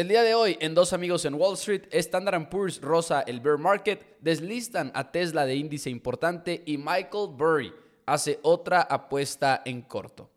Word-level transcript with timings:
El 0.00 0.08
día 0.08 0.22
de 0.22 0.34
hoy, 0.34 0.56
en 0.62 0.74
Dos 0.74 0.94
Amigos 0.94 1.26
en 1.26 1.34
Wall 1.34 1.52
Street, 1.52 1.82
Standard 1.90 2.48
Poor's 2.48 2.80
rosa 2.80 3.20
el 3.20 3.38
bear 3.38 3.58
market, 3.58 4.16
deslistan 4.22 4.90
a 4.94 5.12
Tesla 5.12 5.44
de 5.44 5.56
índice 5.56 5.90
importante 5.90 6.62
y 6.64 6.78
Michael 6.78 7.28
Burry 7.36 7.70
hace 8.06 8.38
otra 8.40 8.80
apuesta 8.80 9.60
en 9.62 9.82
corto. 9.82 10.30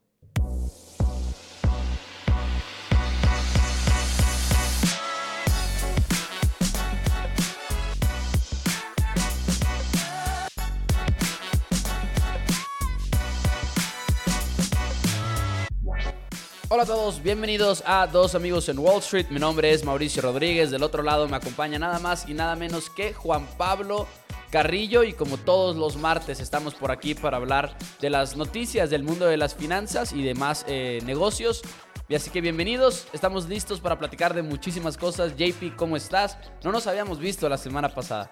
Hola 16.75 16.81
a 16.81 16.87
todos, 16.87 17.21
bienvenidos 17.21 17.83
a 17.85 18.07
Dos 18.07 18.33
Amigos 18.33 18.67
en 18.67 18.79
Wall 18.79 18.97
Street. 18.97 19.27
Mi 19.29 19.39
nombre 19.39 19.71
es 19.71 19.85
Mauricio 19.85 20.23
Rodríguez. 20.23 20.71
Del 20.71 20.81
otro 20.81 21.03
lado 21.03 21.27
me 21.27 21.35
acompaña 21.35 21.77
nada 21.77 21.99
más 21.99 22.27
y 22.27 22.33
nada 22.33 22.55
menos 22.55 22.89
que 22.89 23.13
Juan 23.13 23.45
Pablo 23.59 24.07
Carrillo. 24.49 25.03
Y 25.03 25.13
como 25.13 25.37
todos 25.37 25.75
los 25.75 25.97
martes, 25.97 26.39
estamos 26.39 26.73
por 26.73 26.89
aquí 26.89 27.13
para 27.13 27.37
hablar 27.37 27.77
de 28.01 28.09
las 28.09 28.35
noticias 28.35 28.89
del 28.89 29.03
mundo 29.03 29.27
de 29.27 29.37
las 29.37 29.53
finanzas 29.53 30.13
y 30.13 30.23
demás 30.23 30.65
eh, 30.67 30.99
negocios. 31.05 31.61
Y 32.09 32.15
así 32.15 32.31
que 32.31 32.41
bienvenidos, 32.41 33.05
estamos 33.13 33.47
listos 33.47 33.79
para 33.79 33.99
platicar 33.99 34.33
de 34.33 34.41
muchísimas 34.41 34.97
cosas. 34.97 35.35
JP, 35.37 35.75
¿cómo 35.75 35.95
estás? 35.95 36.39
No 36.63 36.71
nos 36.71 36.87
habíamos 36.87 37.19
visto 37.19 37.47
la 37.49 37.59
semana 37.59 37.89
pasada. 37.89 38.31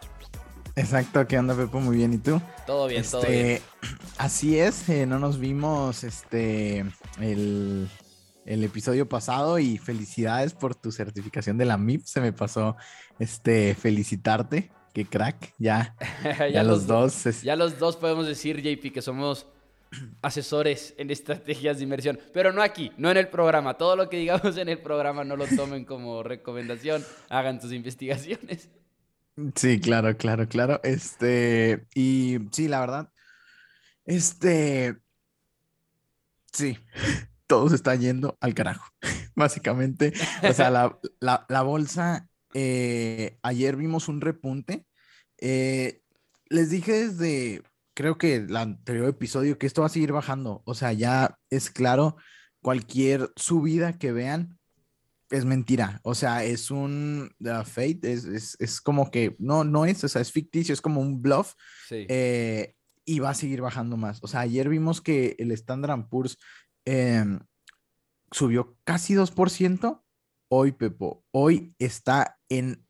Exacto, 0.76 1.28
¿qué 1.28 1.38
onda, 1.38 1.54
Pepo? 1.54 1.80
Muy 1.80 1.98
bien, 1.98 2.14
¿y 2.14 2.18
tú? 2.18 2.42
Todo 2.66 2.88
bien, 2.88 3.04
todo 3.04 3.22
este, 3.22 3.44
bien. 3.44 3.62
Así 4.18 4.58
es, 4.58 4.90
eh, 4.90 5.06
no 5.06 5.20
nos 5.20 5.38
vimos 5.38 6.04
este 6.04 6.86
el 7.20 7.88
el 8.46 8.64
episodio 8.64 9.08
pasado 9.08 9.60
y 9.60 9.78
felicidades 9.78 10.54
por 10.54 10.76
tu 10.76 10.92
certificación 10.92 11.58
de 11.58 11.66
la 11.66 11.78
MIP. 11.78 12.06
Se 12.06 12.22
me 12.22 12.34
pasó 12.34 12.76
este 13.20 13.76
felicitarte. 13.76 14.72
Qué 14.94 15.06
crack, 15.06 15.54
ya, 15.58 15.96
ya, 16.52 16.64
los, 16.64 16.86
dos. 16.86 17.42
Ya 17.44 17.56
los 17.56 17.80
dos 17.80 17.96
podemos 17.96 18.28
decir, 18.28 18.62
JP, 18.62 18.92
que 18.92 19.02
somos 19.02 19.48
asesores 20.22 20.94
en 20.98 21.12
estrategias 21.12 21.78
de 21.78 21.84
inversión, 21.84 22.20
pero 22.34 22.52
no 22.52 22.62
aquí, 22.62 22.92
no 22.98 23.10
en 23.10 23.18
el 23.18 23.30
programa. 23.30 23.78
Todo 23.78 23.96
lo 23.96 24.10
que 24.10 24.18
digamos 24.18 24.58
en 24.58 24.68
el 24.68 24.80
programa 24.80 25.24
no 25.24 25.38
lo 25.38 25.48
tomen 25.48 25.86
como 25.86 26.24
recomendación, 26.24 27.06
hagan 27.30 27.62
sus 27.62 27.72
investigaciones. 27.72 28.70
Sí, 29.56 29.80
claro, 29.80 30.18
claro, 30.18 30.48
claro. 30.50 30.82
Este, 30.84 31.88
y 31.96 32.38
sí, 32.52 32.68
la 32.68 32.82
verdad, 32.82 33.10
este, 34.06 34.98
sí, 36.52 36.78
todo 37.52 37.68
se 37.68 37.76
está 37.76 37.94
yendo 37.96 38.38
al 38.40 38.54
carajo, 38.54 38.90
básicamente. 39.36 40.14
O 40.50 40.54
sea, 40.54 40.70
la, 41.20 41.62
bolsa, 41.64 42.30
eh, 42.54 43.38
ayer 43.44 43.76
vimos 43.76 44.08
un 44.08 44.22
repunte. 44.22 44.86
Eh, 45.38 46.02
les 46.48 46.70
dije 46.70 47.10
desde, 47.10 47.62
creo 47.94 48.18
que 48.18 48.36
el 48.36 48.56
anterior 48.56 49.10
episodio, 49.10 49.58
que 49.58 49.68
esto 49.68 49.82
va 49.82 49.88
a 49.88 49.90
seguir 49.90 50.14
bajando. 50.14 50.62
O 50.64 50.76
sea, 50.76 50.94
ya 50.94 51.38
es 51.50 51.70
claro, 51.70 52.16
cualquier 52.62 53.30
subida 53.36 54.00
que 54.00 54.14
vean 54.14 54.58
es 55.30 55.44
mentira. 55.44 56.00
O 56.04 56.16
sea, 56.16 56.46
es 56.46 56.72
un 56.72 57.36
fate, 57.66 58.14
es, 58.14 58.80
como 58.80 59.12
que 59.12 59.36
no, 59.40 59.66
no 59.66 59.86
es, 59.86 60.02
o 60.06 60.08
sea, 60.08 60.22
es 60.22 60.32
ficticio, 60.32 60.72
es 60.72 60.80
como 60.80 61.02
un 61.02 61.22
bluff. 61.22 61.56
Eh, 61.90 62.76
y 63.04 63.20
va 63.20 63.32
a 63.32 63.36
seguir 63.36 63.60
bajando 63.60 63.98
más. 63.98 64.20
O 64.22 64.28
sea, 64.28 64.40
ayer 64.40 64.70
vimos 64.70 65.02
que 65.02 65.36
el 65.38 65.52
Standard 65.52 66.08
Poor's 66.08 66.38
Em, 66.86 67.40
subió 68.32 68.78
casi 68.84 69.14
2%. 69.14 70.04
Hoy, 70.50 70.72
Pepo, 70.74 71.24
hoy 71.32 71.76
está 71.80 72.40
en 72.50 72.86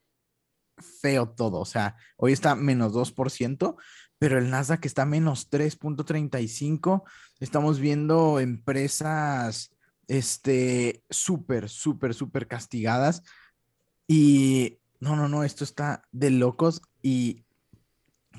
feo 0.77 1.29
todo. 1.29 1.59
O 1.59 1.65
sea, 1.65 1.95
hoy 2.17 2.33
está 2.33 2.55
menos 2.55 2.93
2%, 2.93 3.77
pero 4.17 4.37
el 4.37 4.49
Nasdaq 4.49 4.85
está 4.85 5.05
menos 5.05 5.49
3.35. 5.49 7.03
Estamos 7.39 7.79
viendo 7.79 8.39
empresas 8.39 9.75
este 10.07 11.03
súper, 11.09 11.69
súper, 11.69 12.13
súper 12.13 12.47
castigadas. 12.47 13.23
Y 14.07 14.79
no, 14.99 15.15
no, 15.15 15.29
no, 15.29 15.43
esto 15.43 15.63
está 15.63 16.03
de 16.11 16.31
locos. 16.31 16.81
Y 17.01 17.45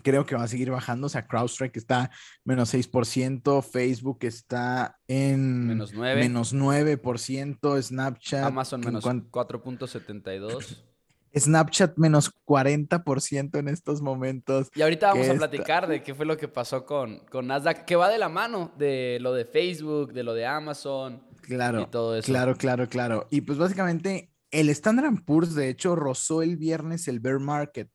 creo 0.02 0.26
que 0.26 0.34
va 0.34 0.44
a 0.44 0.48
seguir 0.48 0.70
bajando. 0.70 1.06
O 1.06 1.10
sea, 1.10 1.26
CrowdStrike 1.26 1.76
está 1.76 2.10
menos 2.44 2.74
6%, 2.74 3.62
Facebook 3.62 4.18
está 4.22 4.98
en 5.06 5.66
menos 5.66 5.94
9%, 5.94 6.14
menos 6.16 6.54
9% 6.54 7.82
Snapchat. 7.82 8.44
Amazon 8.44 8.80
menos 8.80 9.04
4.72%. 9.04 10.84
Snapchat 11.34 11.96
menos 11.96 12.30
40% 12.44 13.58
en 13.58 13.68
estos 13.68 14.02
momentos. 14.02 14.68
Y 14.74 14.82
ahorita 14.82 15.08
vamos 15.08 15.28
a 15.30 15.34
platicar 15.34 15.86
de 15.86 16.02
qué 16.02 16.14
fue 16.14 16.26
lo 16.26 16.36
que 16.36 16.48
pasó 16.48 16.84
con, 16.84 17.20
con 17.30 17.46
Nasdaq, 17.46 17.86
que 17.86 17.96
va 17.96 18.10
de 18.10 18.18
la 18.18 18.28
mano 18.28 18.72
de 18.76 19.18
lo 19.20 19.32
de 19.32 19.46
Facebook, 19.46 20.12
de 20.12 20.24
lo 20.24 20.34
de 20.34 20.44
Amazon. 20.44 21.22
Claro. 21.40 21.80
Y 21.80 21.86
todo 21.86 22.16
eso. 22.16 22.26
Claro, 22.26 22.54
claro, 22.56 22.88
claro. 22.88 23.28
Y 23.30 23.40
pues 23.40 23.56
básicamente 23.56 24.30
el 24.50 24.68
Standard 24.68 25.24
Poor's, 25.24 25.54
de 25.54 25.70
hecho, 25.70 25.96
rozó 25.96 26.42
el 26.42 26.58
viernes 26.58 27.08
el 27.08 27.20
bear 27.20 27.38
market 27.38 27.88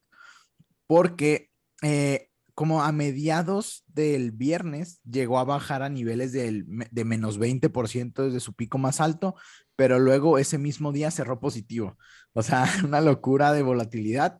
porque 0.88 1.52
eh, 1.82 2.30
como 2.58 2.82
a 2.82 2.92
mediados 2.92 3.84
del 3.86 4.32
viernes 4.32 5.00
llegó 5.04 5.38
a 5.38 5.44
bajar 5.44 5.84
a 5.84 5.90
niveles 5.90 6.32
de 6.32 7.06
menos 7.06 7.40
20% 7.40 8.24
desde 8.24 8.40
su 8.40 8.54
pico 8.54 8.80
más 8.80 9.00
alto, 9.00 9.36
pero 9.76 10.00
luego 10.00 10.40
ese 10.40 10.58
mismo 10.58 10.92
día 10.92 11.12
cerró 11.12 11.40
positivo. 11.40 12.00
O 12.34 12.42
sea, 12.42 12.66
una 12.84 13.00
locura 13.00 13.54
de 13.54 13.62
volatilidad. 13.62 14.40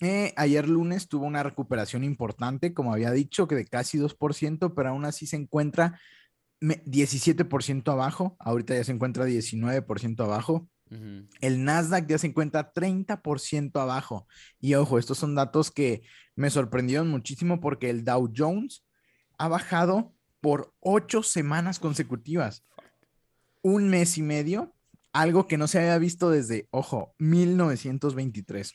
Eh, 0.00 0.32
ayer 0.36 0.66
lunes 0.66 1.08
tuvo 1.08 1.26
una 1.26 1.42
recuperación 1.42 2.02
importante, 2.02 2.72
como 2.72 2.94
había 2.94 3.10
dicho, 3.10 3.46
que 3.46 3.56
de 3.56 3.66
casi 3.66 3.98
2%, 3.98 4.74
pero 4.74 4.88
aún 4.88 5.04
así 5.04 5.26
se 5.26 5.36
encuentra 5.36 6.00
17% 6.62 7.92
abajo. 7.92 8.36
Ahorita 8.38 8.74
ya 8.74 8.84
se 8.84 8.92
encuentra 8.92 9.26
19% 9.26 10.24
abajo. 10.24 10.69
El 11.40 11.64
Nasdaq 11.64 12.08
ya 12.08 12.18
se 12.18 12.26
encuentra 12.26 12.72
30% 12.72 13.80
abajo. 13.80 14.26
Y 14.58 14.74
ojo, 14.74 14.98
estos 14.98 15.18
son 15.18 15.34
datos 15.34 15.70
que 15.70 16.02
me 16.34 16.50
sorprendieron 16.50 17.08
muchísimo 17.08 17.60
porque 17.60 17.90
el 17.90 18.04
Dow 18.04 18.32
Jones 18.36 18.84
ha 19.38 19.48
bajado 19.48 20.12
por 20.40 20.74
ocho 20.80 21.22
semanas 21.22 21.78
consecutivas. 21.78 22.64
Un 23.62 23.88
mes 23.88 24.18
y 24.18 24.22
medio, 24.22 24.74
algo 25.12 25.46
que 25.46 25.58
no 25.58 25.68
se 25.68 25.78
había 25.78 25.98
visto 25.98 26.30
desde, 26.30 26.66
ojo, 26.70 27.14
1923. 27.18 28.74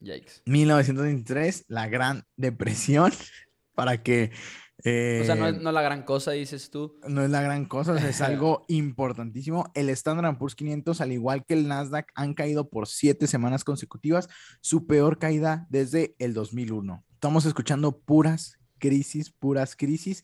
Yikes. 0.00 0.42
1923, 0.44 1.64
la 1.68 1.88
Gran 1.88 2.24
Depresión, 2.36 3.12
para 3.74 4.02
que 4.02 4.30
o 4.78 5.24
sea, 5.24 5.34
no 5.34 5.48
es, 5.48 5.60
no 5.60 5.72
la 5.72 5.82
gran 5.82 6.02
cosa, 6.02 6.32
dices 6.32 6.70
tú. 6.70 6.98
No 7.08 7.22
es 7.22 7.30
la 7.30 7.40
gran 7.40 7.64
cosa, 7.64 7.96
es 8.08 8.20
algo 8.20 8.64
importantísimo. 8.68 9.70
El 9.74 9.88
Standard 9.90 10.38
Poor's 10.38 10.54
500, 10.54 11.00
al 11.00 11.12
igual 11.12 11.44
que 11.44 11.54
el 11.54 11.66
Nasdaq, 11.68 12.12
han 12.14 12.34
caído 12.34 12.68
por 12.68 12.86
siete 12.86 13.26
semanas 13.26 13.64
consecutivas, 13.64 14.28
su 14.60 14.86
peor 14.86 15.18
caída 15.18 15.66
desde 15.70 16.14
el 16.18 16.34
2001. 16.34 17.04
Estamos 17.14 17.46
escuchando 17.46 17.98
puras 17.98 18.58
crisis, 18.78 19.30
puras 19.30 19.76
crisis. 19.76 20.22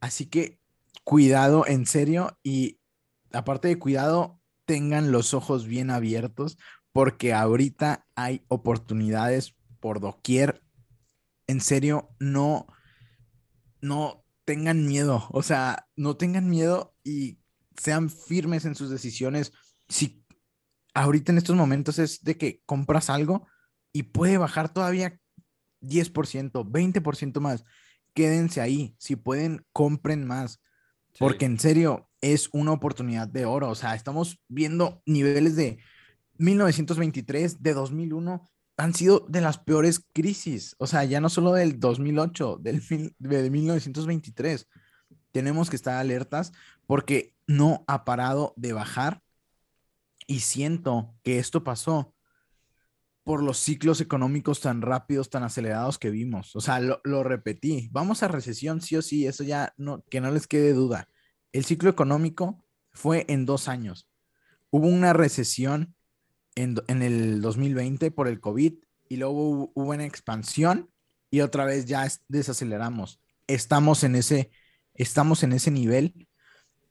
Así 0.00 0.26
que 0.26 0.58
cuidado, 1.04 1.66
en 1.66 1.86
serio, 1.86 2.38
y 2.42 2.80
aparte 3.32 3.68
de 3.68 3.78
cuidado, 3.78 4.40
tengan 4.64 5.12
los 5.12 5.34
ojos 5.34 5.66
bien 5.66 5.90
abiertos, 5.90 6.56
porque 6.92 7.34
ahorita 7.34 8.06
hay 8.14 8.42
oportunidades 8.48 9.54
por 9.78 10.00
doquier. 10.00 10.62
En 11.46 11.60
serio, 11.60 12.10
no 12.18 12.66
no 13.80 14.24
tengan 14.44 14.86
miedo, 14.86 15.26
o 15.30 15.42
sea, 15.42 15.86
no 15.96 16.16
tengan 16.16 16.48
miedo 16.48 16.94
y 17.04 17.38
sean 17.76 18.10
firmes 18.10 18.64
en 18.64 18.74
sus 18.74 18.90
decisiones. 18.90 19.52
Si 19.88 20.24
ahorita 20.94 21.32
en 21.32 21.38
estos 21.38 21.56
momentos 21.56 21.98
es 21.98 22.22
de 22.22 22.36
que 22.36 22.60
compras 22.66 23.10
algo 23.10 23.46
y 23.92 24.04
puede 24.04 24.38
bajar 24.38 24.72
todavía 24.72 25.18
10%, 25.80 26.52
20% 26.52 27.40
más, 27.40 27.64
quédense 28.14 28.60
ahí. 28.60 28.94
Si 28.98 29.16
pueden, 29.16 29.64
compren 29.72 30.26
más. 30.26 30.60
Porque 31.18 31.44
en 31.44 31.58
serio, 31.58 32.08
es 32.20 32.48
una 32.52 32.72
oportunidad 32.72 33.28
de 33.28 33.44
oro. 33.44 33.70
O 33.70 33.74
sea, 33.74 33.94
estamos 33.94 34.40
viendo 34.48 35.02
niveles 35.06 35.56
de 35.56 35.78
1923, 36.38 37.62
de 37.62 37.74
2001 37.74 38.50
han 38.80 38.94
sido 38.94 39.26
de 39.28 39.42
las 39.42 39.58
peores 39.58 40.02
crisis, 40.14 40.74
o 40.78 40.86
sea, 40.86 41.04
ya 41.04 41.20
no 41.20 41.28
solo 41.28 41.52
del 41.52 41.78
2008, 41.78 42.60
del 42.62 42.82
de 43.18 43.50
1923. 43.50 44.66
Tenemos 45.32 45.68
que 45.68 45.76
estar 45.76 45.98
alertas 45.98 46.52
porque 46.86 47.34
no 47.46 47.84
ha 47.86 48.06
parado 48.06 48.54
de 48.56 48.72
bajar 48.72 49.22
y 50.26 50.40
siento 50.40 51.14
que 51.22 51.38
esto 51.38 51.62
pasó 51.62 52.14
por 53.22 53.42
los 53.42 53.58
ciclos 53.58 54.00
económicos 54.00 54.62
tan 54.62 54.80
rápidos, 54.80 55.28
tan 55.28 55.42
acelerados 55.42 55.98
que 55.98 56.08
vimos. 56.08 56.56
O 56.56 56.62
sea, 56.62 56.80
lo, 56.80 57.02
lo, 57.04 57.22
repetí, 57.22 57.90
vamos 57.92 58.22
a 58.22 58.28
recesión 58.28 58.80
sí 58.80 58.96
o 58.96 59.02
sí, 59.02 59.26
eso 59.26 59.44
ya 59.44 59.74
no, 59.76 60.02
que 60.08 60.22
no 60.22 60.30
les 60.30 60.46
quede 60.46 60.72
duda. 60.72 61.06
El 61.52 61.66
ciclo 61.66 61.90
económico 61.90 62.64
fue 62.92 63.26
en 63.28 63.44
dos 63.44 63.68
años. 63.68 64.08
Hubo 64.70 64.86
una 64.86 65.12
recesión 65.12 65.94
en, 66.62 66.76
en 66.88 67.02
el 67.02 67.40
2020 67.40 68.10
por 68.10 68.28
el 68.28 68.40
COVID 68.40 68.74
y 69.08 69.16
luego 69.16 69.48
hubo, 69.50 69.72
hubo 69.74 69.90
una 69.90 70.06
expansión 70.06 70.90
y 71.30 71.40
otra 71.40 71.64
vez 71.64 71.86
ya 71.86 72.06
es- 72.06 72.22
desaceleramos. 72.28 73.20
Estamos 73.46 74.04
en 74.04 74.16
ese, 74.16 74.50
estamos 74.94 75.42
en 75.42 75.52
ese 75.52 75.70
nivel. 75.70 76.28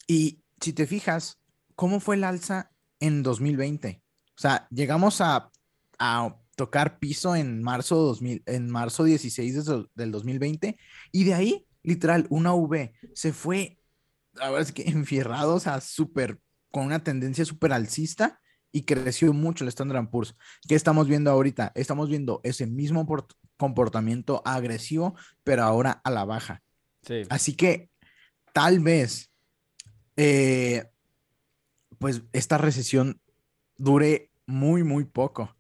Y 0.08 0.44
si 0.62 0.74
te 0.74 0.88
fijas, 0.88 1.40
¿cómo 1.76 2.00
fue 2.00 2.16
el 2.16 2.24
alza 2.24 2.72
en 3.00 3.24
2020? 3.24 4.02
O 4.38 4.42
sea, 4.42 4.68
llegamos 4.72 5.22
a, 5.22 5.52
a 6.00 6.36
tocar 6.56 7.00
piso 7.00 7.36
en 7.36 7.62
marzo 7.64 7.96
2000, 7.96 8.44
en 8.46 8.70
marzo 8.70 9.04
16 9.04 9.66
de 9.66 9.86
del 9.96 10.12
2020 10.12 10.78
y 11.12 11.24
de 11.24 11.34
ahí, 11.34 11.68
literal, 11.84 12.28
una 12.30 12.54
V 12.54 12.94
se 13.14 13.34
fue, 13.34 13.80
ahora 14.40 14.62
es 14.62 14.72
que 14.72 14.84
enfierrado, 14.90 15.56
o 15.56 15.60
sea, 15.60 15.82
súper, 15.82 16.40
con 16.72 16.86
una 16.86 17.04
tendencia 17.04 17.46
súper 17.46 17.74
alcista 17.74 18.40
y 18.72 18.84
creció 18.84 19.34
mucho 19.34 19.64
el 19.64 19.70
Standard 19.70 20.10
Poor's. 20.10 20.36
¿Qué 20.68 20.76
estamos 20.76 21.08
viendo 21.08 21.32
ahorita? 21.32 21.72
Estamos 21.76 22.10
viendo 22.10 22.40
ese 22.44 22.68
mismo 22.68 23.06
port- 23.06 23.34
comportamiento 23.58 24.42
agresivo, 24.46 25.16
pero 25.44 25.64
ahora 25.64 26.02
a 26.04 26.12
la 26.12 26.26
baja. 26.26 26.62
Sí. 27.02 27.24
Así 27.30 27.56
que 27.56 27.90
tal 28.54 28.80
vez, 28.80 29.32
eh, 30.18 30.90
pues 31.98 32.22
esta 32.32 32.58
recesión 32.58 33.20
dure 33.78 34.32
muy, 34.46 34.84
muy 34.84 35.06
poco. 35.06 35.56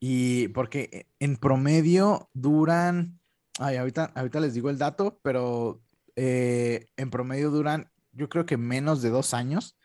Y 0.00 0.48
porque 0.48 1.06
en 1.18 1.36
promedio 1.36 2.28
duran, 2.32 3.20
ay, 3.58 3.76
ahorita, 3.76 4.12
ahorita 4.14 4.40
les 4.40 4.54
digo 4.54 4.70
el 4.70 4.78
dato, 4.78 5.20
pero 5.22 5.80
eh, 6.16 6.86
en 6.96 7.10
promedio 7.10 7.50
duran, 7.50 7.90
yo 8.12 8.28
creo 8.28 8.46
que 8.46 8.56
menos 8.56 9.02
de 9.02 9.10
dos 9.10 9.32
años. 9.34 9.77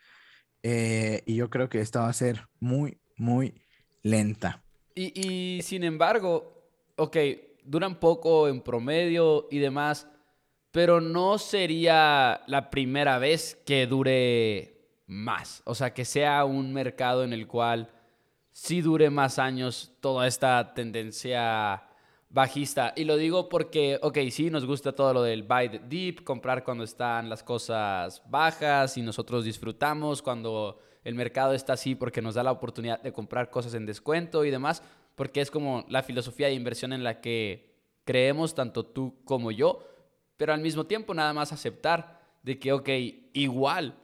Eh, 0.66 1.22
y 1.26 1.36
yo 1.36 1.50
creo 1.50 1.68
que 1.68 1.80
esta 1.80 2.00
va 2.00 2.08
a 2.08 2.14
ser 2.14 2.48
muy, 2.58 2.96
muy 3.18 3.60
lenta. 4.02 4.64
Y, 4.94 5.12
y 5.20 5.62
sin 5.62 5.84
embargo, 5.84 6.70
ok, 6.96 7.16
duran 7.64 8.00
poco 8.00 8.48
en 8.48 8.62
promedio 8.62 9.46
y 9.50 9.58
demás, 9.58 10.08
pero 10.70 11.02
no 11.02 11.36
sería 11.36 12.40
la 12.46 12.70
primera 12.70 13.18
vez 13.18 13.60
que 13.66 13.86
dure 13.86 15.02
más. 15.06 15.62
O 15.66 15.74
sea, 15.74 15.92
que 15.92 16.06
sea 16.06 16.46
un 16.46 16.72
mercado 16.72 17.24
en 17.24 17.34
el 17.34 17.46
cual 17.46 17.90
sí 18.50 18.80
dure 18.80 19.10
más 19.10 19.38
años 19.38 19.92
toda 20.00 20.26
esta 20.26 20.72
tendencia 20.72 21.82
bajista. 22.34 22.92
Y 22.96 23.04
lo 23.04 23.16
digo 23.16 23.48
porque, 23.48 23.98
ok, 24.02 24.18
sí, 24.30 24.50
nos 24.50 24.66
gusta 24.66 24.92
todo 24.92 25.14
lo 25.14 25.22
del 25.22 25.44
buy 25.44 25.68
the 25.68 25.78
deep, 25.78 26.24
comprar 26.24 26.64
cuando 26.64 26.82
están 26.82 27.28
las 27.28 27.44
cosas 27.44 28.22
bajas 28.28 28.98
y 28.98 29.02
nosotros 29.02 29.44
disfrutamos 29.44 30.20
cuando 30.20 30.80
el 31.04 31.14
mercado 31.14 31.54
está 31.54 31.74
así 31.74 31.94
porque 31.94 32.20
nos 32.20 32.34
da 32.34 32.42
la 32.42 32.50
oportunidad 32.50 33.00
de 33.00 33.12
comprar 33.12 33.50
cosas 33.50 33.74
en 33.74 33.86
descuento 33.86 34.44
y 34.44 34.50
demás, 34.50 34.82
porque 35.14 35.40
es 35.40 35.50
como 35.50 35.86
la 35.88 36.02
filosofía 36.02 36.48
de 36.48 36.54
inversión 36.54 36.92
en 36.92 37.04
la 37.04 37.20
que 37.20 37.72
creemos 38.04 38.56
tanto 38.56 38.84
tú 38.84 39.22
como 39.24 39.52
yo, 39.52 39.86
pero 40.36 40.52
al 40.52 40.60
mismo 40.60 40.86
tiempo 40.86 41.14
nada 41.14 41.32
más 41.32 41.52
aceptar 41.52 42.20
de 42.42 42.58
que, 42.58 42.72
ok, 42.72 42.88
igual 43.32 43.94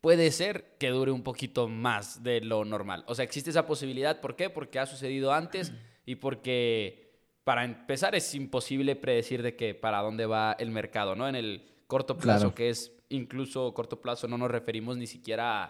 puede 0.00 0.32
ser 0.32 0.74
que 0.80 0.88
dure 0.88 1.12
un 1.12 1.22
poquito 1.22 1.68
más 1.68 2.24
de 2.24 2.40
lo 2.40 2.64
normal. 2.64 3.04
O 3.06 3.14
sea, 3.14 3.24
existe 3.24 3.50
esa 3.50 3.66
posibilidad. 3.66 4.20
¿Por 4.20 4.34
qué? 4.34 4.50
Porque 4.50 4.80
ha 4.80 4.86
sucedido 4.86 5.32
antes 5.32 5.72
y 6.04 6.16
porque 6.16 7.05
para 7.46 7.64
empezar 7.64 8.16
es 8.16 8.34
imposible 8.34 8.96
predecir 8.96 9.40
de 9.40 9.54
que 9.54 9.72
para 9.72 10.00
dónde 10.02 10.26
va 10.26 10.56
el 10.58 10.72
mercado, 10.72 11.14
¿no? 11.14 11.28
En 11.28 11.36
el 11.36 11.62
corto 11.86 12.18
plazo, 12.18 12.46
Claro. 12.46 12.54
que 12.56 12.70
es 12.70 12.90
incluso 13.08 13.72
corto 13.72 14.00
plazo, 14.00 14.26
no 14.26 14.36
nos 14.36 14.50
referimos 14.50 14.96
ni 14.96 15.06
siquiera 15.06 15.62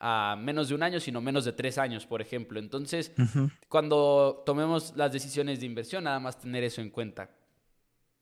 a, 0.00 0.32
a 0.32 0.34
menos 0.34 0.68
de 0.68 0.74
un 0.74 0.82
año, 0.82 0.98
sino 0.98 1.20
menos 1.20 1.44
de 1.44 1.52
tres 1.52 1.78
años, 1.78 2.04
por 2.04 2.20
ejemplo. 2.20 2.58
Entonces, 2.58 3.12
cuando 3.68 4.42
tomemos 4.44 4.96
las 4.96 5.12
decisiones 5.12 5.60
de 5.60 5.66
inversión, 5.66 6.02
nada 6.02 6.18
más 6.18 6.40
tener 6.40 6.64
eso 6.64 6.80
en 6.80 6.90
cuenta. 6.90 7.30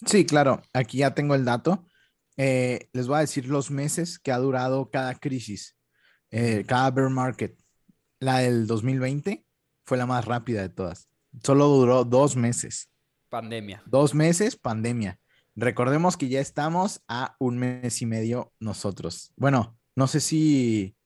Sí, 0.04 0.26
claro, 0.26 0.60
aquí 0.74 0.98
ya 0.98 1.14
tengo 1.14 1.34
el 1.34 1.46
dato. 1.46 1.86
Eh, 2.36 2.90
les 2.92 3.06
voy 3.08 3.16
a 3.16 3.20
decir 3.20 3.48
los 3.48 3.70
meses 3.70 4.18
que 4.18 4.32
ha 4.32 4.38
durado 4.38 4.90
cada 4.90 5.14
crisis, 5.14 5.78
eh, 6.30 6.62
cada 6.68 6.90
bear 6.90 7.08
market. 7.08 7.58
La 8.20 8.40
del 8.40 8.66
2020 8.66 9.46
fue 9.86 9.96
la 9.96 10.04
más 10.04 10.26
rápida 10.26 10.60
de 10.60 10.68
todas. 10.68 11.08
Solo 11.42 11.68
duró 11.68 12.04
dos 12.04 12.36
meses. 12.36 12.90
Pandemia. 13.28 13.82
Dos 13.86 14.14
meses, 14.14 14.56
pandemia. 14.56 15.18
Recordemos 15.54 16.16
que 16.16 16.28
ya 16.28 16.40
estamos 16.40 17.02
a 17.08 17.34
un 17.38 17.58
mes 17.58 18.00
y 18.02 18.06
medio 18.06 18.52
nosotros. 18.60 19.32
Bueno, 19.36 19.76
no 19.96 20.06
sé 20.06 20.20
si, 20.20 20.96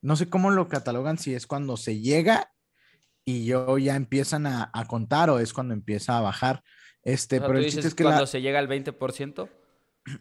no 0.00 0.16
sé 0.16 0.28
cómo 0.28 0.50
lo 0.50 0.68
catalogan, 0.68 1.18
si 1.18 1.34
es 1.34 1.46
cuando 1.46 1.76
se 1.76 2.00
llega 2.00 2.52
y 3.24 3.44
yo 3.44 3.76
ya 3.78 3.96
empiezan 3.96 4.46
a, 4.46 4.70
a 4.72 4.86
contar 4.86 5.28
o 5.30 5.38
es 5.38 5.52
cuando 5.52 5.74
empieza 5.74 6.16
a 6.16 6.22
bajar. 6.22 6.62
Este, 7.02 7.36
O 7.36 7.40
sea, 7.40 7.46
pero 7.48 7.58
el 7.58 7.66
chiste 7.66 7.86
es 7.86 7.94
que 7.94 8.02
cuando 8.04 8.22
la... 8.22 8.26
se 8.26 8.40
llega 8.40 8.58
al 8.58 8.68
20%. 8.68 9.48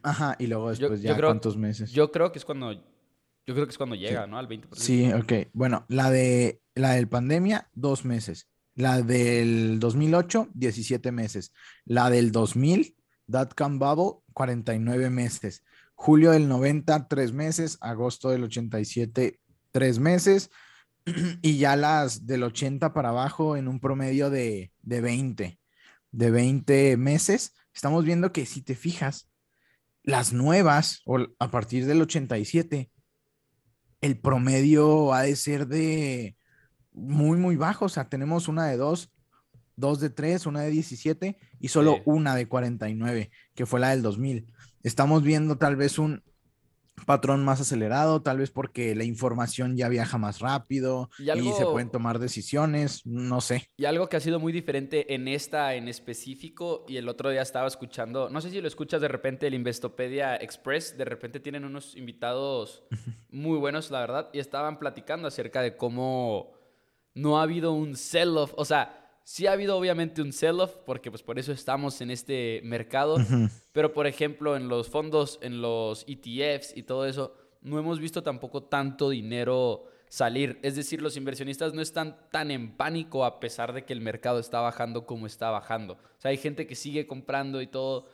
Ajá, 0.04 0.36
y 0.38 0.48
luego 0.48 0.74
Yo- 0.74 0.80
después 0.89 1.01
yo 1.01 1.07
ya 1.09 1.15
creo- 1.15 1.30
cuántos 1.30 1.56
meses. 1.57 1.92
Yo 1.92 2.12
creo 2.12 2.31
que 2.31 2.39
es 2.39 2.45
cuando 2.45 2.74
yo 2.74 3.54
creo 3.54 3.65
que 3.65 3.71
es 3.71 3.77
cuando 3.77 3.95
llega, 3.95 4.27
¿no? 4.27 4.38
Al 4.38 4.50
20%. 4.50 4.68
Sí, 4.75 5.09
ok. 5.13 5.50
Bueno, 5.54 5.86
la 5.88 6.12
de 6.12 6.62
la 6.75 6.92
del 6.92 7.07
pandemia, 7.07 7.69
dos 7.74 8.04
meses. 8.04 8.50
La 8.77 9.01
del 9.01 9.79
2008, 9.79 10.50
17 10.53 11.12
meses. 11.12 11.51
La 11.83 12.12
del 12.12 12.31
2000, 12.31 12.95
Dotcom 13.25 13.79
Bubble, 13.79 14.21
49 14.33 15.09
meses. 15.09 15.63
Julio 15.95 16.29
del 16.29 16.47
90, 16.47 17.07
tres 17.07 17.33
meses. 17.33 17.79
Agosto 17.81 18.29
del 18.29 18.44
87, 18.44 19.39
tres 19.71 19.97
meses. 19.97 20.51
Y 21.41 21.57
ya 21.57 21.75
las 21.75 22.27
del 22.27 22.44
80 22.44 22.94
para 22.94 23.09
abajo 23.09 23.57
en 23.57 23.68
un 23.68 23.79
promedio 23.79 24.29
de, 24.29 24.71
de 24.83 25.01
20, 25.01 25.59
de 26.12 26.31
20 26.31 26.97
meses. 26.97 27.56
Estamos 27.73 28.06
viendo 28.06 28.31
que 28.31 28.45
si 28.45 28.62
te 28.62 28.75
fijas, 28.75 29.31
las 30.03 30.33
nuevas, 30.33 31.01
o 31.07 31.18
a 31.39 31.50
partir 31.50 31.88
del 31.88 32.03
87, 32.03 32.91
el 34.01 34.19
promedio 34.19 35.13
ha 35.13 35.23
de 35.23 35.35
ser 35.35 35.68
de 35.68 36.38
muy, 36.97 37.38
muy 37.38 37.55
bajo. 37.55 37.85
O 37.85 37.89
sea, 37.89 38.09
tenemos 38.09 38.47
una 38.47 38.67
de 38.67 38.77
dos, 38.77 39.11
dos 39.75 39.99
de 39.99 40.09
tres, 40.09 40.45
una 40.45 40.61
de 40.61 40.71
17 40.71 41.38
y 41.59 41.67
solo 41.69 41.95
Sí. 41.95 42.01
una 42.05 42.35
de 42.35 42.47
49, 42.47 43.31
que 43.55 43.65
fue 43.65 43.79
la 43.79 43.89
del 43.89 44.01
2000. 44.01 44.47
Estamos 44.83 45.23
viendo 45.23 45.57
tal 45.57 45.75
vez 45.75 45.99
un 45.99 46.23
patrón 47.05 47.45
más 47.45 47.61
acelerado, 47.61 48.21
tal 48.23 48.39
vez 48.39 48.49
porque 48.49 48.95
la 48.95 49.03
información 49.03 49.77
ya 49.77 49.88
viaja 49.88 50.17
más 50.17 50.39
rápido 50.39 51.09
Y 51.19 51.29
y, 51.31 51.53
se 51.53 51.63
pueden 51.63 51.91
tomar 51.91 52.17
decisiones, 52.17 53.05
no 53.05 53.39
sé. 53.39 53.69
Y 53.77 53.85
algo 53.85 54.09
que 54.09 54.17
ha 54.17 54.19
sido 54.19 54.39
muy 54.39 54.51
diferente 54.51 55.13
en 55.13 55.27
esta 55.27 55.75
en 55.75 55.87
específico, 55.87 56.85
y 56.87 56.97
el 56.97 57.07
otro 57.07 57.30
día 57.30 57.44
estaba 57.44 57.68
escuchando, 57.68 58.30
no 58.30 58.42
sé 58.42 58.49
si 58.49 58.59
lo 58.61 58.68
escuchas 58.68 58.99
de 58.99 59.07
repente, 59.07 59.45
el 59.47 59.54
Investopedia 59.54 60.35
Express, 60.37 60.97
de 60.97 61.06
repente 61.06 61.39
tienen 61.39 61.66
unos 61.66 61.95
invitados 61.95 62.83
muy 63.30 63.59
buenos, 63.59 63.92
la 63.92 63.99
verdad, 63.99 64.30
y 64.33 64.39
estaban 64.39 64.80
platicando 64.80 65.27
acerca 65.27 65.61
de 65.61 65.77
cómo 65.77 66.56
no 67.18 67.40
ha 67.40 67.44
habido 67.44 67.74
un 67.74 67.95
sell-off, 67.95 68.54
o 68.56 68.64
sea, 68.64 69.19
sí 69.24 69.47
ha 69.47 69.54
habido 69.54 69.76
obviamente 69.76 70.21
un 70.21 70.31
sell-off, 70.31 70.76
porque 70.86 71.09
pues 71.09 71.24
por 71.24 71.40
eso 71.40 71.52
estamos 71.52 72.00
en 72.02 72.12
este 72.12 72.62
mercado, 72.64 73.18
pero 73.74 73.92
por 73.92 74.06
ejemplo 74.06 74.56
en 74.56 74.69
los 74.69 74.88
fondos, 74.88 75.40
en 75.42 75.62
los 75.62 76.06
ETFs 76.07 76.78
y 76.78 76.83
todo 76.83 77.07
eso, 77.07 77.33
no 77.62 77.80
hemos 77.80 78.00
visto 78.00 78.21
tampoco 78.21 78.64
tanto 78.64 79.09
dinero 79.09 79.86
salir. 80.07 80.59
Es 80.62 80.76
decir, 80.76 81.02
los 81.02 81.18
inversionistas 81.18 81.74
no 81.74 81.81
están 81.81 82.18
tan 82.31 82.52
en 82.52 82.78
pánico 82.78 83.26
a 83.26 83.40
pesar 83.40 83.74
de 83.74 83.83
que 83.83 83.94
el 83.94 84.02
mercado 84.02 84.40
está 84.40 84.62
bajando 84.62 85.06
como 85.06 85.26
está 85.26 85.50
bajando. 85.50 85.94
O 85.94 86.21
sea, 86.21 86.30
hay 86.30 86.38
gente 86.38 86.68
que 86.68 86.76
sigue 86.76 87.07
comprando 87.07 87.62
y 87.62 87.68
todo. 87.68 88.07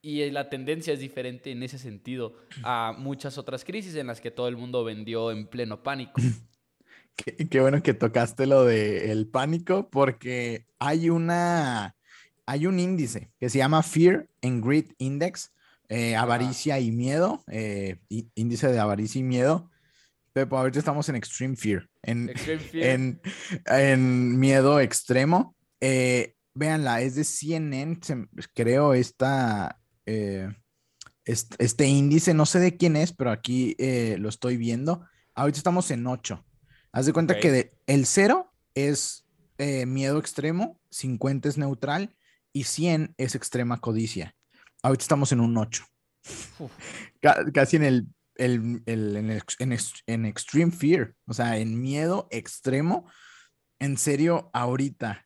Y 0.00 0.30
la 0.30 0.48
tendencia 0.48 0.94
es 0.94 1.00
diferente 1.00 1.50
en 1.50 1.62
ese 1.62 1.78
sentido 1.78 2.34
a 2.62 2.94
muchas 2.96 3.36
otras 3.36 3.64
crisis 3.64 3.94
en 3.96 4.06
las 4.06 4.20
que 4.20 4.30
todo 4.30 4.48
el 4.48 4.56
mundo 4.56 4.84
vendió 4.84 5.30
en 5.30 5.46
pleno 5.46 5.82
pánico. 5.82 6.20
Qué, 7.18 7.48
qué 7.48 7.60
bueno 7.60 7.82
que 7.82 7.94
tocaste 7.94 8.46
lo 8.46 8.64
del 8.64 9.26
pánico, 9.28 9.90
porque 9.90 10.66
hay 10.78 11.10
una, 11.10 11.96
hay 12.46 12.66
un 12.66 12.78
índice 12.78 13.32
que 13.40 13.50
se 13.50 13.58
llama 13.58 13.82
Fear 13.82 14.28
and 14.42 14.64
Greed 14.64 14.92
Index, 14.98 15.52
eh, 15.88 16.14
avaricia 16.14 16.78
y 16.78 16.92
miedo, 16.92 17.42
eh, 17.48 17.96
índice 18.36 18.68
de 18.68 18.78
avaricia 18.78 19.18
y 19.18 19.24
miedo. 19.24 19.68
Pero 20.32 20.56
ahorita 20.56 20.78
estamos 20.78 21.08
en 21.08 21.16
Extreme 21.16 21.56
Fear, 21.56 21.88
en, 22.02 22.28
Extreme 22.28 22.60
Fear. 22.70 22.86
en, 22.90 23.20
en 23.66 24.38
miedo 24.38 24.78
extremo. 24.78 25.56
Eh, 25.80 26.36
véanla, 26.54 27.00
es 27.00 27.16
de 27.16 27.24
CNN, 27.24 27.98
creo, 28.54 28.94
esta, 28.94 29.80
eh, 30.06 30.48
est- 31.24 31.54
este, 31.58 31.86
índice, 31.86 32.32
no 32.34 32.46
sé 32.46 32.60
de 32.60 32.76
quién 32.76 32.94
es, 32.94 33.12
pero 33.12 33.32
aquí 33.32 33.74
lo 34.18 34.28
estoy 34.28 34.56
viendo. 34.56 35.04
Ahorita 35.34 35.58
estamos 35.58 35.90
en 35.90 36.06
8. 36.06 36.44
Haz 36.92 37.06
de 37.06 37.12
cuenta 37.12 37.38
que 37.38 37.50
de- 37.50 37.72
el 37.86 38.06
0 38.06 38.50
es 38.74 39.24
eh, 39.58 39.86
miedo 39.86 40.18
extremo, 40.18 40.80
50 40.90 41.48
es 41.48 41.58
neutral 41.58 42.14
y 42.52 42.64
100 42.64 43.14
es 43.18 43.34
extrema 43.34 43.80
codicia. 43.80 44.34
Ahorita 44.82 45.02
estamos 45.02 45.32
en 45.32 45.40
un 45.40 45.56
8. 45.56 45.84
Uf. 46.58 46.70
Ca- 47.20 47.44
casi 47.52 47.76
en 47.76 47.84
el, 47.84 48.06
el- 48.36 48.82
el- 48.86 49.16
en, 49.16 49.30
ex- 49.32 49.56
en 49.60 49.72
ex- 49.72 50.02
en 50.06 50.24
extreme 50.26 50.70
fear, 50.72 51.14
o 51.26 51.34
sea, 51.34 51.58
en 51.58 51.80
miedo 51.80 52.28
extremo. 52.30 53.10
en 53.80 53.96
serio, 53.96 54.50
ahorita. 54.52 55.24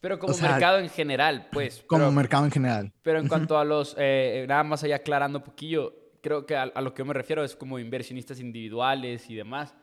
Pero 0.00 0.18
como 0.18 0.34
mercado 0.38 0.78
en 0.78 0.88
general, 0.88 1.48
pues. 1.52 1.82
Como 1.86 2.10
mercado 2.12 2.44
en 2.46 2.50
general. 2.50 2.92
Pero 3.02 3.18
en 3.18 3.28
cuanto 3.28 3.58
a 3.58 3.64
los, 3.64 3.94
eh, 3.98 4.46
nada 4.48 4.62
más 4.64 4.84
allá 4.84 4.96
aclarando 4.96 5.38
un 5.40 5.44
poquillo, 5.44 5.94
creo 6.22 6.46
que 6.46 6.56
a, 6.56 6.66
lo 6.80 6.94
que 6.94 7.00
yo 7.00 7.04
me 7.04 7.12
refiero 7.14 7.44
es 7.44 7.54
como 7.56 7.78
inversionistas 7.78 8.40
individuales 8.40 9.28
y 9.28 9.34
demás. 9.34 9.74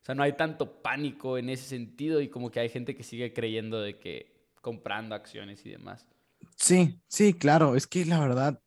O 0.00 0.04
sea, 0.04 0.14
no 0.14 0.22
hay 0.22 0.32
tanto 0.34 0.82
pánico 0.82 1.38
en 1.38 1.50
ese 1.50 1.64
sentido 1.64 2.20
y 2.20 2.28
como 2.28 2.50
que 2.50 2.60
hay 2.60 2.68
gente 2.68 2.96
que 2.96 3.02
sigue 3.02 3.32
creyendo 3.32 3.80
de 3.80 3.98
que 3.98 4.38
comprando 4.60 5.14
acciones 5.14 5.64
y 5.66 5.70
demás. 5.70 6.06
Sí, 6.56 7.00
sí, 7.08 7.34
claro. 7.34 7.76
Es 7.76 7.86
que 7.86 8.04
la 8.04 8.20
verdad, 8.20 8.62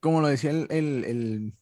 como 0.00 0.20
lo 0.20 0.28
decía 0.28 0.50
el, 0.50 0.66
el, 0.70 1.54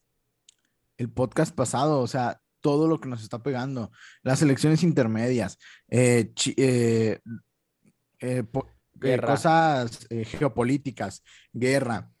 el 0.97 1.09
podcast 1.09 1.55
pasado, 1.55 1.99
o 1.99 2.07
sea, 2.07 2.41
todo 2.61 2.87
lo 2.87 2.99
que 2.99 3.07
nos 3.07 3.23
está 3.23 3.41
pegando, 3.41 3.91
las 4.23 4.41
elecciones 4.41 4.83
intermedias, 4.83 5.57
eh, 5.89 6.33
eh, 6.57 7.19
eh, 8.19 8.43
cosas 9.25 10.07
geopolíticas, 10.09 11.23
guerra, 11.53 12.11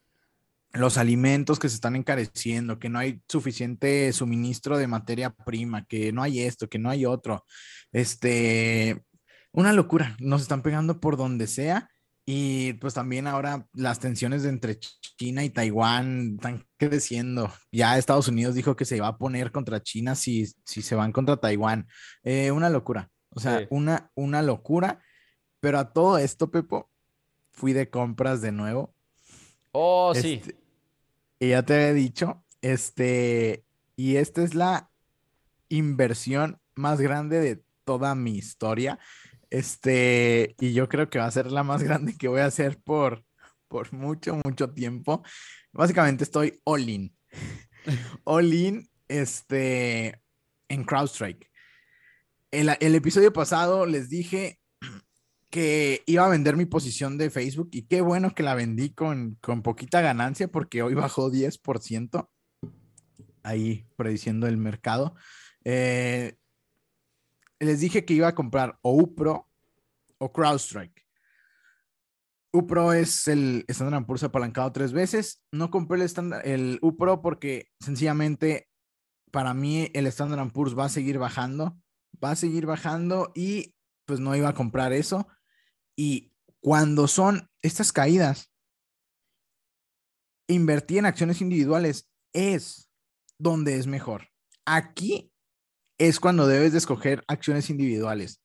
los 0.77 0.97
alimentos 0.97 1.59
que 1.59 1.69
se 1.69 1.75
están 1.75 1.95
encareciendo, 1.95 2.79
que 2.79 2.89
no 2.89 2.99
hay 2.99 3.21
suficiente 3.27 4.11
suministro 4.13 4.77
de 4.77 4.87
materia 4.87 5.31
prima, 5.31 5.85
que 5.85 6.11
no 6.11 6.23
hay 6.23 6.41
esto, 6.41 6.69
que 6.69 6.79
no 6.79 6.89
hay 6.89 7.05
otro. 7.05 7.45
Este, 7.91 9.03
una 9.51 9.73
locura, 9.73 10.15
nos 10.19 10.41
están 10.41 10.61
pegando 10.61 10.99
por 10.99 11.17
donde 11.17 11.47
sea 11.47 11.89
y 12.29 12.73
pues 12.73 12.93
también 12.93 13.25
ahora 13.25 13.65
las 13.73 13.99
tensiones 13.99 14.43
entre 14.43 14.77
China 14.79 15.45
y 15.45 15.49
Taiwán 15.49 16.35
están 16.35 16.67
creciendo. 16.75 17.49
Ya 17.71 17.97
Estados 17.97 18.27
Unidos 18.27 18.53
dijo 18.53 18.75
que 18.75 18.83
se 18.83 18.97
iba 18.97 19.07
a 19.07 19.17
poner 19.17 19.53
contra 19.53 19.81
China 19.81 20.13
si, 20.13 20.45
si 20.65 20.81
se 20.81 20.95
van 20.95 21.13
contra 21.13 21.37
Taiwán. 21.37 21.87
Eh, 22.23 22.51
una 22.51 22.69
locura. 22.69 23.09
O 23.29 23.39
sea, 23.39 23.65
una, 23.69 24.11
una 24.13 24.41
locura. 24.41 25.01
Pero 25.61 25.79
a 25.79 25.93
todo 25.93 26.17
esto, 26.17 26.51
Pepo, 26.51 26.91
fui 27.49 27.71
de 27.71 27.89
compras 27.89 28.41
de 28.41 28.51
nuevo. 28.51 28.93
Oh, 29.71 30.13
sí. 30.13 30.41
Y 31.39 31.49
ya 31.49 31.63
te 31.63 31.89
he 31.89 31.93
dicho, 31.93 32.43
este, 32.61 33.63
y 33.95 34.15
esta 34.15 34.43
es 34.43 34.55
la 34.55 34.89
inversión 35.69 36.59
más 36.75 36.99
grande 36.99 37.39
de 37.39 37.63
toda 37.83 38.15
mi 38.15 38.35
historia. 38.35 38.99
Este, 39.49 40.55
y 40.59 40.73
yo 40.73 40.89
creo 40.89 41.09
que 41.09 41.19
va 41.19 41.25
a 41.25 41.31
ser 41.31 41.51
la 41.51 41.63
más 41.63 41.83
grande 41.83 42.17
que 42.17 42.27
voy 42.27 42.41
a 42.41 42.45
hacer 42.45 42.79
por, 42.81 43.23
por 43.67 43.93
mucho, 43.93 44.39
mucho 44.43 44.71
tiempo. 44.71 45.23
Básicamente 45.71 46.23
estoy 46.23 46.59
all 46.63 46.89
in. 46.89 47.15
all 48.23 48.53
in, 48.53 48.89
este, 49.07 50.21
en 50.69 50.83
CrowdStrike. 50.83 51.49
El, 52.49 52.75
el 52.79 52.95
episodio 52.95 53.31
pasado 53.31 53.85
les 53.85 54.09
dije 54.09 54.59
que 55.49 56.03
iba 56.05 56.25
a 56.25 56.29
vender 56.29 56.57
mi 56.57 56.65
posición 56.65 57.17
de 57.17 57.29
Facebook 57.29 57.69
y 57.71 57.83
qué 57.83 58.01
bueno 58.01 58.35
que 58.35 58.43
la 58.43 58.55
vendí 58.55 58.93
con, 58.93 59.35
con 59.41 59.61
poquita 59.61 60.01
ganancia 60.01 60.49
porque 60.49 60.81
hoy 60.81 60.93
bajó 60.93 61.31
10% 61.31 62.29
ahí 63.43 63.87
prediciendo 63.95 64.47
el 64.47 64.57
mercado. 64.57 65.15
Eh, 65.63 66.35
les 67.59 67.79
dije 67.79 68.05
que 68.05 68.13
iba 68.13 68.27
a 68.27 68.35
comprar 68.35 68.77
o 68.81 68.93
UPRO 68.93 69.49
o 70.19 70.31
CrowdStrike. 70.31 71.05
UPRO 72.51 72.93
es 72.93 73.27
el 73.27 73.65
Standard 73.67 74.05
Poor's 74.05 74.23
apalancado 74.23 74.71
tres 74.71 74.91
veces. 74.91 75.43
No 75.51 75.69
compré 75.69 76.03
el, 76.03 76.33
el 76.43 76.79
UPRO 76.81 77.21
porque 77.21 77.67
sencillamente 77.79 78.67
para 79.31 79.53
mí 79.53 79.89
el 79.93 80.07
Standard 80.07 80.51
Poor's 80.51 80.77
va 80.77 80.85
a 80.85 80.89
seguir 80.89 81.17
bajando, 81.17 81.77
va 82.23 82.31
a 82.31 82.35
seguir 82.35 82.65
bajando 82.65 83.31
y 83.35 83.75
pues 84.05 84.19
no 84.19 84.35
iba 84.35 84.49
a 84.49 84.53
comprar 84.53 84.93
eso. 84.93 85.27
Y 85.97 86.31
cuando 86.59 87.07
son 87.07 87.49
estas 87.61 87.91
caídas, 87.91 88.51
invertir 90.47 90.99
en 90.99 91.05
acciones 91.05 91.41
individuales 91.41 92.09
es 92.33 92.89
donde 93.39 93.75
es 93.77 93.87
mejor. 93.87 94.29
Aquí 94.65 95.31
es 95.97 96.19
cuando 96.19 96.47
debes 96.47 96.71
de 96.71 96.77
escoger 96.77 97.23
acciones 97.27 97.69
individuales. 97.69 98.41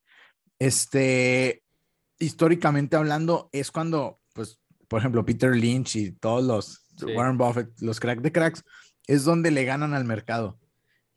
Este, 0.58 1.62
históricamente 2.18 2.96
hablando, 2.96 3.48
es 3.52 3.70
cuando, 3.70 4.20
pues, 4.32 4.60
por 4.88 5.00
ejemplo, 5.00 5.24
Peter 5.24 5.54
Lynch 5.54 5.96
y 5.96 6.12
todos 6.12 6.44
los 6.44 6.86
Warren 7.16 7.38
Buffett, 7.38 7.70
los 7.80 8.00
crack 8.00 8.20
de 8.20 8.32
cracks, 8.32 8.64
es 9.06 9.24
donde 9.24 9.50
le 9.50 9.64
ganan 9.64 9.94
al 9.94 10.04
mercado. 10.04 10.58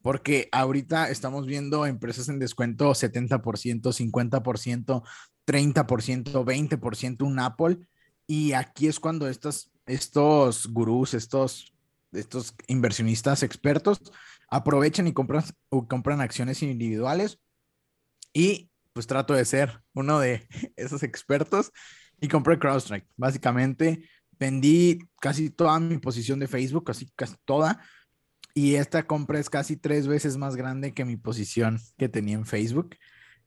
Porque 0.06 0.50
ahorita 0.52 1.10
estamos 1.10 1.48
viendo 1.48 1.88
empresas 1.88 2.30
en 2.30 2.38
descuento 2.38 2.92
70%, 2.92 3.42
50%, 3.42 5.04
30%, 5.48 6.46
20%, 6.46 7.22
un 7.24 7.40
Apple. 7.40 7.80
Y 8.28 8.54
aquí 8.54 8.86
es 8.86 9.00
cuando 9.00 9.28
estos, 9.28 9.72
estos 9.88 10.68
gurús, 10.68 11.16
estos, 11.16 11.74
estos 12.12 12.54
inversionistas 12.68 13.42
expertos 13.42 14.00
aprovechan 14.48 15.08
y 15.08 15.14
compran, 15.14 15.44
compran 15.88 16.22
acciones 16.22 16.62
individuales 16.62 17.40
y 18.32 18.70
pues 18.94 19.08
trato 19.08 19.34
de 19.34 19.44
ser 19.44 19.82
uno 19.96 20.20
de 20.20 20.48
esos 20.76 21.02
expertos 21.02 21.72
y 22.22 22.28
compré 22.28 22.60
CrowdStrike. 22.60 23.08
Básicamente 23.18 24.08
vendí 24.38 25.00
casi 25.20 25.50
toda 25.50 25.80
mi 25.80 25.98
posición 25.98 26.38
de 26.38 26.48
Facebook, 26.48 26.84
casi, 26.84 27.10
casi 27.16 27.38
toda, 27.44 27.82
y 28.58 28.76
esta 28.76 29.06
compra 29.06 29.38
es 29.38 29.50
casi 29.50 29.76
tres 29.76 30.08
veces 30.08 30.38
más 30.38 30.56
grande 30.56 30.94
que 30.94 31.04
mi 31.04 31.18
posición 31.18 31.78
que 31.98 32.08
tenía 32.08 32.36
en 32.36 32.46
Facebook. 32.46 32.96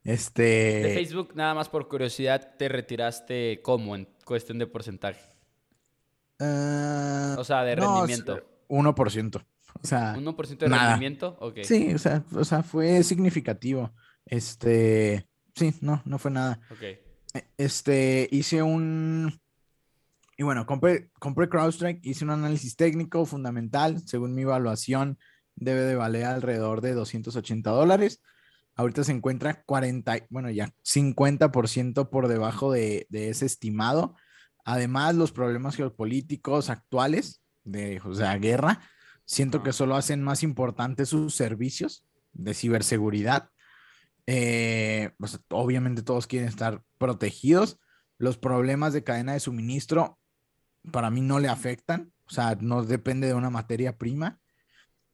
Este... 0.03 0.43
De 0.43 0.93
Facebook, 0.93 1.31
nada 1.33 1.55
más 1.55 1.67
por 1.67 1.89
curiosidad, 1.89 2.55
¿te 2.57 2.69
retiraste 2.69 3.59
cómo 3.63 3.95
en 3.95 4.07
cuestión 4.23 4.59
de 4.59 4.67
porcentaje? 4.67 5.19
Ah, 6.39 7.35
o 7.39 7.43
sea, 7.43 7.63
de 7.63 7.75
rendimiento. 7.75 8.39
1%. 8.69 9.45
O 9.81 9.87
sea, 9.87 10.15
¿1% 10.15 10.57
de 10.57 10.67
rendimiento? 10.67 11.37
Okay. 11.39 11.63
Sí, 11.63 11.93
o 11.93 11.97
sea, 11.97 12.23
o 12.31 12.45
sea, 12.45 12.61
fue 12.61 13.01
significativo. 13.03 13.91
Este, 14.27 15.27
sí, 15.55 15.73
no, 15.81 16.03
no 16.05 16.19
fue 16.19 16.29
nada. 16.29 16.59
Okay. 16.71 16.99
E, 17.33 17.47
este, 17.57 18.29
hice 18.31 18.61
un, 18.61 19.41
y 20.39 20.43
bueno, 20.43 20.65
compré, 20.65 21.11
compré 21.19 21.49
CrowdStrike, 21.49 21.99
hice 22.01 22.23
un 22.23 22.31
análisis 22.31 22.77
técnico 22.77 23.25
fundamental, 23.25 24.01
según 24.07 24.33
mi 24.33 24.43
evaluación, 24.43 25.19
debe 25.55 25.81
de 25.81 25.95
valer 25.95 26.25
alrededor 26.25 26.79
de 26.79 26.93
280 26.93 27.69
dólares. 27.69 28.21
Ahorita 28.75 29.03
se 29.03 29.11
encuentra 29.11 29.63
40, 29.63 30.27
bueno, 30.29 30.49
ya 30.49 30.73
50% 30.83 32.09
por 32.09 32.29
debajo 32.29 32.71
de, 32.71 33.05
de 33.09 33.29
ese 33.29 33.45
estimado. 33.45 34.15
Además, 34.63 35.15
los 35.15 35.33
problemas 35.33 35.75
geopolíticos 35.75 36.69
actuales, 36.69 37.41
de, 37.65 38.01
o 38.05 38.13
sea, 38.13 38.37
guerra, 38.37 38.79
Siento 39.29 39.61
que 39.61 39.73
solo 39.73 39.95
hacen 39.95 40.23
más 40.23 40.41
importantes 40.41 41.09
sus 41.09 41.35
servicios 41.35 42.03
de 42.33 42.55
ciberseguridad. 42.55 43.51
Eh, 44.25 45.11
pues, 45.19 45.39
obviamente 45.49 46.01
todos 46.01 46.25
quieren 46.25 46.49
estar 46.49 46.81
protegidos. 46.97 47.79
Los 48.17 48.39
problemas 48.39 48.91
de 48.91 49.03
cadena 49.03 49.33
de 49.33 49.39
suministro 49.39 50.18
para 50.91 51.09
mí 51.09 51.21
no 51.21 51.39
le 51.39 51.47
afectan. 51.47 52.11
O 52.25 52.31
sea, 52.31 52.57
no 52.59 52.83
depende 52.83 53.27
de 53.27 53.33
una 53.33 53.49
materia 53.49 53.97
prima. 53.97 54.39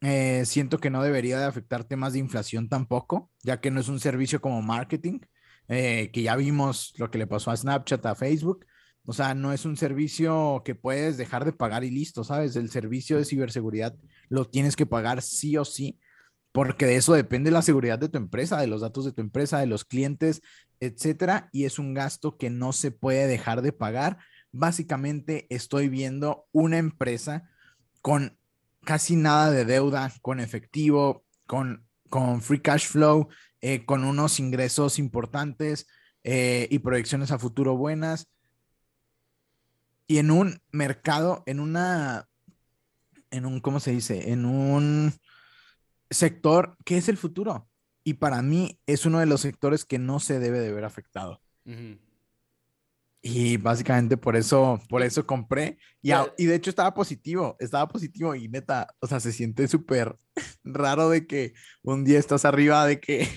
Eh, 0.01 0.43
siento 0.45 0.79
que 0.79 0.89
no 0.89 1.01
debería 1.01 1.39
de 1.39 1.45
afectar 1.45 1.85
temas 1.85 2.13
de 2.13 2.19
inflación 2.19 2.69
tampoco, 2.69 3.31
ya 3.43 3.61
que 3.61 3.71
no 3.71 3.79
es 3.79 3.87
un 3.87 3.99
servicio 3.99 4.41
como 4.41 4.61
marketing, 4.61 5.19
eh, 5.67 6.11
que 6.11 6.21
ya 6.21 6.35
vimos 6.35 6.93
lo 6.97 7.09
que 7.09 7.17
le 7.17 7.27
pasó 7.27 7.51
a 7.51 7.57
Snapchat, 7.57 8.05
a 8.05 8.15
Facebook. 8.15 8.65
O 9.05 9.13
sea, 9.13 9.33
no 9.33 9.53
es 9.53 9.65
un 9.65 9.77
servicio 9.77 10.61
que 10.65 10.75
puedes 10.75 11.17
dejar 11.17 11.45
de 11.45 11.53
pagar 11.53 11.83
y 11.83 11.91
listo, 11.91 12.23
¿sabes? 12.23 12.55
El 12.55 12.69
servicio 12.69 13.17
de 13.17 13.25
ciberseguridad 13.25 13.95
lo 14.29 14.45
tienes 14.45 14.75
que 14.75 14.85
pagar 14.85 15.21
sí 15.21 15.57
o 15.57 15.65
sí, 15.65 15.99
porque 16.51 16.85
de 16.85 16.95
eso 16.95 17.13
depende 17.13 17.51
la 17.51 17.61
seguridad 17.61 17.99
de 17.99 18.09
tu 18.09 18.17
empresa, 18.17 18.59
de 18.59 18.67
los 18.67 18.81
datos 18.81 19.05
de 19.05 19.11
tu 19.11 19.21
empresa, 19.21 19.59
de 19.59 19.67
los 19.67 19.85
clientes, 19.85 20.41
etcétera, 20.79 21.49
y 21.51 21.65
es 21.65 21.79
un 21.79 21.93
gasto 21.93 22.37
que 22.37 22.49
no 22.49 22.73
se 22.73 22.91
puede 22.91 23.27
dejar 23.27 23.61
de 23.61 23.73
pagar. 23.73 24.17
Básicamente 24.57 25.47
estoy 25.49 25.89
viendo 25.89 26.47
una 26.51 26.77
empresa 26.77 27.49
con 28.01 28.37
casi 28.83 29.15
nada 29.15 29.51
de 29.51 29.65
deuda, 29.65 30.13
con 30.21 30.39
efectivo, 30.39 31.25
con, 31.45 31.85
con 32.09 32.41
free 32.41 32.61
cash 32.61 32.87
flow, 32.87 33.27
eh, 33.61 33.85
con 33.85 34.03
unos 34.03 34.39
ingresos 34.39 34.97
importantes 34.99 35.87
eh, 36.23 36.67
y 36.71 36.79
proyecciones 36.79 37.31
a 37.31 37.39
futuro 37.39 37.75
buenas 37.75 38.29
y 40.07 40.19
en 40.19 40.31
un 40.31 40.61
mercado, 40.71 41.43
en 41.45 41.59
una, 41.59 42.29
en 43.31 43.45
un, 43.45 43.59
¿cómo 43.59 43.79
se 43.79 43.91
dice? 43.91 44.31
En 44.31 44.45
un 44.45 45.13
sector 46.09 46.77
que 46.85 46.97
es 46.97 47.09
el 47.09 47.17
futuro. 47.17 47.67
Y 48.03 48.15
para 48.15 48.41
mí 48.41 48.79
es 48.85 49.05
uno 49.05 49.19
de 49.19 49.25
los 49.25 49.41
sectores 49.41 49.83
que 49.83 49.97
no 49.97 50.19
se 50.19 50.39
debe 50.39 50.59
de 50.59 50.71
ver 50.71 50.85
afectado. 50.85 51.41
Y 53.27 53.57
básicamente 53.57 54.17
por 54.17 54.35
eso, 54.35 54.79
por 54.87 55.01
eso 55.01 55.25
compré. 55.25 55.79
Y, 56.03 56.11
y, 56.37 56.45
de 56.45 56.53
hecho 56.53 56.69
estaba 56.69 56.93
positivo, 56.93 57.55
estaba 57.59 57.87
positivo 57.87 58.35
y 58.35 58.47
neta, 58.47 58.93
o 58.99 59.07
sea, 59.07 59.19
se 59.19 59.31
siente 59.31 59.67
súper 59.67 60.15
raro 60.63 61.09
de 61.09 61.25
que 61.25 61.53
un 61.81 62.05
día 62.05 62.19
estás 62.19 62.45
arriba, 62.45 62.85
de 62.85 62.99
que 62.99 63.27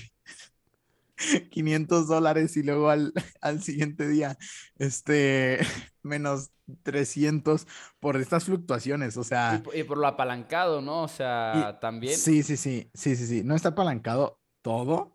500 1.50 2.06
dólares 2.06 2.54
y 2.58 2.64
luego 2.64 2.90
al, 2.90 3.14
al, 3.40 3.62
siguiente 3.62 4.06
día, 4.06 4.36
este, 4.78 5.58
menos 6.02 6.50
300 6.82 7.66
por 7.98 8.18
estas 8.18 8.44
fluctuaciones, 8.44 9.16
o 9.16 9.24
sea. 9.24 9.62
Y, 9.72 9.84
por 9.84 9.96
lo 9.96 10.06
apalancado, 10.06 10.82
¿no? 10.82 11.04
O 11.04 11.08
sea, 11.08 11.78
también. 11.80 12.18
Sí, 12.18 12.42
sí, 12.42 12.58
sí, 12.58 12.90
sí, 12.92 13.16
sí, 13.16 13.26
sí, 13.26 13.42
no 13.42 13.56
está 13.56 13.70
apalancado 13.70 14.38
todo, 14.60 15.14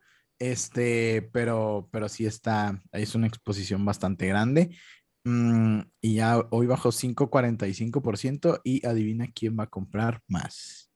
este, 0.51 1.21
pero, 1.31 1.87
pero 1.91 2.09
sí 2.09 2.25
está, 2.25 2.81
es 2.91 3.15
una 3.15 3.27
exposición 3.27 3.85
bastante 3.85 4.27
grande. 4.27 4.75
Mm, 5.23 5.79
y 6.01 6.15
ya 6.15 6.45
hoy 6.49 6.67
bajó 6.67 6.91
5.45% 6.91 8.59
y 8.63 8.85
adivina 8.85 9.27
quién 9.33 9.57
va 9.57 9.63
a 9.63 9.69
comprar 9.69 10.21
más. 10.27 10.91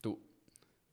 Tú. 0.00 0.20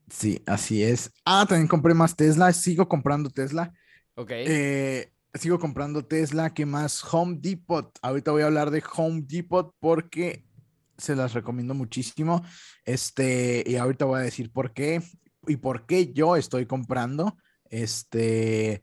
Sí, 0.09 0.43
así 0.45 0.83
es. 0.83 1.11
Ah, 1.25 1.45
también 1.49 1.67
compré 1.67 1.95
más 1.95 2.15
Tesla. 2.15 2.53
Sigo 2.53 2.87
comprando 2.87 3.31
Tesla. 3.31 3.73
Ok. 4.13 4.31
Eh, 4.31 5.11
sigo 5.33 5.57
comprando 5.57 6.05
Tesla. 6.05 6.53
¿Qué 6.53 6.67
más? 6.67 7.03
Home 7.11 7.37
Depot. 7.39 7.97
Ahorita 8.03 8.31
voy 8.31 8.43
a 8.43 8.45
hablar 8.45 8.69
de 8.69 8.83
Home 8.95 9.23
Depot 9.25 9.73
porque 9.79 10.45
se 10.99 11.15
las 11.15 11.33
recomiendo 11.33 11.73
muchísimo. 11.73 12.43
Este, 12.85 13.63
y 13.65 13.75
ahorita 13.75 14.05
voy 14.05 14.19
a 14.19 14.23
decir 14.23 14.51
por 14.51 14.73
qué 14.73 15.01
y 15.47 15.57
por 15.57 15.87
qué 15.87 16.13
yo 16.13 16.35
estoy 16.35 16.67
comprando. 16.67 17.37
Este, 17.69 18.81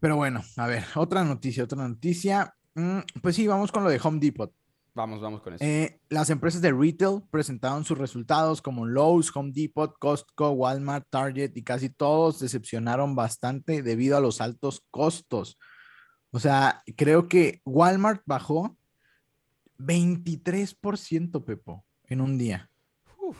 pero 0.00 0.16
bueno, 0.16 0.42
a 0.56 0.66
ver, 0.66 0.84
otra 0.96 1.24
noticia, 1.24 1.64
otra 1.64 1.86
noticia. 1.86 2.54
Mm, 2.74 3.00
pues 3.22 3.36
sí, 3.36 3.46
vamos 3.46 3.70
con 3.70 3.84
lo 3.84 3.90
de 3.90 4.00
Home 4.02 4.18
Depot. 4.18 4.52
Vamos, 4.92 5.20
vamos 5.20 5.40
con 5.40 5.54
eso. 5.54 5.64
Eh, 5.64 6.00
las 6.08 6.30
empresas 6.30 6.60
de 6.60 6.72
retail 6.72 7.22
presentaron 7.30 7.84
sus 7.84 7.96
resultados 7.96 8.60
como 8.60 8.86
Lowe's, 8.86 9.34
Home 9.34 9.52
Depot, 9.54 9.96
Costco, 9.98 10.50
Walmart, 10.50 11.06
Target 11.08 11.52
y 11.54 11.62
casi 11.62 11.90
todos 11.90 12.40
decepcionaron 12.40 13.14
bastante 13.14 13.82
debido 13.82 14.16
a 14.16 14.20
los 14.20 14.40
altos 14.40 14.84
costos. 14.90 15.58
O 16.32 16.40
sea, 16.40 16.82
creo 16.96 17.28
que 17.28 17.60
Walmart 17.64 18.22
bajó 18.26 18.76
23%, 19.78 21.44
Pepo, 21.44 21.84
en 22.04 22.20
un 22.20 22.36
día. 22.36 22.70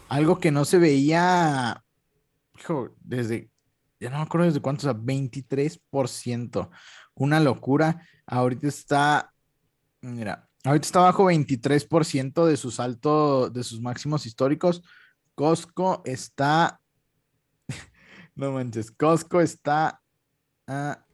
Algo 0.08 0.38
que 0.38 0.52
no 0.52 0.64
se 0.64 0.78
veía, 0.78 1.84
desde, 3.00 3.49
ya 4.00 4.10
no 4.10 4.16
me 4.16 4.22
acuerdo 4.22 4.46
desde 4.46 4.60
cuánto, 4.60 4.88
o 4.88 4.92
sea, 4.92 5.00
23%. 5.00 6.70
Una 7.14 7.38
locura. 7.38 8.02
Ahorita 8.26 8.66
está, 8.66 9.32
mira, 10.00 10.50
Ahorita 10.62 10.86
está 10.86 11.00
bajo 11.00 11.24
23% 11.24 12.44
de 12.44 12.56
sus 12.58 12.80
altos, 12.80 13.52
de 13.52 13.64
sus 13.64 13.80
máximos 13.80 14.26
históricos. 14.26 14.82
Costco 15.34 16.02
está, 16.04 16.80
no 18.34 18.52
manches, 18.52 18.90
Costco 18.90 19.40
está 19.40 20.02
a 20.66 21.06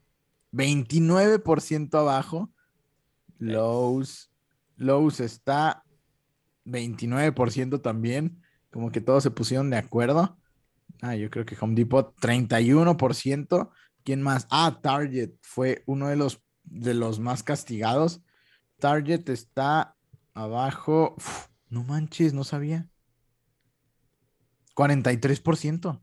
29% 0.52 1.94
abajo. 1.94 2.50
Lowe's, 3.38 4.32
Lowe's 4.76 5.20
está 5.20 5.84
29% 6.64 7.80
también. 7.80 8.42
Como 8.72 8.90
que 8.90 9.00
todos 9.00 9.22
se 9.22 9.30
pusieron 9.30 9.70
de 9.70 9.76
acuerdo. 9.76 10.36
Ah, 11.02 11.14
yo 11.16 11.30
creo 11.30 11.44
que 11.44 11.56
Home 11.60 11.74
Depot 11.74 12.14
31%. 12.20 13.70
¿Quién 14.04 14.22
más? 14.22 14.46
Ah, 14.50 14.80
Target 14.82 15.32
fue 15.42 15.82
uno 15.86 16.08
de 16.08 16.16
los, 16.16 16.42
de 16.64 16.94
los 16.94 17.18
más 17.18 17.42
castigados 17.42 18.22
Target 18.78 19.28
está 19.30 19.96
abajo. 20.34 21.16
no 21.68 21.84
manches, 21.84 22.32
no 22.34 22.44
sabía. 22.44 22.88
43%. 24.74 26.02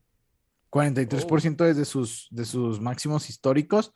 43% 0.72 1.58
desde 1.66 1.86
sus, 1.86 2.28
de 2.32 2.46
sus 2.46 2.82
máximos 2.82 3.30
históricos. 3.30 3.94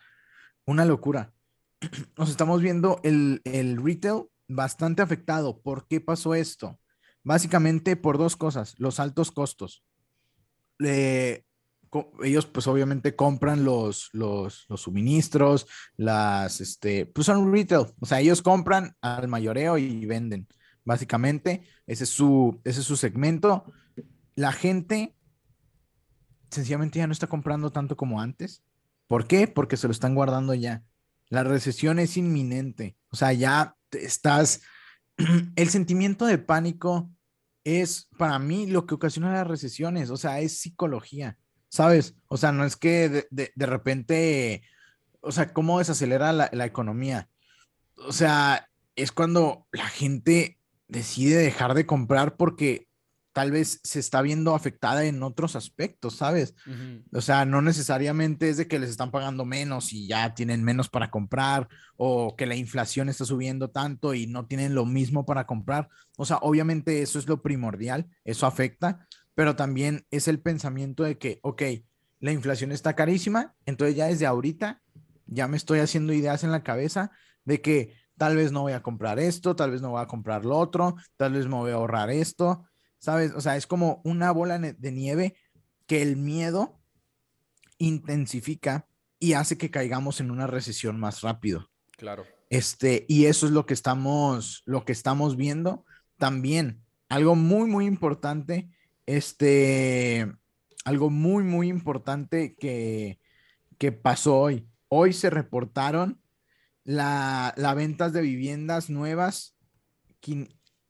Una 0.66 0.86
locura. 0.86 1.34
Nos 2.18 2.30
estamos 2.30 2.62
viendo 2.62 3.00
el, 3.04 3.42
el 3.46 3.84
retail 3.84 4.26
bastante 4.48 5.02
afectado. 5.02 5.62
¿Por 5.62 5.88
qué 5.88 6.00
pasó 6.00 6.36
esto? 6.36 6.80
Básicamente 7.24 7.96
por 7.96 8.18
dos 8.18 8.36
cosas. 8.36 8.76
Los 8.78 9.00
altos 9.00 9.32
costos. 9.32 9.84
Le, 10.80 11.48
ellos 12.24 12.46
pues 12.46 12.68
obviamente 12.68 13.16
compran 13.16 13.64
los, 13.64 14.10
los, 14.14 14.68
suministros, 14.76 15.68
las, 15.96 16.62
este, 16.62 17.06
pues 17.06 17.26
son 17.26 17.52
retail, 17.52 17.88
o 18.00 18.06
sea, 18.06 18.20
ellos 18.20 18.42
compran 18.42 18.96
al 19.02 19.28
mayoreo 19.28 19.78
y 19.78 20.06
venden, 20.06 20.48
básicamente, 20.84 21.64
ese 21.86 22.04
es 22.04 22.10
su, 22.10 22.62
ese 22.64 22.82
es 22.82 22.86
su 22.86 22.98
segmento. 22.98 23.66
La 24.36 24.52
gente 24.52 25.16
sencillamente 26.50 27.00
ya 27.00 27.08
no 27.08 27.14
está 27.14 27.28
comprando 27.28 27.72
tanto 27.72 27.98
como 27.98 28.22
antes. 28.22 28.64
¿Por 29.08 29.28
qué? 29.28 29.48
Porque 29.48 29.78
se 29.78 29.88
lo 29.88 29.92
están 29.92 30.16
guardando 30.16 30.54
ya. 30.54 30.84
La 31.30 31.44
recesión 31.44 32.00
es 32.00 32.16
inminente, 32.18 32.96
o 33.10 33.16
sea, 33.16 33.34
ya 33.34 33.76
estás, 33.92 34.62
el 35.56 35.70
sentimiento 35.70 36.26
de 36.26 36.38
pánico 36.38 37.10
es 37.68 38.08
para 38.18 38.40
mí 38.40 38.68
lo 38.68 38.86
que 38.86 38.96
ocasiona 38.96 39.34
las 39.34 39.48
recesiones, 39.48 40.10
o 40.10 40.18
sea, 40.18 40.40
es 40.40 40.60
psicología 40.60 41.38
¿sabes? 41.70 42.16
O 42.28 42.38
sea, 42.38 42.52
no 42.52 42.66
es 42.66 42.76
que 42.76 43.28
de, 43.30 43.52
repente, 43.66 44.64
o 45.22 45.32
sea, 45.32 45.54
¿cómo 45.54 45.80
desacelera 45.80 46.34
la, 46.34 46.50
la, 46.52 46.66
economía? 46.66 47.30
O 47.98 48.12
sea, 48.12 48.70
es 48.96 49.12
cuando 49.12 49.68
la 49.72 49.88
gente 49.88 50.60
decide 50.88 51.38
dejar 51.38 51.74
de 51.74 51.86
comprar 51.86 52.38
porque 52.38 52.87
tal 53.38 53.52
vez 53.52 53.80
se 53.84 54.00
está 54.00 54.24
viendo 54.24 54.56
afectada 54.56 55.06
en 55.06 55.22
otros 55.22 55.56
aspectos, 55.56 56.16
¿sabes? 56.16 56.56
O 57.14 57.22
sea, 57.22 57.46
no 57.46 57.62
necesariamente 57.62 58.50
es 58.50 58.58
de 58.58 58.68
que 58.68 58.80
les 58.80 58.90
están 58.90 59.12
pagando 59.12 59.46
menos 59.46 59.94
y 59.94 60.08
ya 60.08 60.34
tienen 60.34 60.64
menos 60.64 60.90
para 60.90 61.12
comprar 61.12 61.68
o 61.98 62.36
que 62.36 62.48
la 62.48 62.56
inflación 62.56 63.10
está 63.10 63.26
subiendo 63.26 63.70
tanto 63.70 64.16
y 64.16 64.26
no 64.26 64.48
tienen 64.48 64.74
lo 64.74 64.88
mismo 64.88 65.28
para 65.28 65.46
comprar. 65.46 65.88
O 66.18 66.26
sea, 66.26 66.38
obviamente 66.38 67.04
eso 67.04 67.20
es 67.20 67.28
lo 67.28 67.44
primordial, 67.44 68.08
eso 68.24 68.48
afecta, 68.48 69.06
pero 69.36 69.56
también 69.56 70.08
es 70.10 70.28
el 70.28 70.40
pensamiento 70.40 71.04
de 71.04 71.20
que, 71.20 71.40
ok, 71.44 71.62
la 72.20 72.32
inflación 72.32 72.72
está 72.72 72.96
carísima, 72.96 73.54
entonces 73.68 73.96
ya 73.96 74.08
desde 74.08 74.26
ahorita 74.26 74.82
ya 75.28 75.48
me 75.48 75.58
estoy 75.58 75.78
haciendo 75.78 76.12
ideas 76.12 76.44
en 76.44 76.52
la 76.52 76.64
cabeza 76.64 77.12
de 77.46 77.62
que 77.62 77.94
tal 78.18 78.36
vez 78.36 78.52
no 78.52 78.62
voy 78.64 78.74
a 78.74 78.82
comprar 78.82 79.20
esto, 79.20 79.56
tal 79.56 79.70
vez 79.70 79.84
no 79.84 79.92
voy 79.92 80.02
a 80.02 80.08
comprar 80.08 80.44
lo 80.44 80.58
otro, 80.58 80.96
tal 81.18 81.34
vez 81.34 81.46
me 81.46 81.54
voy 81.54 81.70
a 81.70 81.76
ahorrar 81.76 82.10
esto, 82.10 82.66
¿sabes? 83.00 83.34
O 83.34 83.42
sea, 83.42 83.58
es 83.58 83.68
como 83.68 84.02
una 84.04 84.32
bola 84.32 84.60
de 84.60 84.92
nieve 84.92 85.36
que 85.86 86.02
el 86.02 86.18
miedo 86.18 86.80
intensifica 87.78 88.88
y 89.20 89.34
hace 89.34 89.58
que 89.58 89.72
caigamos 89.72 90.20
en 90.20 90.32
una 90.32 90.48
recesión 90.48 91.00
más 91.00 91.22
rápido. 91.22 91.70
Claro. 91.98 92.26
Este, 92.50 93.06
y 93.08 93.26
eso 93.26 93.46
es 93.46 93.52
lo 93.52 93.66
que 93.66 93.74
estamos, 93.74 94.64
lo 94.66 94.86
que 94.86 94.92
estamos 94.92 95.36
viendo. 95.36 95.86
También, 96.18 96.84
algo 97.10 97.36
muy, 97.36 97.70
muy 97.70 97.86
importante 97.86 98.70
este, 99.08 100.32
algo 100.86 101.10
muy, 101.10 101.44
muy 101.44 101.70
importante 101.70 102.56
que, 102.56 103.20
que 103.80 103.92
pasó 103.92 104.38
hoy. 104.38 104.68
Hoy 104.90 105.14
se 105.14 105.32
reportaron 105.32 106.22
la, 106.84 107.54
la 107.58 107.74
ventas 107.74 108.14
de 108.14 108.22
viviendas 108.22 108.90
nuevas, 108.90 109.58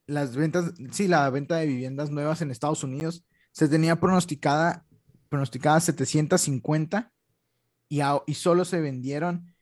las 0.08 0.36
ventas, 0.36 0.74
sí, 0.92 1.08
la 1.08 1.30
venta 1.30 1.58
de 1.58 1.68
viviendas 1.68 2.10
nuevas 2.10 2.42
en 2.42 2.50
Estados 2.50 2.84
Unidos 2.84 3.26
se 3.52 3.68
tenía 3.68 4.00
pronosticada, 4.00 4.86
pronosticada 5.30 5.80
750 5.82 7.12
y, 7.90 8.02
solo 8.34 8.66
se 8.66 8.80
vendieron 8.80 9.54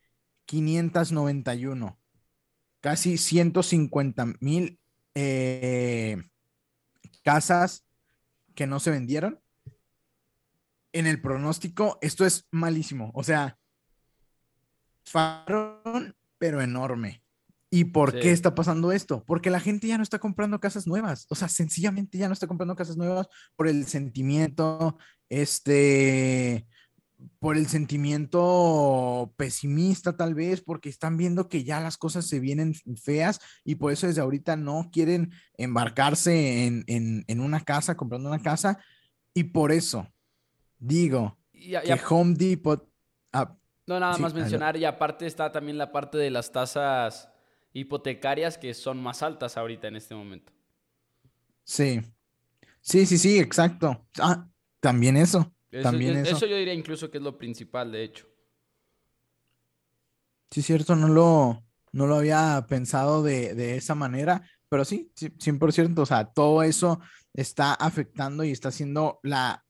591, 0.45 1.99
casi 2.79 3.17
150 3.17 4.25
mil 4.39 4.79
eh, 5.15 6.17
casas 7.23 7.85
que 8.53 8.67
no 8.67 8.79
se 8.79 8.91
vendieron. 8.91 9.41
En 10.93 11.07
el 11.07 11.21
pronóstico, 11.21 11.97
esto 12.01 12.25
es 12.25 12.47
malísimo. 12.51 13.11
O 13.13 13.23
sea, 13.23 13.57
faron, 15.03 16.15
pero 16.37 16.61
enorme. 16.61 17.24
¿Y 17.71 17.85
por 17.85 18.17
qué 18.17 18.31
está 18.31 18.55
pasando 18.55 18.91
esto? 18.91 19.23
Porque 19.25 19.49
la 19.49 19.59
gente 19.59 19.87
ya 19.87 19.97
no 19.97 20.03
está 20.03 20.19
comprando 20.19 20.59
casas 20.59 20.87
nuevas. 20.87 21.25
O 21.29 21.35
sea, 21.35 21.49
sencillamente 21.49 22.17
ya 22.17 22.27
no 22.27 22.33
está 22.33 22.47
comprando 22.47 22.75
casas 22.75 22.95
nuevas 22.95 23.27
por 23.55 23.67
el 23.67 23.85
sentimiento, 23.85 24.97
este, 25.29 26.67
por 27.39 27.57
el 27.57 27.67
sentimiento 27.67 29.33
pesimista 29.35 30.15
tal 30.15 30.35
vez, 30.35 30.61
porque 30.61 30.89
están 30.89 31.17
viendo 31.17 31.49
que 31.49 31.63
ya 31.63 31.79
las 31.81 31.97
cosas 31.97 32.27
se 32.27 32.39
vienen 32.39 32.73
feas 33.01 33.41
y 33.63 33.75
por 33.75 33.91
eso 33.91 34.07
desde 34.07 34.21
ahorita 34.21 34.55
no 34.55 34.89
quieren 34.91 35.31
embarcarse 35.57 36.67
en, 36.67 37.39
una 37.41 37.61
casa, 37.61 37.97
comprando 37.97 38.29
una 38.29 38.41
casa. 38.41 38.79
Y 39.33 39.45
por 39.45 39.71
eso 39.71 40.07
digo 40.77 41.37
que 41.51 41.99
Home 42.09 42.35
Depot... 42.35 42.87
Ah, 43.33 43.57
no, 43.87 43.99
nada 43.99 44.17
más 44.17 44.33
mencionar, 44.33 44.77
y 44.77 44.85
aparte 44.85 45.25
está 45.25 45.51
también 45.51 45.77
la 45.77 45.91
parte 45.91 46.17
de 46.17 46.31
las 46.31 46.51
tasas 46.51 47.29
hipotecarias 47.75 48.57
que 48.57 48.73
son 48.73 49.03
más 49.03 49.21
altas 49.21 49.57
ahorita 49.57 49.89
en 49.89 49.97
este 49.97 50.15
momento. 50.15 50.53
Sí, 51.63 52.01
sí, 52.81 53.05
sí, 53.05 53.17
sí, 53.17 53.37
exacto. 53.37 54.07
Ah, 54.19 54.47
también 54.79 55.17
eso. 55.17 55.53
También 55.83 56.17
eso, 56.17 56.37
eso. 56.37 56.45
yo 56.45 56.55
diría 56.55 56.73
incluso 56.73 57.11
que 57.11 57.17
es 57.17 57.23
lo 57.23 57.37
principal, 57.37 57.91
de 57.91 58.03
hecho. 58.03 58.27
Sí, 60.51 60.61
cierto, 60.61 60.95
no 60.95 61.09
lo, 61.09 61.65
no 61.91 62.07
lo 62.07 62.15
había 62.15 62.65
pensado 62.69 63.21
de, 63.21 63.53
de 63.55 63.75
esa 63.75 63.93
manera, 63.93 64.49
pero 64.69 64.85
sí, 64.85 65.11
sí, 65.13 65.27
100%, 65.31 65.99
o 65.99 66.05
sea, 66.05 66.31
todo 66.31 66.63
eso 66.63 67.01
está 67.33 67.73
afectando 67.73 68.45
y 68.45 68.51
está 68.51 68.69
haciendo 68.69 69.19
la, 69.21 69.65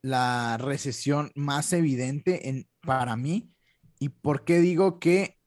la 0.00 0.56
recesión 0.56 1.30
más 1.34 1.74
evidente 1.74 2.48
en, 2.48 2.66
para 2.80 3.16
mí. 3.16 3.52
¿Y 3.98 4.10
por 4.10 4.44
qué 4.44 4.60
digo 4.60 4.98
que 4.98 5.37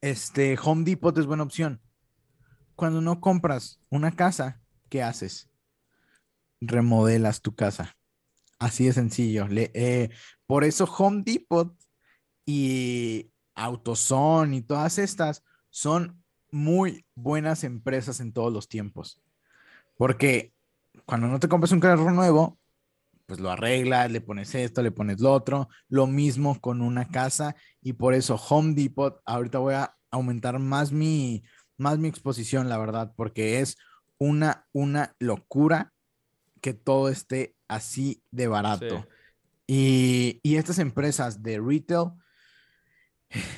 este 0.00 0.58
Home 0.62 0.84
Depot 0.84 1.16
es 1.16 1.26
buena 1.26 1.42
opción? 1.42 1.80
Cuando 2.74 3.00
no 3.00 3.20
compras 3.20 3.80
una 3.90 4.12
casa, 4.12 4.60
¿qué 4.88 5.02
haces? 5.02 5.50
Remodelas 6.60 7.42
tu 7.42 7.54
casa. 7.54 7.96
Así 8.58 8.86
de 8.86 8.92
sencillo. 8.92 9.48
Le, 9.48 9.70
eh, 9.74 10.10
por 10.46 10.64
eso 10.64 10.84
Home 10.84 11.22
Depot 11.24 11.76
y 12.46 13.30
AutoZone 13.54 14.56
y 14.56 14.62
todas 14.62 14.98
estas 14.98 15.44
son 15.70 16.22
muy 16.50 17.06
buenas 17.14 17.64
empresas 17.64 18.20
en 18.20 18.32
todos 18.32 18.52
los 18.52 18.68
tiempos. 18.68 19.20
Porque 19.96 20.52
cuando 21.04 21.26
no 21.28 21.40
te 21.40 21.48
compras 21.48 21.72
un 21.72 21.80
carro 21.80 22.10
nuevo, 22.12 22.58
pues 23.28 23.40
lo 23.40 23.50
arreglas, 23.50 24.10
le 24.10 24.22
pones 24.22 24.54
esto, 24.54 24.82
le 24.82 24.90
pones 24.90 25.20
lo 25.20 25.34
otro. 25.34 25.68
Lo 25.90 26.06
mismo 26.06 26.58
con 26.62 26.80
una 26.80 27.08
casa 27.08 27.56
y 27.82 27.92
por 27.92 28.14
eso 28.14 28.36
Home 28.36 28.72
Depot, 28.72 29.20
ahorita 29.26 29.58
voy 29.58 29.74
a 29.74 29.94
aumentar 30.10 30.58
más 30.58 30.92
mi, 30.92 31.44
más 31.76 31.98
mi 31.98 32.08
exposición, 32.08 32.70
la 32.70 32.78
verdad, 32.78 33.12
porque 33.16 33.60
es 33.60 33.76
una, 34.16 34.66
una 34.72 35.14
locura 35.18 35.92
que 36.62 36.72
todo 36.72 37.10
esté 37.10 37.54
así 37.68 38.24
de 38.30 38.48
barato. 38.48 39.06
Y, 39.66 40.40
y 40.42 40.56
estas 40.56 40.78
empresas 40.78 41.42
de 41.42 41.60
retail 41.60 42.12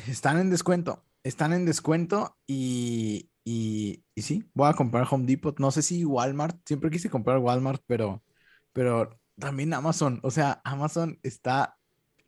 están 0.08 0.40
en 0.40 0.50
descuento, 0.50 1.04
están 1.22 1.52
en 1.52 1.64
descuento 1.64 2.36
y, 2.44 3.30
y, 3.44 4.02
y, 4.16 4.22
sí, 4.22 4.50
voy 4.52 4.68
a 4.68 4.74
comprar 4.74 5.06
Home 5.08 5.26
Depot. 5.26 5.60
No 5.60 5.70
sé 5.70 5.82
si 5.82 6.04
Walmart, 6.04 6.58
siempre 6.66 6.90
quise 6.90 7.08
comprar 7.08 7.38
Walmart, 7.38 7.84
pero, 7.86 8.24
pero 8.72 9.19
también 9.40 9.74
Amazon. 9.74 10.20
O 10.22 10.30
sea, 10.30 10.60
Amazon 10.64 11.18
está 11.22 11.78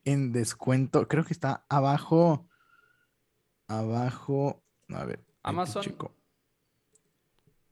en 0.05 0.33
descuento. 0.33 1.07
Creo 1.07 1.25
que 1.25 1.33
está 1.33 1.65
abajo. 1.69 2.49
Abajo. 3.69 4.63
A 4.89 5.05
ver. 5.05 5.25
Amazon. 5.43 5.83
Chico. 5.83 6.13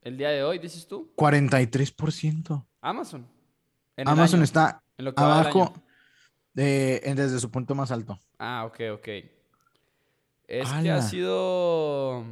El 0.01 0.17
día 0.17 0.29
de 0.29 0.43
hoy, 0.43 0.57
dices 0.59 0.87
tú. 0.87 1.11
43%. 1.15 2.65
Amazon. 2.81 3.27
Amazon 3.97 4.41
está 4.41 4.81
abajo 5.15 5.73
de, 6.53 7.01
desde 7.15 7.39
su 7.39 7.51
punto 7.51 7.75
más 7.75 7.91
alto. 7.91 8.19
Ah, 8.39 8.65
ok, 8.65 8.79
ok. 8.93 9.07
Es 10.47 10.69
que 10.81 10.91
ha 10.91 11.01
sido 11.01 12.25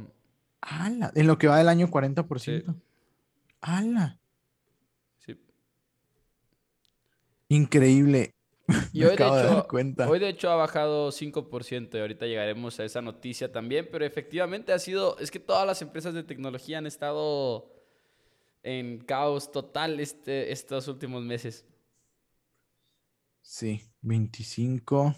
en 1.14 1.26
lo 1.26 1.38
que 1.38 1.48
va 1.48 1.58
del 1.58 1.68
año 1.68 1.88
40%. 1.88 2.74
¡Hala! 3.60 4.18
Sí. 5.18 5.40
Increíble. 7.50 8.32
Y 8.92 9.02
hoy, 9.02 9.16
de 9.16 9.24
hecho, 9.24 9.66
hoy 10.08 10.18
de 10.20 10.28
hecho 10.28 10.50
ha 10.50 10.54
bajado 10.54 11.10
5% 11.10 11.94
y 11.96 11.98
ahorita 11.98 12.26
llegaremos 12.26 12.78
a 12.78 12.84
esa 12.84 13.02
noticia 13.02 13.50
también, 13.50 13.88
pero 13.90 14.04
efectivamente 14.04 14.72
ha 14.72 14.78
sido, 14.78 15.18
es 15.18 15.32
que 15.32 15.40
todas 15.40 15.66
las 15.66 15.82
empresas 15.82 16.14
de 16.14 16.22
tecnología 16.22 16.78
han 16.78 16.86
estado 16.86 17.74
en 18.62 18.98
caos 18.98 19.50
total 19.50 19.98
este, 19.98 20.52
estos 20.52 20.86
últimos 20.86 21.24
meses. 21.24 21.66
Sí, 23.42 23.82
25. 24.02 25.16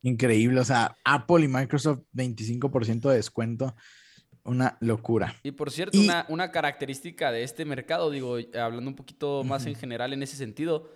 increíble, 0.00 0.60
o 0.60 0.64
sea, 0.64 0.96
Apple 1.04 1.44
y 1.44 1.48
Microsoft 1.48 2.00
25% 2.14 3.10
de 3.10 3.16
descuento 3.16 3.74
una 4.44 4.76
locura. 4.80 5.36
Y 5.42 5.52
por 5.52 5.70
cierto, 5.70 5.98
Una, 6.28 6.50
característica 6.50 7.30
de 7.30 7.42
este 7.42 7.64
mercado, 7.64 8.10
digo, 8.10 8.36
hablando 8.58 8.90
un 8.90 8.96
poquito 8.96 9.44
más 9.44 9.66
en 9.66 9.74
general 9.74 10.12
en 10.12 10.22
ese 10.22 10.36
sentido, 10.36 10.90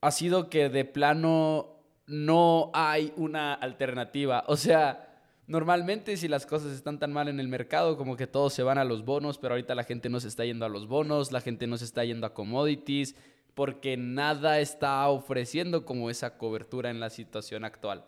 ha 0.00 0.10
sido 0.10 0.50
que 0.50 0.68
de 0.68 0.84
plano 0.84 1.82
no 2.06 2.70
hay 2.74 3.12
una 3.16 3.54
alternativa. 3.54 4.44
O 4.46 4.56
sea, 4.56 5.22
normalmente 5.46 6.16
si 6.16 6.28
las 6.28 6.46
cosas 6.46 6.72
están 6.72 6.98
tan 6.98 7.12
mal 7.12 7.28
en 7.28 7.40
el 7.40 7.48
mercado, 7.48 7.96
como 7.96 8.16
que 8.16 8.26
todos 8.26 8.52
se 8.52 8.62
van 8.62 8.78
a 8.78 8.84
los 8.84 9.04
bonos, 9.04 9.38
pero 9.38 9.54
ahorita 9.54 9.74
la 9.74 9.84
gente 9.84 10.08
no 10.08 10.20
se 10.20 10.28
está 10.28 10.44
yendo 10.44 10.64
a 10.64 10.68
los 10.68 10.86
bonos, 10.86 11.32
la 11.32 11.40
gente 11.40 11.66
no 11.66 11.76
se 11.76 11.84
está 11.84 12.04
yendo 12.04 12.26
a 12.26 12.34
commodities, 12.34 13.14
porque 13.54 13.96
nada 13.96 14.60
está 14.60 15.06
ofreciendo 15.08 15.84
como 15.84 16.10
esa 16.10 16.38
cobertura 16.38 16.90
en 16.90 17.00
la 17.00 17.10
situación 17.10 17.64
actual. 17.64 18.04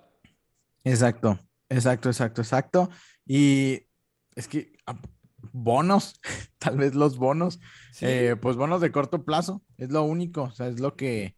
Exacto, 0.85 1.39
exacto, 1.69 2.09
exacto, 2.09 2.41
exacto. 2.41 2.91
Y 3.27 3.87
es 4.35 4.49
que 4.49 4.73
ah, 4.87 4.99
bonos, 5.53 6.21
tal 6.59 6.79
vez 6.79 6.95
los 6.95 7.19
bonos, 7.19 7.61
eh, 8.01 8.37
pues 8.41 8.57
bonos 8.57 8.81
de 8.81 8.93
corto 8.93 9.25
plazo, 9.25 9.63
es 9.77 9.91
lo 9.91 10.05
único, 10.05 10.45
o 10.45 10.51
sea, 10.53 10.69
es 10.69 10.81
lo 10.81 10.97
que, 10.97 11.35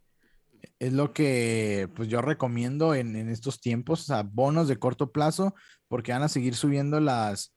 es 0.79 0.93
lo 0.93 1.13
que 1.13 1.89
pues 1.95 2.07
yo 2.09 2.21
recomiendo 2.21 2.95
en, 2.95 3.15
estos 3.29 3.61
tiempos, 3.61 4.01
o 4.01 4.03
sea, 4.05 4.23
bonos 4.23 4.67
de 4.67 4.77
corto 4.77 5.11
plazo, 5.11 5.55
porque 5.87 6.11
van 6.11 6.23
a 6.23 6.29
seguir 6.29 6.55
subiendo 6.55 6.99
las, 6.99 7.55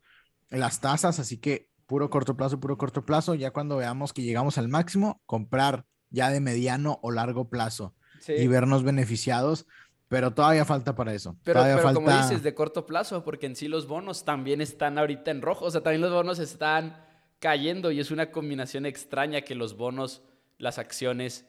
las 0.50 0.80
tasas, 0.80 1.18
así 1.18 1.38
que 1.38 1.70
puro 1.86 2.10
corto 2.10 2.36
plazo, 2.36 2.60
puro 2.60 2.78
corto 2.78 3.04
plazo, 3.04 3.34
ya 3.34 3.52
cuando 3.52 3.76
veamos 3.76 4.12
que 4.12 4.22
llegamos 4.22 4.58
al 4.58 4.68
máximo, 4.68 5.20
comprar 5.26 5.84
ya 6.10 6.30
de 6.30 6.40
mediano 6.40 6.98
o 7.02 7.10
largo 7.10 7.48
plazo 7.48 7.94
y 8.28 8.46
vernos 8.46 8.82
beneficiados 8.82 9.66
pero 10.08 10.32
todavía 10.32 10.64
falta 10.64 10.94
para 10.94 11.12
eso. 11.12 11.36
Pero, 11.42 11.62
pero 11.62 11.94
como 11.94 12.10
dices, 12.10 12.42
de 12.42 12.54
corto 12.54 12.86
plazo, 12.86 13.24
porque 13.24 13.46
en 13.46 13.56
sí 13.56 13.66
los 13.66 13.88
bonos 13.88 14.24
también 14.24 14.60
están 14.60 14.98
ahorita 14.98 15.30
en 15.30 15.42
rojo. 15.42 15.64
O 15.64 15.70
sea, 15.70 15.82
también 15.82 16.00
los 16.00 16.12
bonos 16.12 16.38
están 16.38 17.04
cayendo 17.40 17.90
y 17.90 18.00
es 18.00 18.10
una 18.10 18.30
combinación 18.30 18.86
extraña 18.86 19.40
que 19.40 19.54
los 19.54 19.76
bonos, 19.76 20.22
las 20.58 20.78
acciones, 20.78 21.44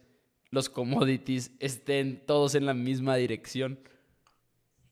los 0.50 0.70
commodities 0.70 1.52
estén 1.60 2.26
todos 2.26 2.56
en 2.56 2.66
la 2.66 2.74
misma 2.74 3.16
dirección. 3.16 3.80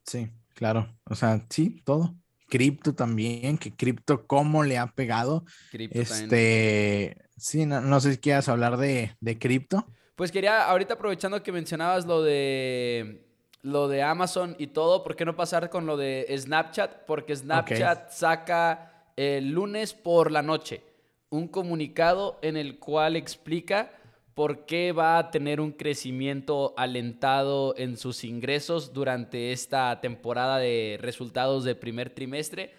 Sí, 0.03 0.29
claro. 0.53 0.87
O 1.05 1.15
sea, 1.15 1.45
sí, 1.49 1.81
todo. 1.83 2.15
Cripto 2.47 2.93
también, 2.93 3.57
que 3.57 3.75
cripto 3.75 4.27
cómo 4.27 4.63
le 4.63 4.77
ha 4.77 4.87
pegado. 4.87 5.45
Cripto 5.71 5.99
este, 5.99 7.17
sí, 7.37 7.65
no, 7.65 7.99
sé 7.99 8.13
si 8.13 8.17
quieras 8.19 8.49
hablar 8.49 8.77
de, 8.77 9.15
de 9.19 9.39
cripto. 9.39 9.87
Pues 10.15 10.31
quería, 10.31 10.65
ahorita 10.69 10.93
aprovechando 10.93 11.41
que 11.41 11.51
mencionabas 11.51 12.05
lo 12.05 12.23
de 12.23 13.25
lo 13.61 13.87
de 13.87 14.03
Amazon 14.03 14.55
y 14.59 14.67
todo, 14.67 15.03
¿por 15.03 15.15
qué 15.15 15.25
no 15.25 15.35
pasar 15.35 15.71
con 15.71 15.87
lo 15.87 15.97
de 15.97 16.27
Snapchat? 16.37 17.05
Porque 17.07 17.35
Snapchat 17.35 18.11
saca 18.11 19.11
el 19.15 19.49
lunes 19.49 19.95
por 19.95 20.31
la 20.31 20.43
noche 20.43 20.83
un 21.31 21.47
comunicado 21.47 22.37
en 22.41 22.57
el 22.57 22.79
cual 22.79 23.15
explica 23.15 23.91
por 24.35 24.65
qué 24.65 24.91
va 24.91 25.17
a 25.17 25.31
tener 25.31 25.61
un 25.61 25.71
crecimiento 25.71 26.73
alentado 26.77 27.73
en 27.77 27.97
sus 27.97 28.25
ingresos 28.25 28.93
durante 28.93 29.53
esta 29.53 29.99
temporada 30.01 30.57
de 30.57 30.97
resultados 31.01 31.63
de 31.63 31.73
primer 31.73 32.09
trimestre 32.09 32.73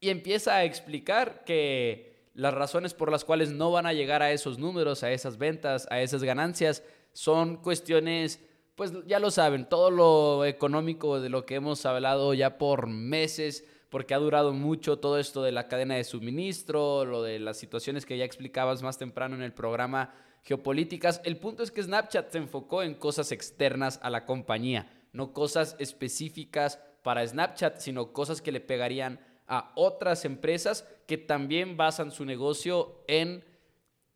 y 0.00 0.08
empieza 0.08 0.56
a 0.56 0.64
explicar 0.64 1.44
que 1.44 2.30
las 2.34 2.54
razones 2.54 2.94
por 2.94 3.12
las 3.12 3.26
cuales 3.26 3.52
no 3.52 3.70
van 3.70 3.84
a 3.84 3.92
llegar 3.92 4.22
a 4.22 4.32
esos 4.32 4.58
números, 4.58 5.02
a 5.02 5.12
esas 5.12 5.36
ventas, 5.36 5.86
a 5.90 6.00
esas 6.00 6.22
ganancias, 6.24 6.82
son 7.12 7.58
cuestiones 7.58 8.40
pues 8.80 8.94
ya 9.06 9.20
lo 9.20 9.30
saben, 9.30 9.68
todo 9.68 9.90
lo 9.90 10.46
económico 10.46 11.20
de 11.20 11.28
lo 11.28 11.44
que 11.44 11.56
hemos 11.56 11.84
hablado 11.84 12.32
ya 12.32 12.56
por 12.56 12.86
meses, 12.86 13.62
porque 13.90 14.14
ha 14.14 14.18
durado 14.18 14.54
mucho 14.54 14.98
todo 14.98 15.18
esto 15.18 15.42
de 15.42 15.52
la 15.52 15.68
cadena 15.68 15.96
de 15.96 16.04
suministro, 16.04 17.04
lo 17.04 17.22
de 17.22 17.40
las 17.40 17.58
situaciones 17.58 18.06
que 18.06 18.16
ya 18.16 18.24
explicabas 18.24 18.82
más 18.82 18.96
temprano 18.96 19.34
en 19.34 19.42
el 19.42 19.52
programa 19.52 20.14
geopolíticas. 20.42 21.20
El 21.24 21.36
punto 21.38 21.62
es 21.62 21.70
que 21.70 21.82
Snapchat 21.82 22.30
se 22.30 22.38
enfocó 22.38 22.82
en 22.82 22.94
cosas 22.94 23.32
externas 23.32 24.00
a 24.02 24.10
la 24.10 24.24
compañía, 24.24 24.90
no 25.12 25.32
cosas 25.32 25.76
específicas 25.78 26.80
para 27.02 27.26
Snapchat, 27.26 27.78
sino 27.78 28.12
cosas 28.12 28.42
que 28.42 28.52
le 28.52 28.60
pegarían 28.60 29.20
a 29.46 29.72
otras 29.74 30.24
empresas 30.24 30.86
que 31.06 31.18
también 31.18 31.76
basan 31.76 32.12
su 32.12 32.24
negocio 32.24 33.02
en 33.08 33.44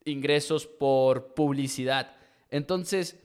ingresos 0.05 0.67
por 0.67 1.35
publicidad. 1.35 2.15
Entonces, 2.51 3.19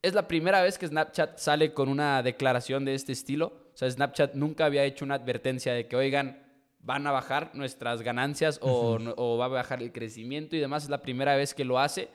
es 0.00 0.14
la 0.14 0.26
primera 0.26 0.62
vez 0.62 0.78
que 0.78 0.88
Snapchat 0.88 1.38
sale 1.38 1.74
con 1.74 1.88
una 1.88 2.22
declaración 2.22 2.84
de 2.84 2.94
este 2.94 3.12
estilo. 3.12 3.52
O 3.74 3.76
sea, 3.76 3.90
Snapchat 3.90 4.34
nunca 4.34 4.64
había 4.64 4.84
hecho 4.84 5.04
una 5.04 5.14
advertencia 5.16 5.74
de 5.74 5.86
que, 5.86 5.96
oigan, 5.96 6.42
van 6.80 7.06
a 7.06 7.12
bajar 7.12 7.50
nuestras 7.54 8.02
ganancias 8.02 8.58
o, 8.62 8.98
o, 9.16 9.38
va 9.38 9.44
a 9.44 9.48
bajar 9.48 9.82
el 9.82 9.92
crecimiento 9.92 10.56
y 10.56 10.58
demás. 10.60 10.84
Es 10.84 10.90
la 10.90 11.02
primera 11.02 11.36
vez 11.36 11.54
que 11.54 11.64
lo 11.64 11.78
hace. 11.78 12.08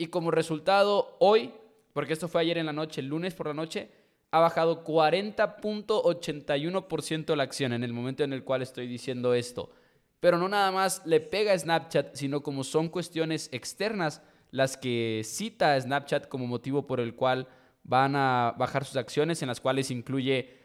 Y 0.00 0.06
como 0.06 0.30
resultado, 0.30 1.18
hoy, 1.18 1.52
porque 1.92 2.14
esto 2.14 2.26
fue 2.26 2.40
ayer 2.40 2.56
en 2.56 2.64
la 2.64 2.72
noche, 2.72 3.02
el 3.02 3.08
lunes 3.08 3.34
por 3.34 3.48
la 3.48 3.52
noche, 3.52 3.90
ha 4.30 4.40
bajado 4.40 4.82
40.81% 4.82 7.36
la 7.36 7.42
acción 7.42 7.74
en 7.74 7.84
el 7.84 7.92
momento 7.92 8.24
en 8.24 8.32
el 8.32 8.42
cual 8.42 8.62
estoy 8.62 8.86
diciendo 8.86 9.34
esto. 9.34 9.70
Pero 10.18 10.38
no 10.38 10.48
nada 10.48 10.72
más 10.72 11.02
le 11.04 11.20
pega 11.20 11.52
a 11.52 11.58
Snapchat, 11.58 12.14
sino 12.14 12.42
como 12.42 12.64
son 12.64 12.88
cuestiones 12.88 13.50
externas, 13.52 14.22
las 14.52 14.78
que 14.78 15.20
cita 15.22 15.78
Snapchat 15.78 16.28
como 16.28 16.46
motivo 16.46 16.86
por 16.86 16.98
el 16.98 17.14
cual 17.14 17.46
van 17.82 18.16
a 18.16 18.54
bajar 18.56 18.86
sus 18.86 18.96
acciones, 18.96 19.42
en 19.42 19.48
las 19.48 19.60
cuales 19.60 19.90
incluye 19.90 20.60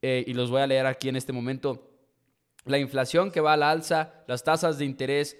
eh, 0.00 0.24
y 0.26 0.32
los 0.32 0.50
voy 0.50 0.62
a 0.62 0.66
leer 0.66 0.86
aquí 0.86 1.10
en 1.10 1.16
este 1.16 1.34
momento. 1.34 1.90
La 2.64 2.78
inflación 2.78 3.32
que 3.32 3.42
va 3.42 3.52
a 3.52 3.58
la 3.58 3.70
alza, 3.70 4.14
las 4.26 4.44
tasas 4.44 4.78
de 4.78 4.86
interés, 4.86 5.36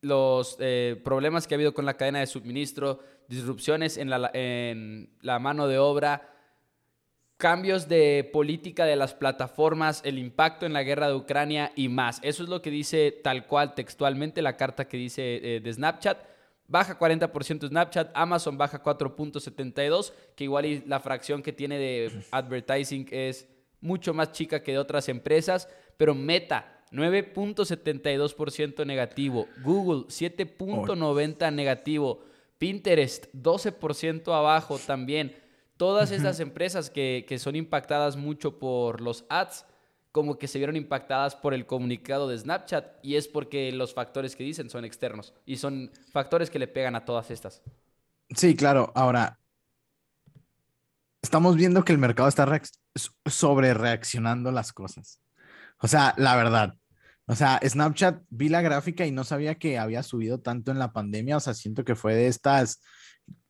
los 0.00 0.56
eh, 0.60 1.00
problemas 1.04 1.46
que 1.46 1.54
ha 1.54 1.56
habido 1.56 1.74
con 1.74 1.84
la 1.84 1.94
cadena 1.94 2.20
de 2.20 2.26
suministro, 2.26 3.00
disrupciones 3.28 3.96
en 3.96 4.10
la, 4.10 4.30
en 4.32 5.10
la 5.20 5.38
mano 5.38 5.66
de 5.66 5.78
obra, 5.78 6.34
cambios 7.36 7.88
de 7.88 8.28
política 8.32 8.84
de 8.84 8.96
las 8.96 9.14
plataformas, 9.14 10.02
el 10.04 10.18
impacto 10.18 10.66
en 10.66 10.72
la 10.72 10.82
guerra 10.82 11.08
de 11.08 11.14
Ucrania 11.14 11.72
y 11.76 11.88
más. 11.88 12.18
Eso 12.22 12.42
es 12.42 12.48
lo 12.48 12.62
que 12.62 12.70
dice 12.70 13.12
tal 13.22 13.46
cual 13.46 13.74
textualmente 13.74 14.42
la 14.42 14.56
carta 14.56 14.88
que 14.88 14.96
dice 14.96 15.56
eh, 15.56 15.60
de 15.60 15.72
Snapchat. 15.72 16.18
Baja 16.66 16.98
40% 16.98 17.68
Snapchat, 17.68 18.10
Amazon 18.12 18.58
baja 18.58 18.82
4.72, 18.82 20.12
que 20.36 20.44
igual 20.44 20.82
la 20.86 21.00
fracción 21.00 21.42
que 21.42 21.52
tiene 21.52 21.78
de 21.78 22.22
advertising 22.30 23.08
es 23.10 23.48
mucho 23.80 24.12
más 24.12 24.32
chica 24.32 24.62
que 24.62 24.72
de 24.72 24.78
otras 24.78 25.08
empresas, 25.08 25.68
pero 25.96 26.14
Meta 26.14 26.77
9.72% 26.92 28.86
negativo, 28.86 29.46
Google 29.62 30.06
7.90 30.08 31.52
negativo, 31.52 32.24
Pinterest 32.58 33.26
12% 33.34 34.34
abajo 34.34 34.78
también. 34.78 35.36
Todas 35.76 36.10
estas 36.10 36.40
empresas 36.40 36.90
que, 36.90 37.24
son 37.38 37.54
impactadas 37.54 38.16
mucho 38.16 38.58
por 38.58 39.00
los 39.00 39.24
ads, 39.28 39.64
como 40.10 40.38
que 40.38 40.48
se 40.48 40.58
vieron 40.58 40.74
impactadas 40.74 41.36
por 41.36 41.54
el 41.54 41.66
comunicado 41.66 42.26
de 42.28 42.36
Snapchat 42.36 43.04
y 43.04 43.14
es 43.14 43.28
porque 43.28 43.70
los 43.70 43.94
factores 43.94 44.34
que 44.34 44.42
dicen 44.42 44.70
son 44.70 44.84
externos 44.84 45.34
y 45.46 45.58
son 45.58 45.92
factores 46.10 46.50
que 46.50 46.58
le 46.58 46.66
pegan 46.66 46.96
a 46.96 47.04
todas 47.04 47.30
estas. 47.30 47.62
Sí, 48.34 48.56
claro. 48.56 48.90
Ahora, 48.96 49.38
estamos 51.22 51.54
viendo 51.54 51.84
que 51.84 51.92
el 51.92 51.98
mercado 51.98 52.28
está 52.28 52.60
sobre 53.26 53.74
reaccionando 53.74 54.50
las 54.50 54.72
cosas. 54.72 55.20
O 55.80 55.88
sea, 55.88 56.14
la 56.16 56.36
verdad. 56.36 56.74
O 57.26 57.34
sea, 57.34 57.60
Snapchat, 57.62 58.22
vi 58.30 58.48
la 58.48 58.62
gráfica 58.62 59.06
y 59.06 59.10
no 59.10 59.22
sabía 59.22 59.56
que 59.56 59.78
había 59.78 60.02
subido 60.02 60.40
tanto 60.40 60.70
en 60.70 60.78
la 60.78 60.92
pandemia. 60.92 61.36
O 61.36 61.40
sea, 61.40 61.54
siento 61.54 61.84
que 61.84 61.94
fue 61.94 62.14
de 62.14 62.26
estas 62.26 62.80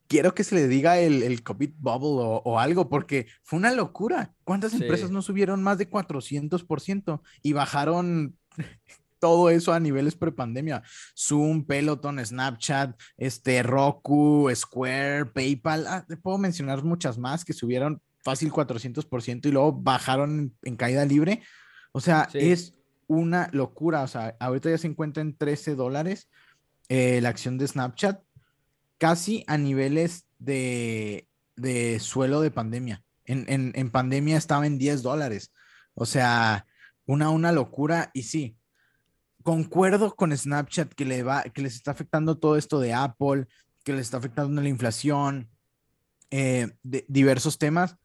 quiero 0.08 0.34
que 0.34 0.42
se 0.42 0.54
le 0.54 0.66
diga 0.66 0.98
el, 0.98 1.22
el 1.22 1.42
COVID 1.42 1.70
bubble 1.78 2.40
o, 2.44 2.58
algo, 2.58 2.88
porque 2.88 3.26
fue 3.44 3.58
una 3.58 3.72
locura. 3.72 4.34
¿Cuántas 4.42 4.72
empresas 4.74 5.10
no 5.10 5.22
subieron 5.22 5.62
más 5.62 5.78
de 5.78 5.88
400% 5.88 7.20
y 7.42 7.52
bajaron 7.52 8.36
todo 9.20 9.50
eso 9.50 9.72
a 9.72 9.80
niveles 9.80 10.16
prepandemia? 10.16 10.82
Zoom, 11.16 11.64
Peloton, 11.64 12.24
Snapchat, 12.24 12.98
este, 13.16 13.62
Roku, 13.62 14.50
Square, 14.52 15.26
PayPal, 15.26 15.86
ah, 15.86 16.06
puedo 16.22 16.38
mencionar 16.38 16.82
muchas 16.82 17.18
más 17.18 17.44
que 17.44 17.52
subieron 17.52 18.02
fácil 18.24 18.50
400% 18.50 19.46
y 19.46 19.52
luego 19.52 19.72
bajaron 19.72 20.54
en, 20.62 20.76
caída 20.76 21.04
libre. 21.04 21.42
O 21.92 22.00
sea, 22.00 22.28
es 22.34 22.74
una 23.06 23.48
locura. 23.52 24.02
O 24.02 24.08
sea, 24.08 24.36
ahorita 24.40 24.70
ya 24.70 24.78
se 24.78 24.86
encuentra 24.86 25.22
en 25.22 25.36
13 25.36 25.74
dólares 25.74 26.28
eh, 26.88 27.20
la 27.20 27.28
acción 27.30 27.58
de 27.58 27.66
Snapchat 27.66 28.22
casi 28.98 29.44
a 29.46 29.56
niveles 29.58 30.26
de, 30.38 31.28
suelo 32.00 32.40
de 32.40 32.50
pandemia. 32.50 33.02
En, 33.24 33.90
pandemia 33.90 34.36
estaba 34.36 34.66
en 34.66 34.78
10 34.78 35.02
dólares. 35.02 35.52
O 35.94 36.06
sea, 36.06 36.66
una, 37.06 37.30
una 37.30 37.52
locura. 37.52 38.10
Y 38.14 38.24
sí, 38.24 38.56
concuerdo 39.42 40.14
con 40.14 40.36
Snapchat 40.36 40.92
que, 40.94 41.04
le 41.04 41.22
va, 41.22 41.42
que 41.42 41.62
les 41.62 41.74
está 41.74 41.92
afectando 41.92 42.38
todo 42.38 42.56
esto 42.56 42.80
de 42.80 42.92
Apple, 42.92 43.46
que 43.84 43.92
les 43.92 44.02
está 44.02 44.18
afectando 44.18 44.60
la 44.60 44.68
inflación, 44.68 45.50
eh, 46.30 46.68
de 46.82 47.04
diversos 47.08 47.58
temas. 47.58 47.96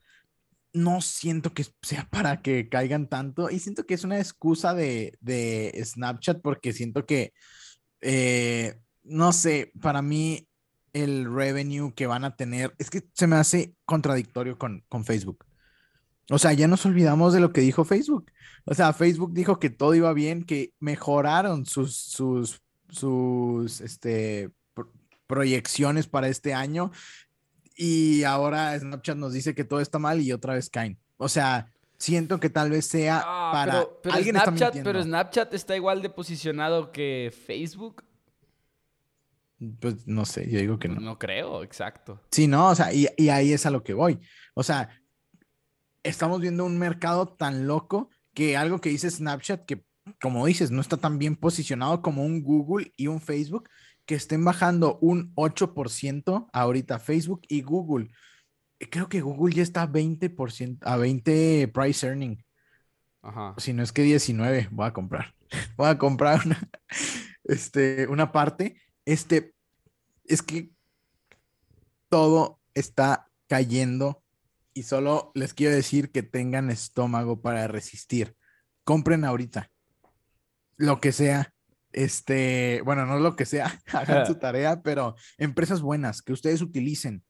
No 0.73 1.01
siento 1.01 1.53
que 1.53 1.65
sea 1.81 2.07
para 2.09 2.41
que 2.41 2.67
caigan 2.67 3.07
tanto 3.07 3.49
y 3.49 3.59
siento 3.59 3.85
que 3.85 3.93
es 3.93 4.03
una 4.03 4.19
excusa 4.19 4.73
de, 4.73 5.17
Snapchat 5.83 6.41
porque 6.41 6.73
siento 6.73 7.05
que, 7.05 7.33
eh, 8.01 8.79
no 9.03 9.31
sé, 9.33 9.71
para 9.81 10.01
mí 10.01 10.47
el 10.93 11.33
revenue 11.33 11.93
que 11.93 12.07
van 12.07 12.25
a 12.25 12.35
tener. 12.35 12.73
Es 12.79 12.89
que 12.89 13.03
se 13.13 13.27
me 13.27 13.35
hace 13.35 13.75
contradictorio 13.85 14.57
con, 14.57 14.83
con 14.89 15.05
Facebook. 15.05 15.45
O 16.29 16.39
sea, 16.39 16.53
ya 16.53 16.67
nos 16.67 16.85
olvidamos 16.85 17.33
de 17.33 17.41
lo 17.41 17.51
que 17.51 17.61
dijo 17.61 17.83
Facebook. 17.83 18.31
O 18.65 18.73
sea, 18.73 18.93
Facebook 18.93 19.33
dijo 19.33 19.59
que 19.59 19.69
todo 19.69 19.93
iba 19.93 20.13
bien, 20.13 20.45
que 20.45 20.73
mejoraron 20.79 21.65
sus, 21.65 21.95
sus, 21.97 22.61
sus 22.89 23.81
este, 23.81 24.51
proyecciones 25.27 26.07
para 26.07 26.29
este 26.29 26.53
año. 26.53 26.91
Y 27.75 28.23
ahora 28.23 28.77
Snapchat 28.79 29.17
nos 29.17 29.33
dice 29.33 29.55
que 29.55 29.63
todo 29.63 29.79
está 29.79 29.99
mal 29.99 30.21
y 30.21 30.31
otra 30.31 30.53
vez 30.53 30.69
caen. 30.69 30.99
O 31.17 31.27
sea, 31.27 31.71
siento 31.97 32.39
que 32.39 32.49
tal 32.49 32.69
vez 32.69 32.85
sea 32.85 33.21
ah, 33.23 33.51
para 33.51 33.87
pero, 34.01 34.15
alguien 34.15 34.35
Snapchat, 34.35 34.83
pero 34.83 35.01
Snapchat 35.01 35.53
está 35.53 35.75
igual 35.75 36.01
de 36.01 36.09
posicionado 36.09 36.91
que 36.91 37.33
Facebook. 37.45 38.03
Pues 39.79 40.05
no 40.07 40.25
sé, 40.25 40.49
yo 40.49 40.59
digo 40.59 40.77
que 40.77 40.89
no. 40.89 40.99
No 40.99 41.17
creo, 41.17 41.63
exacto. 41.63 42.21
Sí, 42.31 42.47
no, 42.47 42.69
o 42.69 42.75
sea, 42.75 42.93
y, 42.93 43.07
ahí 43.29 43.53
es 43.53 43.65
a 43.65 43.71
lo 43.71 43.83
que 43.83 43.93
voy. 43.93 44.19
O 44.53 44.63
sea, 44.63 44.89
estamos 46.03 46.41
viendo 46.41 46.65
un 46.65 46.77
mercado 46.77 47.29
tan 47.29 47.65
loco 47.65 48.09
que 48.33 48.57
algo 48.57 48.81
que 48.81 48.89
dice 48.89 49.09
Snapchat, 49.09 49.65
que 49.65 49.85
como 50.21 50.45
dices, 50.45 50.69
no 50.71 50.81
está 50.81 50.97
tan 50.97 51.17
bien 51.17 51.37
posicionado 51.37 52.01
como 52.01 52.25
un 52.25 52.43
Google 52.43 52.91
y 52.97 53.07
un 53.07 53.21
Facebook, 53.21 53.69
que 54.05 54.15
estén 54.15 54.43
bajando 54.43 54.97
un 54.99 55.33
8% 55.35 56.49
ahorita 56.51 56.99
Facebook 56.99 57.41
y 57.47 57.61
Google. 57.61 58.11
Creo 58.91 59.07
que 59.07 59.21
Google 59.21 59.55
ya 59.55 59.63
está 59.63 59.83
a 59.83 59.91
20%, 59.91 60.79
a 60.81 60.97
20 60.97 61.67
price 61.69 62.05
earning. 62.05 62.43
Ajá. 63.21 63.55
Si 63.57 63.71
no 63.71 63.83
es 63.83 63.93
que 63.93 64.01
19, 64.03 64.67
voy 64.71 64.87
a 64.87 64.93
comprar. 64.93 65.33
Voy 65.77 65.87
a 65.87 65.99
comprar 65.99 66.41
una, 66.45 66.59
este, 67.43 68.07
una 68.07 68.31
parte. 68.31 68.81
Este, 69.05 69.53
es 70.25 70.41
que 70.41 70.71
todo 72.09 72.59
está 72.73 73.29
cayendo 73.47 74.23
y 74.73 74.83
solo 74.83 75.31
les 75.35 75.53
quiero 75.53 75.75
decir 75.75 76.11
que 76.11 76.23
tengan 76.23 76.71
estómago 76.71 77.41
para 77.41 77.67
resistir. 77.67 78.35
Compren 78.83 79.23
ahorita 79.23 79.71
lo 80.77 80.99
que 80.99 81.11
sea. 81.11 81.52
Este, 81.93 82.81
bueno, 82.83 83.05
no 83.05 83.19
lo 83.19 83.35
que 83.35 83.45
sea, 83.45 83.79
hagan 83.93 84.25
su 84.25 84.35
tarea, 84.35 84.81
pero 84.81 85.15
empresas 85.37 85.81
buenas 85.81 86.21
que 86.21 86.33
ustedes 86.33 86.61
utilicen. 86.61 87.23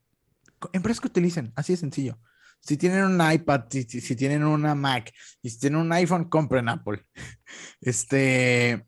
Empresas 0.72 1.00
que 1.00 1.08
utilicen, 1.08 1.52
así 1.54 1.74
de 1.74 1.76
sencillo. 1.76 2.18
Si 2.60 2.78
tienen 2.78 3.04
un 3.04 3.32
iPad, 3.32 3.64
si, 3.68 3.84
si 3.84 4.16
tienen 4.16 4.42
una 4.42 4.74
Mac 4.74 5.12
y 5.42 5.50
si 5.50 5.60
tienen 5.60 5.80
un 5.80 5.92
iPhone, 5.92 6.28
compren 6.28 6.68
Apple. 6.68 7.04
Este, 7.80 8.86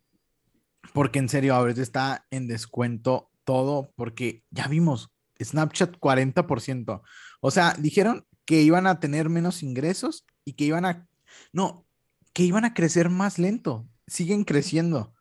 porque 0.94 1.18
en 1.18 1.28
serio, 1.28 1.54
ahorita 1.54 1.82
está 1.82 2.26
en 2.30 2.48
descuento 2.48 3.30
todo, 3.44 3.92
porque 3.96 4.42
ya 4.50 4.66
vimos, 4.66 5.12
Snapchat 5.42 5.98
40%. 5.98 7.02
O 7.40 7.50
sea, 7.50 7.74
dijeron 7.78 8.26
que 8.46 8.62
iban 8.62 8.86
a 8.86 8.98
tener 8.98 9.28
menos 9.28 9.62
ingresos 9.62 10.24
y 10.46 10.54
que 10.54 10.64
iban 10.64 10.86
a, 10.86 11.06
no, 11.52 11.86
que 12.32 12.44
iban 12.44 12.64
a 12.64 12.72
crecer 12.72 13.10
más 13.10 13.38
lento. 13.38 13.86
Siguen 14.06 14.44
creciendo 14.44 15.15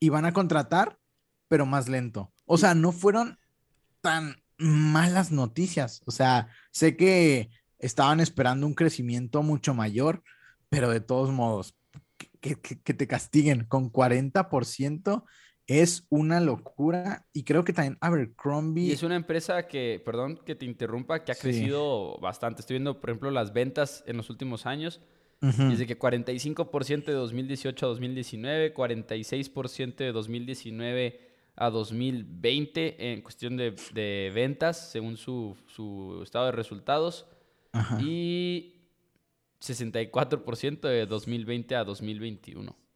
y 0.00 0.08
van 0.08 0.24
a 0.24 0.32
contratar, 0.32 0.98
pero 1.48 1.66
más 1.66 1.88
lento. 1.88 2.32
O 2.46 2.58
sea, 2.58 2.74
no 2.74 2.92
fueron 2.92 3.38
tan 4.00 4.42
malas 4.58 5.30
noticias. 5.30 6.02
O 6.06 6.10
sea, 6.10 6.48
sé 6.70 6.96
que 6.96 7.50
estaban 7.78 8.20
esperando 8.20 8.66
un 8.66 8.74
crecimiento 8.74 9.42
mucho 9.42 9.74
mayor, 9.74 10.22
pero 10.68 10.90
de 10.90 11.00
todos 11.00 11.30
modos, 11.30 11.74
que, 12.40 12.56
que 12.60 12.94
te 12.94 13.06
castiguen 13.06 13.64
con 13.64 13.92
40% 13.92 15.24
es 15.68 16.06
una 16.08 16.40
locura 16.40 17.26
y 17.32 17.44
creo 17.44 17.62
que 17.62 17.74
también 17.74 17.98
Abercrombie. 18.00 18.86
Y 18.86 18.92
es 18.92 19.02
una 19.02 19.16
empresa 19.16 19.68
que, 19.68 20.02
perdón 20.02 20.40
que 20.44 20.54
te 20.54 20.64
interrumpa, 20.64 21.22
que 21.22 21.30
ha 21.30 21.34
crecido 21.34 22.18
bastante. 22.20 22.62
Estoy 22.62 22.74
viendo, 22.74 22.98
por 22.98 23.10
ejemplo, 23.10 23.30
las 23.30 23.52
ventas 23.52 24.02
en 24.06 24.16
los 24.16 24.30
últimos 24.30 24.64
años. 24.64 25.02
Desde 25.40 25.86
que 25.86 25.96
45% 25.96 27.04
de 27.04 27.12
2018 27.12 27.86
a 27.86 27.88
2019, 27.90 28.74
46% 28.74 29.96
de 29.96 30.12
2019 30.12 31.20
a 31.54 31.70
2020 31.70 33.12
en 33.12 33.22
cuestión 33.22 33.56
de, 33.56 34.32
ventas, 34.34 34.90
según 34.90 35.16
su, 35.16 35.56
su, 35.66 36.20
estado 36.22 36.46
de 36.46 36.52
resultados. 36.52 37.26
Y 38.00 38.74
64% 39.60 40.80
de 40.80 41.06
2020 41.06 41.76
a 41.76 41.84
2021 41.84 42.88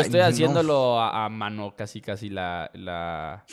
estoy 0.00 0.20
haciéndolo 0.20 1.00
a, 1.00 1.28
mano, 1.28 1.74
casi, 1.76 2.00
casi 2.00 2.28
la, 2.28 2.70
la, 2.74 3.44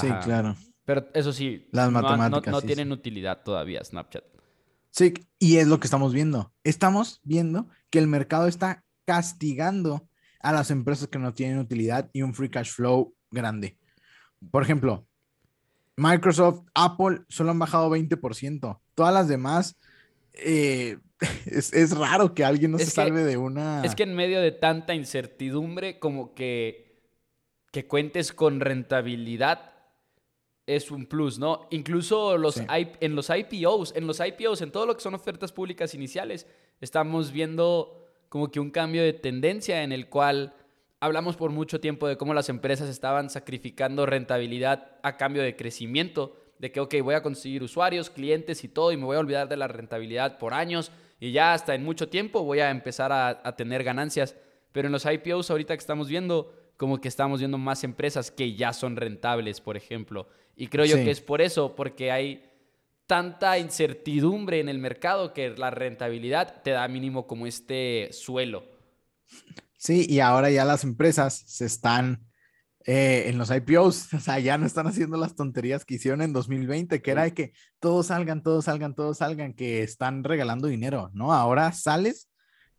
Sí, 0.00 0.08
claro. 0.22 0.56
Pero 0.84 1.08
eso 1.14 1.32
sí, 1.32 1.68
Las 1.72 1.90
no, 1.90 2.02
matemáticas, 2.02 2.52
no, 2.52 2.60
tienen 2.60 2.92
utilidad 2.92 3.42
todavía 3.42 3.82
Snapchat. 3.82 4.24
Sí, 4.94 5.12
y 5.40 5.56
es 5.56 5.66
lo 5.66 5.80
que 5.80 5.88
estamos 5.88 6.12
viendo. 6.12 6.52
Estamos 6.62 7.20
viendo 7.24 7.68
que 7.90 7.98
el 7.98 8.06
mercado 8.06 8.46
está 8.46 8.84
castigando 9.04 10.08
a 10.38 10.52
las 10.52 10.70
empresas 10.70 11.08
que 11.08 11.18
no 11.18 11.34
tienen 11.34 11.58
utilidad 11.58 12.10
y 12.12 12.22
un 12.22 12.32
free 12.32 12.48
cash 12.48 12.70
flow 12.70 13.12
grande. 13.28 13.76
Por 14.52 14.62
ejemplo, 14.62 15.04
Microsoft, 15.96 16.60
Apple 16.74 17.22
solo 17.28 17.50
han 17.50 17.58
bajado 17.58 17.90
20%. 17.90 18.78
Todas 18.94 19.12
las 19.12 19.26
demás 19.26 19.76
eh, 20.32 20.98
es, 21.46 21.90
raro 21.90 22.32
que 22.32 22.44
alguien 22.44 22.70
no 22.70 22.78
se 22.78 22.86
salve 22.86 23.24
de 23.24 23.36
una... 23.36 23.84
Es 23.84 23.96
que 23.96 24.04
en 24.04 24.14
medio 24.14 24.40
de 24.40 24.52
tanta 24.52 24.94
incertidumbre, 24.94 25.98
como 25.98 26.34
que, 26.34 27.00
que 27.72 27.88
cuentes 27.88 28.32
con 28.32 28.60
rentabilidad 28.60 29.73
es 30.66 30.90
un 30.90 31.06
plus, 31.06 31.38
¿no? 31.38 31.66
Incluso 31.70 32.38
los 32.38 32.56
en 32.58 33.14
los 33.14 33.30
IPOs, 33.30 33.94
en 33.96 34.06
los 34.06 34.20
IPOs, 34.20 34.62
en 34.62 34.70
todo 34.70 34.86
lo 34.86 34.94
que 34.94 35.02
son 35.02 35.14
ofertas 35.14 35.52
públicas 35.52 35.94
iniciales, 35.94 36.46
estamos 36.80 37.32
viendo 37.32 38.04
como 38.28 38.50
que 38.50 38.60
un 38.60 38.70
cambio 38.70 39.02
de 39.02 39.12
tendencia 39.12 39.82
en 39.82 39.92
el 39.92 40.08
cual 40.08 40.54
hablamos 41.00 41.36
por 41.36 41.50
mucho 41.50 41.80
tiempo 41.80 42.08
de 42.08 42.16
cómo 42.16 42.32
las 42.32 42.48
empresas 42.48 42.88
estaban 42.88 43.28
sacrificando 43.28 44.06
rentabilidad 44.06 44.96
a 45.02 45.16
cambio 45.16 45.42
de 45.42 45.54
crecimiento, 45.54 46.36
de 46.58 46.72
que, 46.72 46.80
ok, 46.80 46.94
voy 47.02 47.14
a 47.14 47.22
conseguir 47.22 47.62
usuarios, 47.62 48.08
clientes 48.08 48.64
y 48.64 48.68
todo, 48.68 48.90
y 48.90 48.96
me 48.96 49.04
voy 49.04 49.16
a 49.16 49.20
olvidar 49.20 49.48
de 49.48 49.58
la 49.58 49.68
rentabilidad 49.68 50.38
por 50.38 50.54
años, 50.54 50.90
y 51.20 51.32
ya 51.32 51.52
hasta 51.52 51.74
en 51.74 51.84
mucho 51.84 52.08
tiempo 52.08 52.42
voy 52.42 52.60
a 52.60 52.70
empezar 52.70 53.12
a, 53.12 53.28
a 53.44 53.54
tener 53.54 53.84
ganancias. 53.84 54.34
Pero 54.72 54.88
en 54.88 54.92
los 54.92 55.04
IPOs 55.04 55.50
ahorita 55.50 55.74
que 55.74 55.80
estamos 55.80 56.08
viendo, 56.08 56.52
como 56.84 57.00
que 57.00 57.08
estamos 57.08 57.38
viendo 57.38 57.56
más 57.56 57.82
empresas 57.82 58.30
que 58.30 58.56
ya 58.56 58.74
son 58.74 58.96
rentables, 58.96 59.62
por 59.62 59.74
ejemplo. 59.74 60.28
Y 60.54 60.66
creo 60.66 60.84
yo 60.84 60.96
que 60.96 61.10
es 61.10 61.22
por 61.22 61.40
eso, 61.40 61.74
porque 61.74 62.12
hay 62.12 62.44
tanta 63.06 63.58
incertidumbre 63.58 64.60
en 64.60 64.68
el 64.68 64.78
mercado 64.78 65.32
que 65.32 65.48
la 65.48 65.70
rentabilidad 65.70 66.60
te 66.60 66.72
da 66.72 66.86
mínimo 66.86 67.26
como 67.26 67.46
este 67.46 68.10
suelo. 68.12 68.64
Sí, 69.78 70.04
y 70.06 70.20
ahora 70.20 70.50
ya 70.50 70.66
las 70.66 70.84
empresas 70.84 71.42
se 71.46 71.64
están 71.64 72.26
eh, 72.84 73.24
en 73.28 73.38
los 73.38 73.50
IPOs, 73.50 74.12
o 74.12 74.20
sea, 74.20 74.38
ya 74.40 74.58
no 74.58 74.66
están 74.66 74.86
haciendo 74.86 75.16
las 75.16 75.34
tonterías 75.34 75.86
que 75.86 75.94
hicieron 75.94 76.20
en 76.20 76.34
2020, 76.34 77.00
que 77.00 77.10
era 77.10 77.22
de 77.22 77.32
que 77.32 77.54
todos 77.80 78.08
salgan, 78.08 78.42
todos 78.42 78.66
salgan, 78.66 78.94
todos 78.94 79.16
salgan, 79.16 79.54
que 79.54 79.82
están 79.82 80.22
regalando 80.22 80.68
dinero, 80.68 81.10
¿no? 81.14 81.32
Ahora 81.32 81.72
sales 81.72 82.28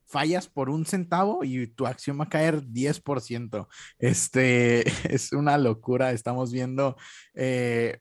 fallas 0.06 0.48
por 0.48 0.70
un 0.70 0.86
centavo 0.86 1.44
y 1.44 1.68
tu 1.68 1.86
acción 1.88 2.20
va 2.20 2.26
a 2.26 2.30
caer 2.30 2.62
10%. 2.63 3.68
Este 4.00 4.84
es 5.13 5.32
una 5.34 5.58
locura. 5.58 6.12
Estamos 6.12 6.52
viendo. 6.52 6.96
Eh, 7.34 8.00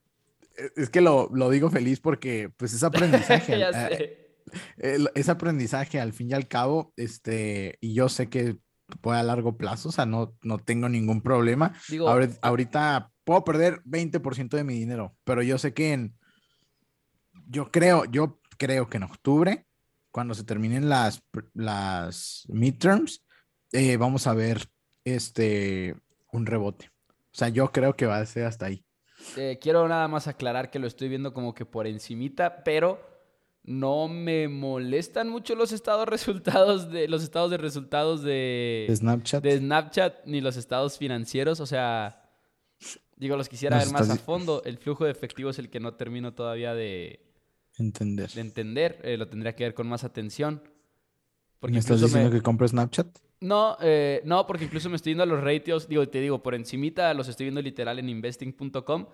es 0.76 0.90
que 0.90 1.00
lo, 1.00 1.28
digo 1.50 1.70
feliz 1.70 2.00
porque, 2.00 2.50
pues, 2.56 2.72
es 2.74 2.82
aprendizaje. 2.84 3.62
Eh, 4.78 5.04
es 5.14 5.28
aprendizaje 5.28 6.00
al 6.00 6.12
fin 6.12 6.30
y 6.30 6.34
al 6.34 6.48
cabo. 6.48 6.92
Este, 6.96 7.78
y 7.80 7.94
yo 7.94 8.08
sé 8.08 8.28
que 8.28 8.58
puede 9.00 9.18
a 9.18 9.22
largo 9.22 9.56
plazo, 9.56 9.88
o 9.88 9.92
sea, 9.92 10.06
no, 10.06 10.36
no 10.42 10.58
tengo 10.58 10.88
ningún 10.88 11.22
problema. 11.22 11.72
ahorita, 12.06 12.38
ahorita 12.42 13.10
puedo 13.24 13.42
perder 13.42 13.82
20% 13.84 14.50
de 14.50 14.64
mi 14.64 14.74
dinero, 14.74 15.16
pero 15.24 15.42
yo 15.42 15.58
sé 15.58 15.72
que 15.72 15.92
en. 15.92 16.14
Yo 17.46 17.70
creo, 17.70 18.04
yo 18.06 18.40
creo 18.56 18.88
que 18.88 18.96
en 18.96 19.02
octubre 19.02 19.66
cuando 20.14 20.34
se 20.34 20.44
terminen 20.44 20.88
las, 20.88 21.24
las 21.54 22.44
midterms, 22.46 23.24
eh, 23.72 23.96
vamos 23.96 24.28
a 24.28 24.32
ver 24.32 24.68
este, 25.02 25.96
un 26.30 26.46
rebote. 26.46 26.92
O 27.08 27.36
sea, 27.36 27.48
yo 27.48 27.72
creo 27.72 27.96
que 27.96 28.06
va 28.06 28.18
a 28.18 28.26
ser 28.26 28.44
hasta 28.44 28.66
ahí. 28.66 28.84
Eh, 29.36 29.58
quiero 29.60 29.88
nada 29.88 30.06
más 30.06 30.28
aclarar 30.28 30.70
que 30.70 30.78
lo 30.78 30.86
estoy 30.86 31.08
viendo 31.08 31.34
como 31.34 31.52
que 31.52 31.66
por 31.66 31.88
encimita, 31.88 32.62
pero 32.62 33.00
no 33.64 34.06
me 34.06 34.46
molestan 34.46 35.28
mucho 35.28 35.56
los 35.56 35.72
estados 35.72 36.06
resultados 36.08 36.92
de 36.92 37.08
los 37.08 37.24
estados 37.24 37.50
de 37.50 37.56
resultados 37.56 38.22
de, 38.22 38.86
Snapchat. 38.94 39.42
De 39.42 39.58
Snapchat 39.58 40.26
ni 40.26 40.40
los 40.40 40.56
estados 40.56 40.96
financieros, 40.96 41.58
o 41.58 41.66
sea, 41.66 42.22
digo, 43.16 43.36
los 43.36 43.48
quisiera 43.48 43.78
ver 43.78 43.90
más 43.90 44.08
a 44.08 44.14
fondo. 44.14 44.62
El 44.64 44.78
flujo 44.78 45.06
de 45.06 45.10
efectivo 45.10 45.50
es 45.50 45.58
el 45.58 45.70
que 45.70 45.80
no 45.80 45.94
termino 45.94 46.34
todavía 46.34 46.72
de, 46.72 47.33
Entender. 47.76 48.30
De 48.30 48.40
entender, 48.40 49.00
eh, 49.02 49.16
lo 49.16 49.28
tendría 49.28 49.54
que 49.54 49.64
ver 49.64 49.74
con 49.74 49.88
más 49.88 50.04
atención. 50.04 50.62
Porque 51.58 51.74
¿Me 51.74 51.80
estás 51.80 52.00
diciendo 52.00 52.30
que 52.30 52.42
compre 52.42 52.68
Snapchat? 52.68 53.06
No, 53.40 53.76
eh, 53.80 54.22
no, 54.24 54.46
porque 54.46 54.64
incluso 54.64 54.88
me 54.88 54.96
estoy 54.96 55.10
viendo 55.10 55.26
los 55.26 55.42
ratios, 55.42 55.88
digo, 55.88 56.08
te 56.08 56.20
digo, 56.20 56.42
por 56.42 56.54
encimita 56.54 57.12
los 57.14 57.28
estoy 57.28 57.46
viendo 57.46 57.60
literal 57.60 57.98
en 57.98 58.08
investing.com 58.08 59.06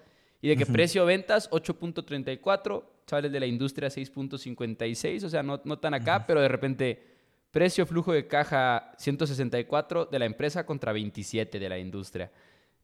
y 0.42 0.48
de 0.48 0.56
que 0.56 0.66
precio 0.66 1.04
ventas 1.04 1.50
8.34, 1.50 2.84
sales 3.06 3.32
de 3.32 3.40
la 3.40 3.46
industria 3.46 3.88
6.56, 3.88 5.24
o 5.24 5.28
sea, 5.28 5.42
no, 5.42 5.60
no 5.64 5.78
tan 5.78 5.94
acá, 5.94 6.26
pero 6.26 6.40
de 6.40 6.48
repente 6.48 7.02
precio 7.50 7.84
flujo 7.86 8.12
de 8.12 8.26
caja 8.26 8.92
164 8.98 10.06
de 10.06 10.18
la 10.18 10.24
empresa 10.24 10.64
contra 10.64 10.92
27 10.92 11.58
de 11.58 11.68
la 11.68 11.78
industria. 11.78 12.30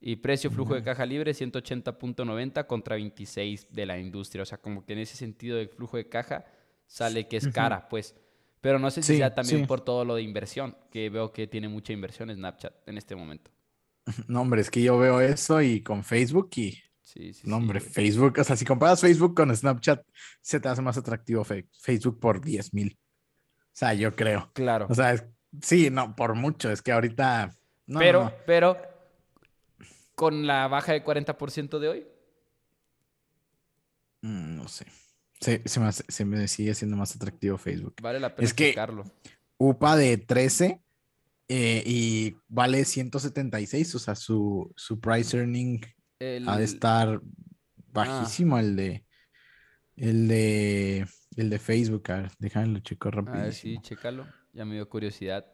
Y 0.00 0.16
precio 0.16 0.50
flujo 0.50 0.74
de 0.74 0.82
caja 0.82 1.06
libre 1.06 1.32
180.90 1.32 2.66
contra 2.66 2.96
26 2.96 3.68
de 3.70 3.86
la 3.86 3.98
industria. 3.98 4.42
O 4.42 4.46
sea, 4.46 4.58
como 4.58 4.84
que 4.84 4.92
en 4.92 5.00
ese 5.00 5.16
sentido 5.16 5.56
de 5.56 5.68
flujo 5.68 5.96
de 5.96 6.08
caja 6.08 6.44
sale 6.86 7.28
que 7.28 7.38
es 7.38 7.48
cara, 7.48 7.88
pues. 7.88 8.14
Pero 8.60 8.78
no 8.78 8.90
sé 8.90 9.02
si 9.02 9.16
sea 9.16 9.34
también 9.34 9.66
por 9.66 9.80
todo 9.80 10.04
lo 10.04 10.14
de 10.16 10.22
inversión, 10.22 10.76
que 10.90 11.08
veo 11.08 11.32
que 11.32 11.46
tiene 11.46 11.68
mucha 11.68 11.92
inversión 11.92 12.34
Snapchat 12.34 12.88
en 12.88 12.98
este 12.98 13.16
momento. 13.16 13.50
No, 14.28 14.42
hombre, 14.42 14.60
es 14.60 14.70
que 14.70 14.82
yo 14.82 14.96
veo 14.98 15.20
eso 15.20 15.60
y 15.60 15.82
con 15.82 16.04
Facebook 16.04 16.50
y... 16.56 16.78
Sí, 17.00 17.32
sí, 17.32 17.42
no, 17.44 17.56
hombre, 17.56 17.80
Facebook, 17.80 18.34
o 18.38 18.44
sea, 18.44 18.56
si 18.56 18.64
comparas 18.64 19.00
Facebook 19.00 19.34
con 19.34 19.54
Snapchat, 19.54 20.04
se 20.40 20.60
te 20.60 20.68
hace 20.68 20.82
más 20.82 20.96
atractivo 20.96 21.44
Facebook 21.44 22.20
por 22.20 22.40
10 22.40 22.74
mil. 22.74 22.96
O 22.98 23.68
sea, 23.72 23.94
yo 23.94 24.14
creo. 24.14 24.50
Claro. 24.52 24.86
O 24.88 24.94
sea, 24.94 25.28
sí, 25.60 25.88
no, 25.90 26.14
por 26.14 26.34
mucho. 26.34 26.70
Es 26.70 26.82
que 26.82 26.92
ahorita... 26.92 27.56
pero, 27.86 28.32
pero 28.46 28.76
con 30.16 30.46
la 30.46 30.66
baja 30.66 30.92
de 30.92 31.04
40% 31.04 31.78
de 31.78 31.88
hoy? 31.88 32.06
Mm, 34.22 34.56
no 34.56 34.66
sé. 34.66 34.86
Se, 35.38 36.24
me, 36.24 36.48
sigue 36.48 36.74
siendo 36.74 36.96
más 36.96 37.14
atractivo 37.14 37.58
Facebook. 37.58 37.94
Vale 38.02 38.18
la 38.18 38.34
pena 38.34 38.46
es 38.46 38.54
que 38.54 38.74
UPA 39.58 39.96
de 39.96 40.16
13 40.16 40.82
eh, 41.48 41.82
y 41.86 42.36
vale 42.48 42.84
176, 42.84 43.94
o 43.94 43.98
sea, 43.98 44.14
su, 44.14 44.72
su 44.74 44.98
price 44.98 45.36
earning 45.36 45.80
ha 46.46 46.56
de 46.58 46.64
estar 46.64 47.20
bajísimo 47.92 48.58
el 48.58 48.74
de 48.74 49.04
el 49.96 50.28
de 50.28 51.06
el 51.36 51.50
de 51.50 51.58
Facebook. 51.58 52.10
A 52.10 52.22
ver, 52.22 52.32
déjame 52.38 52.82
checo 52.82 53.10
rápido. 53.10 53.52
Sí, 53.52 53.78
chécalo. 53.82 54.26
Ya 54.54 54.64
me 54.64 54.74
dio 54.74 54.88
curiosidad. 54.88 55.44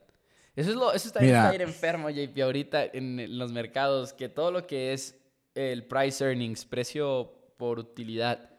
Eso 0.54 0.70
es 0.70 0.76
lo, 0.76 0.92
eso 0.92 1.08
está, 1.08 1.20
Mira, 1.20 1.54
ir 1.54 1.62
enfermo, 1.62 2.10
JP, 2.10 2.42
ahorita 2.42 2.84
en 2.84 3.38
los 3.38 3.52
mercados, 3.52 4.12
que 4.12 4.28
todo 4.28 4.50
lo 4.50 4.66
que 4.66 4.92
es 4.92 5.18
el 5.54 5.84
price 5.84 6.22
earnings, 6.22 6.64
precio 6.66 7.32
por 7.56 7.78
utilidad, 7.78 8.50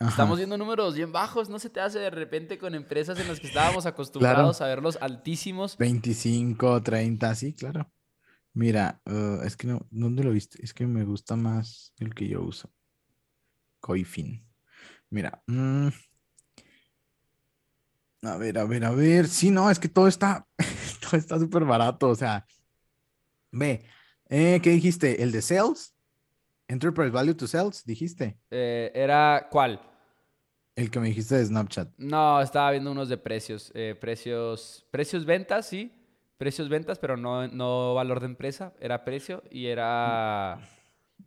estamos 0.00 0.38
viendo 0.38 0.56
números 0.56 0.94
bien 0.94 1.12
bajos, 1.12 1.50
¿no 1.50 1.58
se 1.58 1.68
te 1.68 1.80
hace 1.80 1.98
de 1.98 2.10
repente 2.10 2.58
con 2.58 2.74
empresas 2.74 3.18
en 3.20 3.28
las 3.28 3.38
que 3.38 3.48
estábamos 3.48 3.84
acostumbrados 3.86 4.60
a 4.62 4.66
verlos 4.66 4.98
altísimos? 5.00 5.76
25, 5.76 6.82
30, 6.82 7.34
sí, 7.34 7.52
claro. 7.52 7.90
Mira, 8.54 9.00
uh, 9.06 9.42
es 9.44 9.56
que 9.56 9.66
no, 9.66 9.86
¿dónde 9.90 10.24
lo 10.24 10.30
viste? 10.30 10.58
Es 10.62 10.74
que 10.74 10.86
me 10.86 11.04
gusta 11.04 11.36
más 11.36 11.92
el 11.98 12.14
que 12.14 12.28
yo 12.28 12.42
uso. 12.42 12.70
Coifin. 13.80 14.46
Mira, 15.10 15.42
mmm, 15.46 15.88
a 18.22 18.36
ver, 18.36 18.58
a 18.58 18.64
ver, 18.64 18.84
a 18.84 18.90
ver. 18.92 19.26
Sí, 19.26 19.50
no, 19.50 19.70
es 19.70 19.78
que 19.78 19.88
todo 19.88 20.06
está, 20.06 20.46
está 21.16 21.38
súper 21.38 21.64
barato. 21.64 22.08
O 22.08 22.14
sea, 22.14 22.46
ve, 23.50 23.84
eh, 24.28 24.60
¿qué 24.62 24.70
dijiste? 24.70 25.22
¿El 25.22 25.32
de 25.32 25.42
sales? 25.42 25.94
Enterprise 26.68 27.10
Value 27.10 27.34
to 27.34 27.46
Sales, 27.46 27.84
dijiste. 27.84 28.38
Eh, 28.50 28.90
¿Era 28.94 29.48
cuál? 29.50 29.80
El 30.74 30.90
que 30.90 31.00
me 31.00 31.08
dijiste 31.08 31.36
de 31.36 31.44
Snapchat. 31.44 31.90
No, 31.98 32.40
estaba 32.40 32.70
viendo 32.70 32.90
unos 32.90 33.10
de 33.10 33.18
precios. 33.18 33.70
Eh, 33.74 33.94
precios, 34.00 34.86
precios 34.90 35.26
ventas, 35.26 35.66
sí. 35.66 35.92
Precios 36.38 36.70
ventas, 36.70 36.98
pero 36.98 37.16
no, 37.16 37.46
no 37.48 37.94
valor 37.94 38.20
de 38.20 38.26
empresa. 38.26 38.72
Era 38.80 39.04
precio 39.04 39.42
y 39.50 39.66
era 39.66 40.58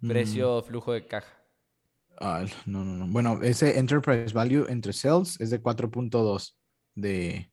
mm. 0.02 0.08
precio 0.08 0.64
flujo 0.64 0.94
de 0.94 1.06
caja. 1.06 1.32
Ah, 2.20 2.44
no, 2.66 2.84
no, 2.84 2.94
no. 2.96 3.08
Bueno, 3.08 3.40
ese 3.44 3.78
Enterprise 3.78 4.34
Value 4.34 4.66
entre 4.68 4.94
sales 4.94 5.40
es 5.40 5.52
de 5.52 5.62
4.2 5.62 6.56
de, 6.96 7.52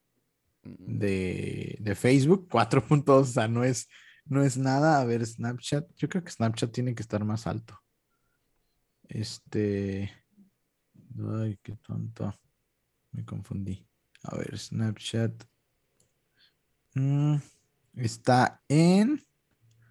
de, 0.63 1.77
de 1.79 1.95
Facebook, 1.95 2.47
4.2, 2.49 3.09
o 3.09 3.25
sea, 3.25 3.47
no 3.47 3.63
es, 3.63 3.89
no 4.25 4.43
es 4.43 4.57
nada. 4.57 4.99
A 4.99 5.05
ver, 5.05 5.25
Snapchat, 5.25 5.87
yo 5.95 6.09
creo 6.09 6.23
que 6.23 6.31
Snapchat 6.31 6.71
tiene 6.71 6.95
que 6.95 7.03
estar 7.03 7.23
más 7.23 7.47
alto. 7.47 7.79
Este, 9.07 10.11
ay, 11.41 11.59
qué 11.61 11.75
tonto, 11.77 12.33
me 13.11 13.25
confundí. 13.25 13.85
A 14.23 14.37
ver, 14.37 14.57
Snapchat 14.57 15.43
mm, 16.95 17.35
está 17.95 18.61
en 18.69 19.21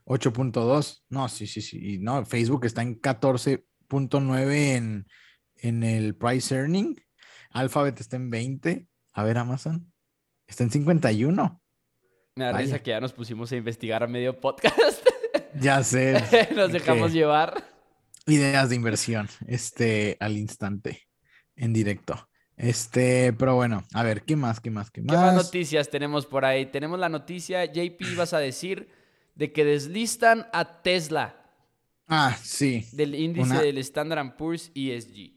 8.2. 0.07 1.05
No, 1.11 1.29
sí, 1.29 1.47
sí, 1.47 1.61
sí. 1.61 1.99
No, 1.99 2.25
Facebook 2.25 2.65
está 2.65 2.83
en 2.83 3.01
14.9 3.01 4.55
en, 4.77 5.07
en 5.57 5.83
el 5.83 6.17
price 6.17 6.55
earning. 6.55 6.97
Alphabet 7.51 8.01
está 8.01 8.17
en 8.17 8.31
20. 8.31 8.89
A 9.13 9.25
ver, 9.25 9.39
Amazon. 9.39 9.92
Está 10.47 10.65
en 10.65 10.71
51. 10.71 11.63
Me 12.35 12.45
da 12.45 12.53
risa 12.53 12.79
que 12.79 12.91
ya 12.91 13.01
nos 13.01 13.13
pusimos 13.13 13.53
a 13.53 13.57
investigar 13.57 14.03
a 14.03 14.07
medio 14.07 14.39
podcast. 14.41 15.07
Ya 15.61 15.85
sé. 15.85 16.49
nos 16.57 16.73
dejamos 16.73 17.13
llevar. 17.13 17.63
Ideas 18.27 18.71
de 18.71 18.77
inversión, 18.77 19.29
este, 19.47 20.17
al 20.19 20.39
instante, 20.39 21.09
en 21.57 21.73
directo. 21.75 22.29
Este, 22.57 23.33
pero 23.33 23.55
bueno, 23.57 23.85
a 23.93 24.03
ver, 24.03 24.23
¿qué 24.23 24.35
más? 24.35 24.61
¿Qué 24.61 24.71
más? 24.71 24.91
¿Qué 24.91 25.03
más? 25.03 25.15
¿Qué 25.15 25.21
más 25.21 25.35
noticias 25.35 25.91
tenemos 25.91 26.27
por 26.27 26.45
ahí? 26.45 26.67
Tenemos 26.67 26.99
la 26.99 27.09
noticia, 27.09 27.65
JP, 27.65 28.01
ibas 28.13 28.33
a 28.33 28.39
decir, 28.39 28.89
de 29.35 29.53
que 29.53 29.65
deslistan 29.65 30.47
a 30.53 30.83
Tesla. 30.83 31.43
Ah, 32.09 32.37
sí. 32.43 32.87
Del 32.93 33.15
índice 33.15 33.57
del 33.57 33.79
Standard 33.79 34.37
Poor's 34.37 34.71
ESG. 34.75 35.33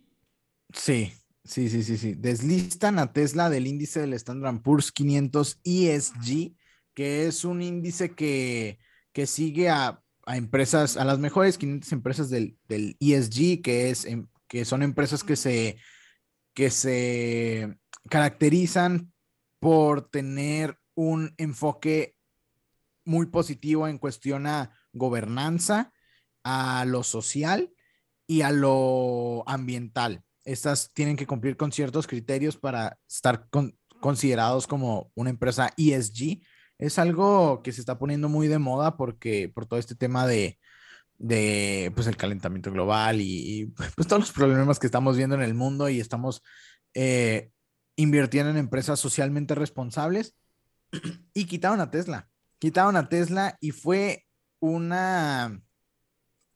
Sí, 0.73 1.13
sí, 1.45 1.69
sí, 1.69 1.83
sí, 1.83 1.97
sí. 1.97 2.13
Deslistan 2.15 2.99
a 2.99 3.13
Tesla 3.13 3.49
del 3.49 3.67
índice 3.67 4.01
del 4.01 4.13
Standard 4.13 4.61
Poor's 4.61 4.91
500 4.91 5.61
ESG, 5.63 6.55
que 6.93 7.27
es 7.27 7.45
un 7.45 7.61
índice 7.61 8.13
que, 8.13 8.79
que 9.13 9.25
sigue 9.25 9.69
a, 9.69 10.01
empresas, 10.27 10.97
a 10.97 11.05
las 11.05 11.19
mejores 11.19 11.57
500 11.57 11.91
empresas 11.93 12.29
del, 12.29 12.57
del 12.67 12.97
ESG, 12.99 13.61
que, 13.61 13.89
es, 13.89 14.05
em, 14.05 14.27
que 14.47 14.65
son 14.65 14.83
empresas 14.83 15.23
que 15.23 15.35
se 15.35 15.77
que 16.55 16.71
se 16.71 17.77
caracterizan 18.09 19.13
por 19.59 20.09
tener 20.09 20.79
un 20.95 21.35
enfoque 21.37 22.17
muy 23.03 23.27
positivo 23.27 23.87
en 23.87 23.99
cuestión 23.99 24.47
a 24.47 24.71
gobernanza, 24.93 25.93
a 26.43 26.85
lo 26.85 27.03
social 27.03 27.73
y 28.25 28.41
a 28.41 28.51
lo 28.51 29.43
ambiental. 29.47 30.23
Estas 30.45 30.91
tienen 30.93 31.17
que 31.17 31.27
cumplir 31.27 31.57
con 31.57 31.71
ciertos 31.71 32.07
criterios 32.07 32.57
para 32.57 32.97
estar 33.09 33.49
considerados 33.99 34.67
como 34.67 35.11
una 35.15 35.31
empresa 35.31 35.71
ESG. 35.75 36.41
Es 36.77 36.99
algo 36.99 37.61
que 37.63 37.71
se 37.71 37.81
está 37.81 37.97
poniendo 37.97 38.29
muy 38.29 38.47
de 38.47 38.59
moda 38.59 38.95
porque 38.95 39.49
por 39.49 39.65
todo 39.65 39.79
este 39.79 39.95
tema 39.95 40.27
de, 40.27 40.59
de 41.17 41.91
pues 41.95 42.07
el 42.07 42.17
calentamiento 42.17 42.71
global 42.71 43.19
y, 43.21 43.73
pues 43.95 44.07
todos 44.07 44.21
los 44.21 44.31
problemas 44.31 44.79
que 44.79 44.87
estamos 44.87 45.17
viendo 45.17 45.35
en 45.35 45.41
el 45.41 45.53
mundo 45.53 45.89
y 45.89 45.99
estamos 45.99 46.43
eh, 46.93 47.51
invirtiendo 47.95 48.51
en 48.51 48.57
empresas 48.57 48.99
socialmente 48.99 49.55
responsables 49.55 50.35
y 51.33 51.45
quitaron 51.45 51.81
a 51.81 51.91
Tesla. 51.91 52.29
Quitaron 52.59 52.95
a 52.95 53.09
Tesla 53.09 53.57
y 53.59 53.71
fue 53.71 54.25
una 54.59 55.61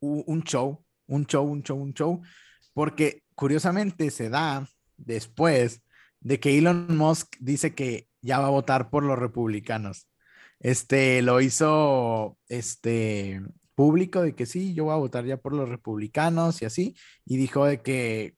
un 0.00 0.42
show, 0.44 0.84
un 1.06 1.26
show, 1.26 1.44
un 1.44 1.62
show, 1.62 1.78
un 1.78 1.92
show, 1.92 2.22
porque 2.72 3.22
curiosamente 3.34 4.10
se 4.10 4.28
da 4.28 4.68
después 4.96 5.82
de 6.20 6.40
que 6.40 6.58
Elon 6.58 6.96
Musk 6.96 7.36
dice 7.40 7.74
que 7.74 8.08
ya 8.20 8.38
va 8.38 8.46
a 8.46 8.50
votar 8.50 8.90
por 8.90 9.02
los 9.02 9.18
republicanos. 9.18 10.08
Este 10.60 11.22
lo 11.22 11.40
hizo 11.40 12.36
este 12.48 13.40
público 13.74 14.20
de 14.20 14.34
que 14.34 14.44
sí, 14.44 14.74
yo 14.74 14.84
voy 14.84 14.92
a 14.92 14.96
votar 14.98 15.24
ya 15.24 15.38
por 15.38 15.54
los 15.54 15.68
republicanos 15.70 16.60
y 16.60 16.66
así, 16.66 16.96
y 17.24 17.38
dijo 17.38 17.64
de 17.64 17.80
que, 17.80 18.34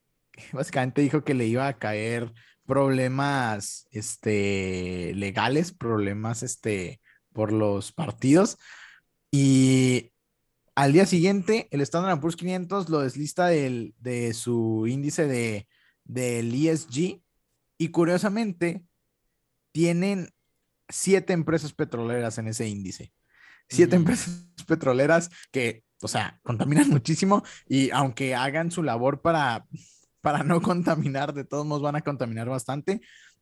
básicamente 0.53 1.01
dijo 1.01 1.25
que 1.25 1.33
le 1.33 1.47
iba 1.47 1.67
a 1.67 1.77
caer 1.77 2.31
problemas, 2.65 3.87
este, 3.91 5.13
legales, 5.15 5.73
problemas, 5.73 6.43
este, 6.43 7.01
por 7.33 7.51
los 7.51 7.91
partidos, 7.91 8.57
y 9.31 10.12
al 10.75 10.93
día 10.93 11.05
siguiente, 11.05 11.67
el 11.71 11.81
Standard 11.81 12.19
Poor's 12.19 12.35
500 12.35 12.89
lo 12.89 12.99
deslista 12.99 13.47
del, 13.47 13.93
de 13.99 14.33
su 14.33 14.85
índice 14.87 15.27
de, 15.27 15.67
del 16.03 16.53
ESG, 16.53 17.21
y 17.77 17.89
curiosamente, 17.89 18.83
tienen 19.71 20.29
siete 20.89 21.33
empresas 21.33 21.73
petroleras 21.73 22.37
en 22.37 22.47
ese 22.47 22.67
índice 22.67 23.13
siete 23.69 23.95
empresas 23.95 24.47
petroleras 24.67 25.29
que, 25.51 25.83
o 26.01 26.07
sea, 26.07 26.39
contaminan 26.43 26.89
muchísimo 26.89 27.43
y 27.67 27.89
aunque 27.91 28.35
hagan 28.35 28.71
su 28.71 28.83
labor 28.83 29.21
para, 29.21 29.65
para 30.21 30.43
no 30.43 30.61
contaminar, 30.61 31.33
de 31.33 31.45
todos 31.45 31.65
modos 31.65 31.83
van 31.83 31.95
a 31.95 32.01
contaminar 32.01 32.49
bastante. 32.49 33.01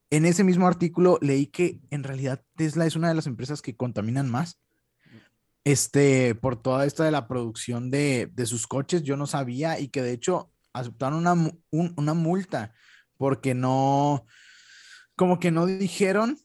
En 0.09 0.25
ese 0.25 0.43
mismo 0.43 0.67
artículo 0.67 1.17
leí 1.21 1.47
que 1.47 1.79
en 1.89 2.03
realidad 2.03 2.43
Tesla 2.55 2.85
es 2.85 2.95
una 2.95 3.09
de 3.09 3.15
las 3.15 3.27
empresas 3.27 3.61
que 3.61 3.75
contaminan 3.75 4.29
más. 4.29 4.59
Este, 5.63 6.33
por 6.35 6.61
toda 6.61 6.85
esta 6.85 7.03
de 7.03 7.11
la 7.11 7.27
producción 7.27 7.91
de, 7.91 8.29
de 8.33 8.45
sus 8.45 8.65
coches, 8.65 9.03
yo 9.03 9.15
no 9.15 9.27
sabía 9.27 9.79
y 9.79 9.89
que 9.89 10.01
de 10.01 10.13
hecho 10.13 10.51
aceptaron 10.73 11.19
una, 11.19 11.51
una 11.71 12.13
multa 12.13 12.73
porque 13.17 13.53
no, 13.53 14.25
como 15.15 15.39
que 15.39 15.51
no 15.51 15.67
dijeron 15.67 16.39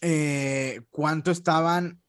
eh, 0.00 0.82
cuánto 0.90 1.32
estaban 1.32 2.00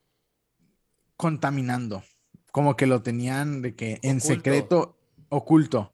contaminando, 1.18 2.03
como 2.51 2.76
que 2.76 2.86
lo 2.86 3.01
tenían 3.01 3.63
de 3.63 3.76
que 3.76 3.99
en 4.03 4.22
secreto, 4.22 4.99
oculto. 5.30 5.93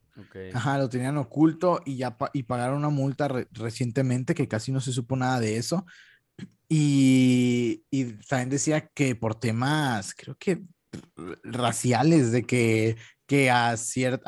Ajá, 0.54 0.78
lo 0.78 0.90
tenían 0.90 1.18
oculto 1.18 1.82
y 1.86 1.96
ya 1.96 2.18
y 2.34 2.44
pagaron 2.44 2.80
una 2.80 2.90
multa 2.90 3.30
recientemente 3.52 4.36
que 4.36 4.48
casi 4.48 4.72
no 4.72 4.82
se 4.82 4.92
supo 4.92 5.16
nada 5.16 5.40
de 5.40 5.56
eso. 5.56 5.86
Y, 6.70 7.84
y 7.92 8.06
también 8.28 8.50
decía 8.50 8.88
que 8.94 9.16
por 9.16 9.36
temas, 9.36 10.14
creo 10.16 10.38
que 10.38 10.64
raciales, 11.44 12.32
de 12.32 12.44
que, 12.44 12.98
que 13.28 13.50
a, 13.50 13.72
a, 13.72 13.78
cierto, 13.78 14.28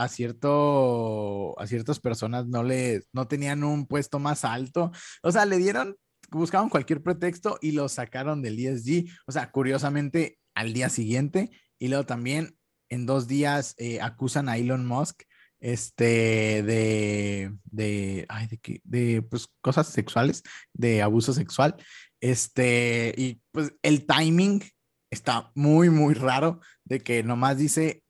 a 1.59 1.67
ciertas 1.67 1.99
personas 1.99 2.47
no, 2.47 2.63
le, 2.63 3.01
no 3.13 3.27
tenían 3.27 3.63
un 3.63 3.87
puesto 3.87 4.19
más 4.19 4.45
alto. 4.45 4.91
O 5.21 5.31
sea, 5.31 5.45
le 5.45 5.57
dieron, 5.57 5.95
buscaban 6.31 6.69
cualquier 6.69 7.01
pretexto 7.01 7.57
y 7.61 7.71
lo 7.71 7.89
sacaron 7.89 8.41
del 8.41 8.59
ESG. 8.59 9.09
O 9.27 9.31
sea, 9.31 9.51
curiosamente, 9.51 10.39
al 10.55 10.73
día 10.73 10.89
siguiente. 10.89 11.51
Y 11.79 11.87
luego 11.87 12.05
también 12.05 12.57
en 12.89 13.05
dos 13.05 13.27
días 13.27 13.75
eh, 13.77 13.99
acusan 14.01 14.49
a 14.49 14.57
Elon 14.57 14.85
Musk 14.85 15.23
este, 15.63 16.61
de, 16.63 17.53
de, 17.63 18.25
ay, 18.27 18.47
de, 18.47 18.81
de 18.83 19.21
pues, 19.21 19.47
cosas 19.61 19.87
sexuales, 19.87 20.43
de 20.73 21.01
abuso 21.01 21.33
sexual. 21.33 21.75
Este, 22.19 23.15
y 23.17 23.41
pues 23.51 23.73
el 23.81 24.05
timing 24.05 24.61
está 25.09 25.51
muy, 25.55 25.89
muy 25.89 26.13
raro 26.15 26.59
de 26.83 26.99
que 26.99 27.23
nomás 27.23 27.57
dice 27.57 28.03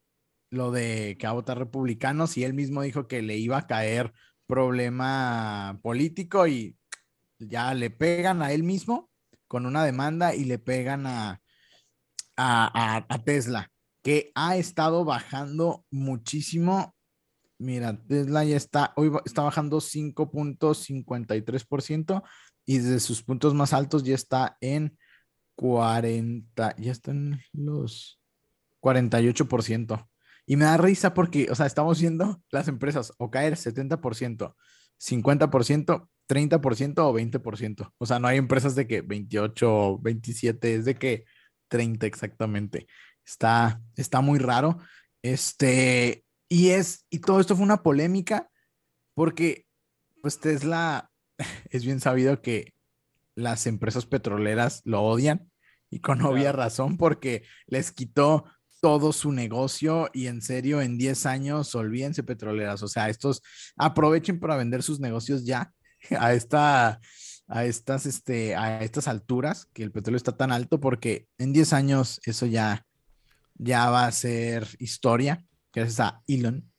lo 0.49 0.72
de 0.72 1.16
que 1.20 1.28
va 1.28 1.32
a 1.32 1.36
votar 1.36 1.58
republicanos 1.58 2.38
y 2.38 2.43
él 2.43 2.54
mismo 2.54 2.82
dijo 2.82 3.08
que 3.08 3.22
le 3.22 3.38
iba 3.38 3.58
a 3.58 3.68
caer 3.68 4.14
problema 4.47 5.80
político 5.84 6.47
y 6.47 6.76
ya 7.39 7.74
le 7.74 7.89
pegan 7.91 8.41
a 8.41 8.51
él 8.51 8.64
mismo 8.64 9.10
con 9.47 9.66
una 9.68 9.86
demanda 9.86 10.34
y 10.34 10.45
le 10.45 10.58
pegan 10.58 11.06
a, 11.06 11.39
a, 12.36 13.24
Tesla, 13.24 13.72
que 14.01 14.32
ha 14.34 14.58
estado 14.58 15.06
bajando 15.06 15.86
muchísimo. 15.91 16.95
Mira, 17.60 18.01
Tesla 18.08 18.43
ya 18.43 18.58
está, 18.58 18.93
hoy 18.95 19.12
está 19.26 19.43
bajando 19.43 19.80
5.53% 19.80 22.24
y 22.66 22.78
desde 22.78 22.99
sus 22.99 23.22
puntos 23.24 23.54
más 23.54 23.74
altos 23.74 24.04
ya 24.04 24.16
está 24.16 24.58
en 24.60 24.97
40, 25.56 26.76
ya 26.78 26.91
están 26.91 27.39
los 27.51 28.20
48%. 28.82 30.10
Y 30.45 30.58
me 30.58 30.66
da 30.66 30.76
risa 30.78 31.14
porque, 31.14 31.49
o 31.49 31.56
sea, 31.56 31.66
estamos 31.66 32.01
viendo 32.01 32.41
las 32.51 32.68
empresas 32.68 33.14
o 33.18 33.32
caer 33.32 33.56
70%, 33.56 34.56
50%, 34.99 36.10
30% 36.28 36.99
o 36.99 37.14
20%. 37.14 37.93
O 37.97 38.06
sea, 38.06 38.20
no 38.20 38.28
hay 38.28 38.38
empresas 38.38 38.76
de 38.76 38.86
que 38.88 39.01
28, 39.01 39.99
27, 39.99 40.76
es 40.76 40.86
de 40.86 40.95
que 40.95 41.26
30 41.70 42.06
exactamente. 42.06 42.88
Está, 43.26 43.82
está 43.95 44.22
muy 44.22 44.39
raro. 44.39 44.80
Este, 45.22 46.26
y 46.50 46.70
es, 46.70 47.06
y 47.10 47.20
todo 47.20 47.39
esto 47.39 47.56
fue 47.56 47.66
una 47.66 47.84
polémica 47.84 48.50
porque, 49.14 49.66
pues 50.22 50.39
Tesla, 50.39 51.12
es 51.70 51.86
bien 51.86 52.00
sabido 52.00 52.41
que 52.41 52.74
las 53.36 53.66
empresas 53.68 54.06
petroleras 54.06 54.82
lo 54.86 55.02
odian 55.02 55.52
y 55.89 56.00
con 56.00 56.22
obvia 56.22 56.52
razón 56.52 56.98
porque 56.98 57.44
les 57.68 57.91
quitó 57.91 58.46
todo 58.82 59.14
su 59.14 59.32
negocio 59.32 60.10
y 60.14 60.28
en 60.28 60.41
serio 60.41 60.82
en 60.82 60.98
10 60.98 61.26
años 61.26 61.74
olvídense 61.74 62.24
petroleras, 62.24 62.84
o 62.84 62.88
sea, 62.88 63.10
estos 63.10 63.41
aprovechen 63.78 64.39
para 64.39 64.58
vender 64.58 64.84
sus 64.84 65.00
negocios 65.00 65.46
ya 65.46 65.72
a 66.20 66.34
esta 66.34 67.00
a 67.48 67.66
estas, 67.66 68.06
este, 68.06 68.56
a 68.56 68.82
estas 68.82 69.08
alturas, 69.08 69.68
que 69.74 69.84
el 69.84 69.91
petróleo 69.91 70.18
está 70.18 70.36
tan 70.36 70.52
alto, 70.52 70.80
porque 70.80 71.28
en 71.38 71.54
10 71.54 71.74
años 71.74 72.22
eso 72.26 72.46
ya, 72.46 72.86
ya 73.56 73.89
va 73.89 74.06
a 74.06 74.12
ser 74.12 74.68
historia, 74.80 75.46
gracias 75.74 75.99
a 75.99 76.21
Elon. 76.28 76.69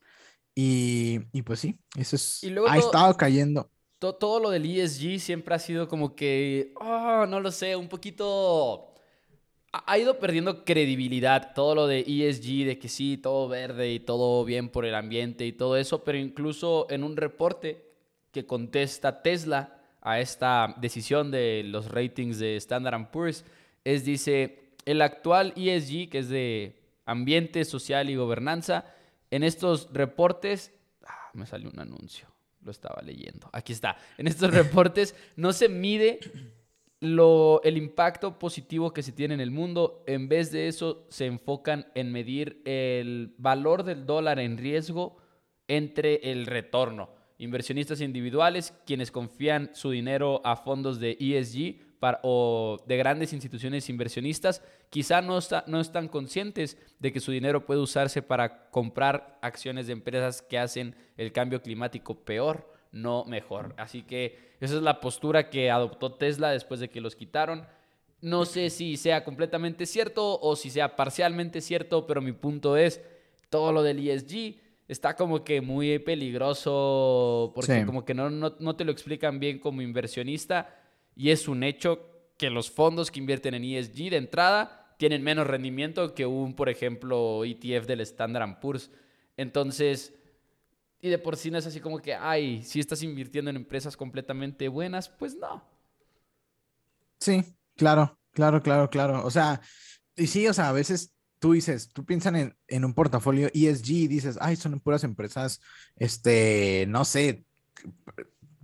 Y, 0.55 1.21
y 1.33 1.43
pues 1.43 1.61
sí, 1.61 1.79
eso 1.97 2.17
es, 2.17 2.43
ha 2.69 2.79
estado 2.79 3.17
cayendo. 3.17 3.71
Todo, 3.99 4.39
lo 4.39 4.51
del 4.51 4.67
ESG 4.67 5.19
siempre 5.19 5.55
ha 5.55 5.59
sido 5.59 5.89
como 5.89 6.15
que, 6.15 6.75
oh, 6.77 7.25
no 7.27 7.41
lo 7.41 7.51
sé, 7.51 7.75
un 7.75 7.89
poquito 7.89 8.93
ha 9.73 9.99
ido 9.99 10.21
perdiendo 10.21 10.65
credibilidad 10.65 11.53
todo 11.55 11.75
lo 11.75 11.87
de 11.87 12.01
ESG, 12.01 12.67
de 12.67 12.79
que 12.79 12.89
sí, 12.89 13.17
todo 13.17 13.49
verde 13.49 13.93
y 13.93 13.99
todo 13.99 14.45
bien 14.45 14.69
por 14.69 14.85
el 14.85 14.95
ambiente 14.95 15.47
y 15.47 15.53
todo 15.53 15.77
eso, 15.77 16.05
pero 16.05 16.19
incluso 16.19 16.87
en 16.91 17.03
un 17.03 17.17
reporte 17.17 17.91
que 18.31 18.47
contesta 18.47 19.23
Tesla, 19.23 19.81
a 20.05 20.21
esta 20.21 20.75
decisión 20.77 21.31
de 21.31 21.63
los 21.65 21.91
ratings 21.91 22.39
de 22.39 22.57
Standard 22.57 23.11
Poor's 23.11 23.45
es, 23.85 24.05
dice, 24.05 24.75
el 24.85 25.01
actual 25.01 25.55
ESG, 25.57 26.11
que 26.11 26.19
es 26.19 26.29
de 26.29 26.84
ambiente 27.05 27.65
social 27.65 28.11
y 28.11 28.17
gobernanza, 28.17 28.85
en 29.31 29.43
estos 29.43 29.89
reportes, 29.93 30.73
ah, 31.07 31.31
me 31.35 31.47
salió 31.47 31.71
un 31.71 31.81
anuncio, 31.81 32.29
lo 32.63 32.71
estaba 32.71 33.03
leyendo. 33.03 33.49
Aquí 33.53 33.73
está. 33.73 33.97
En 34.19 34.27
estos 34.27 34.51
reportes 34.55 35.15
no 35.37 35.53
se 35.53 35.69
mide 35.69 36.21
lo, 37.01 37.61
el 37.65 37.77
impacto 37.77 38.39
positivo 38.39 38.93
que 38.93 39.03
se 39.03 39.13
tiene 39.13 39.35
en 39.35 39.41
el 39.41 39.51
mundo. 39.51 40.03
En 40.07 40.29
vez 40.29 40.51
de 40.53 40.69
eso, 40.69 41.07
se 41.11 41.27
enfocan 41.27 41.87
en 41.95 42.13
medir 42.13 42.63
el 42.65 43.35
valor 43.39 43.83
del 43.83 44.07
dólar 44.07 44.39
en 44.39 44.57
riesgo 44.57 45.17
entre 45.69 46.31
el 46.31 46.47
retorno. 46.47 47.11
Inversionistas 47.39 48.01
individuales, 48.01 48.75
quienes 48.87 49.11
confían 49.11 49.71
su 49.75 49.91
dinero 49.91 50.41
a 50.45 50.57
fondos 50.57 51.01
de 51.01 51.17
ESG 51.19 51.94
o 52.23 52.83
de 52.87 52.97
grandes 52.97 53.33
instituciones 53.33 53.89
inversionistas, 53.89 54.63
quizá 54.91 55.23
no, 55.23 55.39
no 55.67 55.81
están 55.81 56.09
conscientes 56.09 56.77
de 56.99 57.13
que 57.13 57.21
su 57.21 57.33
dinero 57.33 57.67
puede 57.67 57.81
usarse 57.81 58.23
para 58.23 58.71
comprar 58.71 59.39
acciones 59.43 59.87
de 59.87 59.93
empresas 59.93 60.43
que 60.43 60.59
hacen 60.59 60.95
el 61.17 61.33
cambio 61.33 61.63
climático 61.63 62.15
peor, 62.15 62.73
no 62.93 63.25
mejor. 63.25 63.75
Así 63.77 64.03
que 64.03 64.55
esa 64.61 64.77
es 64.77 64.83
la 64.83 65.01
postura 65.01 65.51
que 65.51 65.71
adoptó 65.71 66.13
Tesla 66.13 66.51
después 66.51 66.81
de 66.81 66.89
que 66.89 67.01
los 67.01 67.17
quitaron. 67.17 67.67
No 68.21 68.47
sé 68.47 68.71
si 68.71 68.97
sea 68.97 69.25
completamente 69.25 69.85
cierto 69.85 70.41
o 70.41 70.57
si 70.57 70.71
sea 70.71 70.97
parcialmente 70.97 71.61
cierto, 71.61 72.07
pero 72.07 72.23
mi 72.23 72.33
punto 72.33 72.77
es, 72.77 73.01
todo 73.51 73.73
lo 73.73 73.83
del 73.83 74.07
ESG 74.09 74.57
está 74.89 75.17
como 75.17 75.45
que 75.45 75.61
muy 75.61 75.99
peligroso 75.99 77.53
porque 77.55 77.87
como 77.87 78.05
que 78.05 78.15
no, 78.15 78.31
no, 78.31 78.77
te 78.77 78.85
lo 78.85 78.93
explican 78.93 79.39
bien 79.39 79.59
como 79.59 79.83
inversionista 79.83 80.75
y 81.17 81.31
es 81.31 81.49
un 81.49 81.63
hecho 81.63 82.11
que 82.37 82.51
los 82.51 82.71
fondos 82.71 83.11
que 83.11 83.21
invierten 83.21 83.55
en 83.55 83.65
ESG 83.65 84.11
de 84.11 84.17
entrada 84.17 84.95
tienen 84.99 85.23
menos 85.23 85.47
rendimiento 85.47 86.15
que 86.15 86.27
un, 86.27 86.55
por 86.55 86.69
ejemplo, 86.69 87.45
ETF 87.45 87.87
del 87.87 88.01
Standard 88.01 88.61
Poor's. 88.61 88.91
Entonces, 89.37 90.15
y 91.01 91.09
de 91.09 91.19
por 91.19 91.37
sí 91.37 91.51
no 91.51 91.59
es 91.59 91.67
así 91.67 91.81
como 91.81 91.99
que, 91.99 92.15
ay, 92.15 92.63
si 92.63 92.81
estás 92.81 93.03
invirtiendo 93.03 93.51
en 93.51 93.57
empresas 93.57 93.97
completamente 93.97 94.69
buenas, 94.69 95.09
pues 95.09 95.37
no. 95.37 95.63
Sí, 97.21 97.45
claro, 97.77 98.19
claro, 98.33 98.63
claro, 98.63 98.89
claro. 98.91 99.25
O 99.25 99.31
sea, 99.31 99.61
y 100.17 100.27
sí, 100.27 100.47
o 100.49 100.55
sea, 100.55 100.71
a 100.71 100.73
veces 100.73 101.15
tú 101.39 101.53
dices, 101.53 101.91
tú 101.91 102.05
piensas 102.05 102.35
en, 102.35 102.57
en, 102.69 102.85
un 102.85 102.95
portafolio 102.95 103.49
ESG 103.53 103.91
y 103.91 104.09
dices, 104.09 104.39
ay, 104.41 104.57
son 104.57 104.81
puras 104.81 105.05
empresas, 105.05 105.61
este, 105.97 106.87
no 106.89 107.05
sé, 107.05 107.45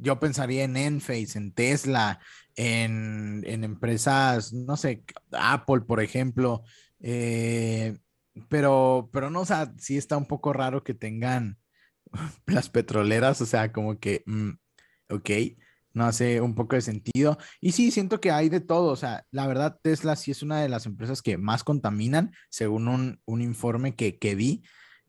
yo 0.00 0.18
pensaría 0.20 0.64
en 0.64 0.76
Enphase, 0.76 1.38
en 1.38 1.52
Tesla, 1.52 2.20
en, 2.56 3.42
en 3.46 3.64
empresas, 3.64 4.52
no 4.52 4.76
sé, 4.76 5.04
Apple, 5.32 5.82
por 5.82 6.00
ejemplo, 6.00 6.62
eh, 7.00 7.98
pero, 8.48 9.10
pero 9.12 9.30
no, 9.30 9.40
o 9.40 9.46
sea, 9.46 9.72
sí 9.78 9.96
está 9.96 10.16
un 10.16 10.26
poco 10.26 10.52
raro 10.52 10.84
que 10.84 10.94
tengan 10.94 11.58
las 12.46 12.68
petroleras, 12.68 13.40
o 13.40 13.46
sea, 13.46 13.72
como 13.72 13.98
que, 13.98 14.22
mm, 14.26 14.50
ok, 15.10 15.30
no 15.92 16.04
hace 16.04 16.40
un 16.40 16.54
poco 16.54 16.76
de 16.76 16.82
sentido. 16.82 17.38
Y 17.60 17.72
sí, 17.72 17.90
siento 17.90 18.20
que 18.20 18.30
hay 18.30 18.48
de 18.48 18.60
todo. 18.60 18.92
O 18.92 18.96
sea, 18.96 19.26
la 19.30 19.46
verdad, 19.46 19.78
Tesla 19.82 20.16
sí 20.16 20.30
es 20.30 20.42
una 20.42 20.60
de 20.60 20.68
las 20.68 20.86
empresas 20.86 21.22
que 21.22 21.36
más 21.36 21.64
contaminan, 21.64 22.32
según 22.48 22.88
un, 22.88 23.20
un 23.24 23.42
informe 23.42 23.96
que, 23.96 24.18
que, 24.18 24.34
vi. 24.34 24.62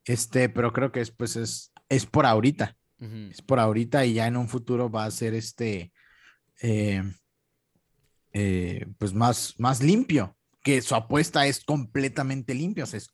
Este, 0.05 0.49
pero 0.49 0.73
creo 0.73 0.91
que 0.91 1.01
es, 1.01 1.11
pues, 1.11 1.35
es, 1.35 1.71
es 1.89 2.05
por 2.05 2.25
ahorita. 2.25 2.77
Es 3.31 3.41
por 3.41 3.59
ahorita 3.59 4.05
y 4.05 4.13
ya 4.13 4.27
en 4.27 4.37
un 4.37 4.47
futuro 4.47 4.89
va 4.91 5.05
a 5.05 5.11
ser 5.11 5.33
este, 5.33 5.91
eh, 6.61 7.01
eh, 8.31 8.85
pues 8.99 9.13
más, 9.13 9.55
más 9.57 9.81
limpio, 9.81 10.37
que 10.63 10.81
su 10.81 10.93
apuesta 10.93 11.47
es 11.47 11.63
completamente 11.63 12.53
limpia. 12.53 12.83
O 12.83 12.87
sea, 12.87 12.99
es 12.99 13.09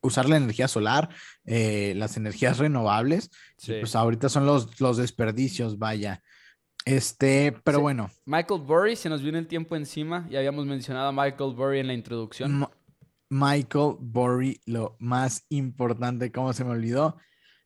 usar 0.00 0.28
la 0.28 0.36
energía 0.36 0.68
solar, 0.68 1.08
eh, 1.44 1.94
las 1.96 2.16
energías 2.16 2.58
renovables. 2.58 3.30
Pues 3.66 3.96
ahorita 3.96 4.28
son 4.28 4.46
los, 4.46 4.80
los 4.80 4.96
desperdicios, 4.96 5.78
vaya. 5.78 6.22
Este, 6.84 7.52
pero 7.64 7.80
bueno. 7.80 8.10
Michael 8.24 8.62
Burry, 8.62 8.96
se 8.96 9.08
nos 9.08 9.22
viene 9.22 9.38
el 9.38 9.46
tiempo 9.46 9.76
encima. 9.76 10.26
Ya 10.30 10.38
habíamos 10.38 10.66
mencionado 10.66 11.08
a 11.08 11.12
Michael 11.12 11.54
Burry 11.54 11.80
en 11.80 11.88
la 11.88 11.94
introducción. 11.94 12.68
Michael 13.28 13.96
Burry, 14.00 14.60
lo 14.66 14.96
más 14.98 15.44
importante, 15.50 16.32
¿cómo 16.32 16.52
se 16.52 16.64
me 16.64 16.70
olvidó? 16.70 17.16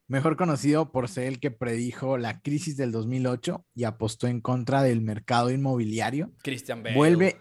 Mejor 0.06 0.36
conocido 0.36 0.92
por 0.92 1.08
ser 1.08 1.24
el 1.24 1.40
que 1.40 1.50
predijo 1.50 2.18
la 2.18 2.40
crisis 2.40 2.76
del 2.76 2.92
2008 2.92 3.64
y 3.74 3.84
apostó 3.84 4.26
en 4.26 4.40
contra 4.40 4.82
del 4.82 5.00
mercado 5.00 5.50
inmobiliario. 5.50 6.32
Christian 6.42 6.82
Bale. 6.82 6.96
Vuelve, 6.96 7.40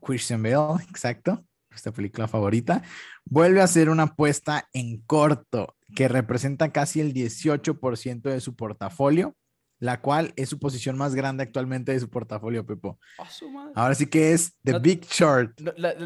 Christian 0.00 0.42
Bale, 0.42 0.84
exacto, 0.90 1.44
esta 1.74 1.92
película 1.92 2.28
favorita. 2.28 2.82
Vuelve 3.24 3.60
a 3.60 3.64
hacer 3.64 3.88
una 3.88 4.04
apuesta 4.04 4.68
en 4.72 5.00
corto 5.02 5.76
que 5.94 6.08
representa 6.08 6.70
casi 6.70 7.00
el 7.00 7.14
18% 7.14 8.22
de 8.22 8.40
su 8.40 8.54
portafolio 8.54 9.36
la 9.82 10.00
cual 10.00 10.32
es 10.36 10.48
su 10.48 10.60
posición 10.60 10.96
más 10.96 11.12
grande 11.12 11.42
actualmente 11.42 11.90
de 11.90 11.98
su 11.98 12.08
portafolio, 12.08 12.64
Pepo. 12.64 13.00
Oh, 13.18 13.72
Ahora 13.74 13.96
sí 13.96 14.06
que 14.06 14.32
es 14.32 14.56
The 14.62 14.78
Big 14.78 15.04
Short. 15.06 15.60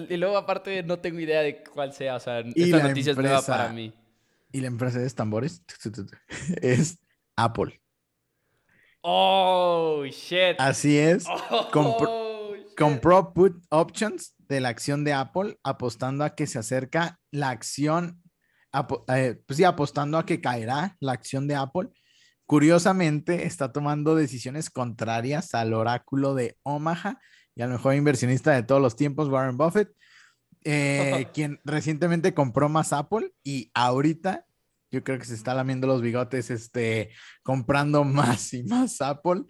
y 0.08 0.16
luego 0.16 0.38
aparte 0.38 0.82
no 0.82 0.98
tengo 0.98 1.20
idea 1.20 1.42
de 1.42 1.62
cuál 1.62 1.92
sea, 1.92 2.16
o 2.16 2.20
sea, 2.20 2.38
esta 2.38 2.82
noticia 2.82 3.12
es 3.12 3.18
nueva 3.18 3.42
para 3.42 3.68
mí. 3.74 3.92
Y 4.52 4.60
la 4.60 4.68
empresa 4.68 4.98
de 4.98 5.10
tambores 5.10 5.62
es 6.62 6.98
Apple. 7.36 7.80
Oh, 9.02 10.04
shit. 10.06 10.56
Así 10.58 10.98
es. 10.98 11.26
Oh, 11.28 11.68
compró 12.76 13.32
put 13.32 13.64
options 13.70 14.34
de 14.38 14.60
la 14.60 14.68
acción 14.68 15.04
de 15.04 15.12
Apple 15.12 15.58
apostando 15.62 16.24
a 16.24 16.34
que 16.34 16.46
se 16.46 16.58
acerca 16.58 17.18
la 17.30 17.50
acción, 17.50 18.22
eh, 19.08 19.40
pues 19.46 19.56
sí, 19.56 19.64
apostando 19.64 20.18
a 20.18 20.26
que 20.26 20.40
caerá 20.40 20.96
la 21.00 21.12
acción 21.12 21.46
de 21.46 21.54
Apple 21.54 21.90
Curiosamente, 22.46 23.44
está 23.44 23.72
tomando 23.72 24.14
decisiones 24.14 24.70
contrarias 24.70 25.52
al 25.52 25.74
oráculo 25.74 26.36
de 26.36 26.56
Omaha 26.62 27.18
y 27.56 27.62
al 27.62 27.70
mejor 27.70 27.96
inversionista 27.96 28.52
de 28.52 28.62
todos 28.62 28.80
los 28.80 28.94
tiempos, 28.94 29.28
Warren 29.28 29.56
Buffett, 29.56 29.90
eh, 30.66 31.28
quien 31.32 31.60
recientemente 31.64 32.34
compró 32.34 32.68
más 32.68 32.92
Apple 32.92 33.32
y 33.44 33.70
ahorita 33.72 34.46
yo 34.90 35.04
creo 35.04 35.18
que 35.18 35.24
se 35.24 35.34
está 35.34 35.54
lamiendo 35.54 35.86
los 35.86 36.02
bigotes, 36.02 36.50
este, 36.50 37.10
comprando 37.42 38.04
más 38.04 38.52
y 38.52 38.64
más 38.64 39.00
Apple 39.00 39.42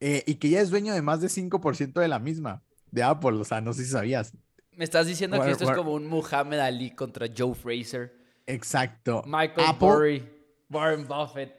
eh, 0.00 0.22
y 0.26 0.36
que 0.36 0.50
ya 0.50 0.60
es 0.60 0.70
dueño 0.70 0.94
de 0.94 1.02
más 1.02 1.20
de 1.20 1.28
5% 1.28 2.00
de 2.00 2.08
la 2.08 2.18
misma, 2.18 2.62
de 2.90 3.02
Apple, 3.02 3.32
o 3.32 3.44
sea, 3.44 3.60
no 3.60 3.72
sé 3.72 3.84
si 3.84 3.90
sabías. 3.90 4.36
Me 4.72 4.84
estás 4.84 5.06
diciendo 5.06 5.40
que 5.40 5.50
esto 5.50 5.64
es 5.64 5.76
como 5.76 5.92
un 5.92 6.06
Muhammad 6.06 6.60
Ali 6.60 6.90
contra 6.90 7.26
Joe 7.34 7.54
Fraser. 7.54 8.12
Exacto. 8.46 9.22
Michael 9.24 9.76
Burry, 9.78 10.28
Warren 10.68 11.06
Buffett. 11.06 11.54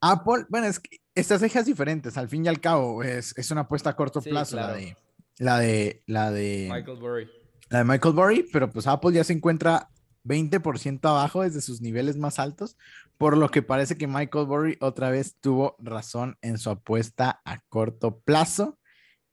Apple, 0.00 0.46
bueno, 0.48 0.66
es 0.66 0.80
que 0.80 0.96
estrategias 1.14 1.66
diferentes, 1.66 2.16
al 2.16 2.28
fin 2.28 2.44
y 2.44 2.48
al 2.48 2.60
cabo, 2.60 3.02
es, 3.02 3.36
es 3.36 3.50
una 3.50 3.62
apuesta 3.62 3.90
a 3.90 3.96
corto 3.96 4.22
plazo 4.22 4.56
la 4.56 4.72
de 4.72 4.96
la 5.36 5.58
de 5.58 6.02
la 6.06 6.30
de 6.30 6.68
Michael 6.70 6.98
Burry. 6.98 7.39
La 7.70 7.78
de 7.78 7.84
Michael 7.84 8.14
Burry, 8.14 8.48
pero 8.52 8.68
pues 8.68 8.86
Apple 8.86 9.12
ya 9.12 9.24
se 9.24 9.32
encuentra 9.32 9.90
20% 10.24 11.08
abajo 11.08 11.42
desde 11.42 11.60
sus 11.60 11.80
niveles 11.80 12.16
más 12.16 12.38
altos, 12.38 12.76
por 13.16 13.36
lo 13.36 13.48
que 13.50 13.62
parece 13.62 13.96
que 13.96 14.06
Michael 14.06 14.46
Burry 14.46 14.76
otra 14.80 15.10
vez 15.10 15.36
tuvo 15.40 15.76
razón 15.78 16.36
en 16.42 16.58
su 16.58 16.70
apuesta 16.70 17.40
a 17.44 17.60
corto 17.68 18.20
plazo. 18.20 18.78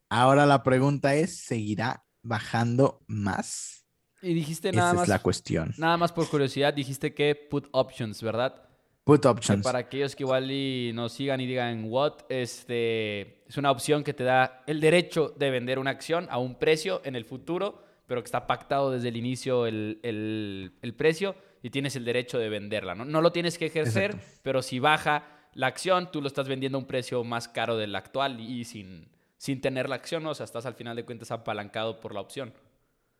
Ahora 0.09 0.45
la 0.45 0.63
pregunta 0.63 1.15
es, 1.15 1.39
¿seguirá 1.39 2.05
bajando 2.21 3.01
más? 3.07 3.85
Y 4.21 4.33
dijiste 4.33 4.71
nada 4.71 4.93
Esa 4.93 5.03
es 5.03 5.09
la 5.09 5.19
cuestión. 5.19 5.73
Nada 5.77 5.97
más 5.97 6.11
por 6.11 6.29
curiosidad, 6.29 6.73
dijiste 6.73 7.13
que 7.13 7.35
put 7.35 7.67
options, 7.71 8.21
¿verdad? 8.21 8.63
Put 9.03 9.25
options. 9.25 9.63
para 9.63 9.79
aquellos 9.79 10.15
que 10.15 10.23
igual 10.23 10.51
y 10.51 10.91
nos 10.93 11.13
sigan 11.13 11.39
y 11.39 11.47
digan 11.47 11.85
what, 11.85 12.23
este, 12.29 13.47
es 13.47 13.57
una 13.57 13.71
opción 13.71 14.03
que 14.03 14.13
te 14.13 14.25
da 14.25 14.63
el 14.67 14.81
derecho 14.81 15.33
de 15.37 15.49
vender 15.49 15.79
una 15.79 15.91
acción 15.91 16.27
a 16.29 16.37
un 16.39 16.59
precio 16.59 17.01
en 17.05 17.15
el 17.15 17.23
futuro, 17.23 17.86
pero 18.07 18.21
que 18.21 18.27
está 18.27 18.47
pactado 18.47 18.91
desde 18.91 19.09
el 19.09 19.17
inicio 19.17 19.67
el, 19.67 19.99
el, 20.01 20.93
precio 20.95 21.35
y 21.61 21.69
tienes 21.69 21.95
el 21.95 22.05
derecho 22.05 22.39
de 22.39 22.49
venderla. 22.49 22.95
¿no? 22.95 23.05
no 23.05 23.21
lo 23.21 23.31
tienes 23.31 23.57
que 23.57 23.67
ejercer, 23.67 24.15
pero 24.41 24.61
si 24.61 24.79
baja 24.79 25.25
la 25.53 25.67
acción, 25.67 26.11
tú 26.11 26.21
lo 26.21 26.27
estás 26.27 26.47
vendiendo 26.47 26.77
a 26.77 26.81
un 26.81 26.87
precio 26.87 27.23
más 27.23 27.47
caro 27.47 27.77
del 27.77 27.95
actual 27.95 28.39
y 28.39 28.63
sin, 28.63 29.09
sin 29.37 29.61
tener 29.61 29.89
la 29.89 29.95
acción, 29.95 30.25
o 30.25 30.33
sea, 30.33 30.45
estás 30.45 30.65
al 30.65 30.75
final 30.75 30.95
de 30.95 31.05
cuentas 31.05 31.31
apalancado 31.31 31.99
por 31.99 32.13
la 32.13 32.21
opción. 32.21 32.53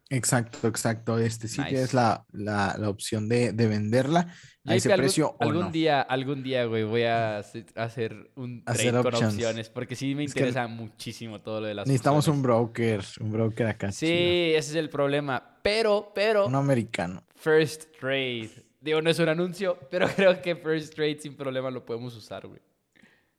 Exacto, 0.10 0.68
exacto. 0.68 1.18
Este 1.18 1.48
sí 1.48 1.62
que 1.64 1.82
es 1.82 1.94
la, 1.94 2.26
la, 2.32 2.76
la 2.78 2.90
opción 2.90 3.28
de, 3.28 3.52
de, 3.52 3.68
venderla 3.68 4.34
a 4.66 4.76
ese 4.76 4.96
precio. 4.96 5.36
algún 5.40 5.72
día, 5.72 6.02
algún 6.02 6.44
día, 6.44 6.66
güey, 6.66 6.84
voy 6.84 7.04
a 7.04 7.40
hacer 7.40 8.32
un 8.36 8.64
trade 8.64 9.04
con 9.04 9.16
opciones. 9.16 9.70
Porque 9.70 9.96
sí 9.96 10.16
me 10.16 10.24
interesa 10.24 10.68
muchísimo 10.68 11.40
todo 11.40 11.62
lo 11.62 11.68
de 11.68 11.74
las 11.74 11.88
Necesitamos 11.88 12.28
un 12.28 12.42
broker, 12.42 13.04
un 13.20 13.32
broker 13.32 13.68
acá. 13.68 13.92
Sí, 13.92 14.52
ese 14.56 14.72
es 14.72 14.76
el 14.76 14.90
problema. 14.90 15.58
Pero, 15.62 16.12
pero. 16.16 16.48
Un 16.48 16.56
americano. 16.56 17.24
First 17.36 17.86
Trade. 18.00 18.50
Digo, 18.80 19.02
no 19.02 19.10
es 19.10 19.20
un 19.20 19.28
anuncio, 19.28 19.78
pero 19.92 20.08
creo 20.16 20.42
que 20.42 20.56
First 20.56 20.96
Trade 20.96 21.20
sin 21.20 21.36
problema 21.36 21.70
lo 21.70 21.86
podemos 21.86 22.16
usar, 22.16 22.48
güey. 22.48 22.62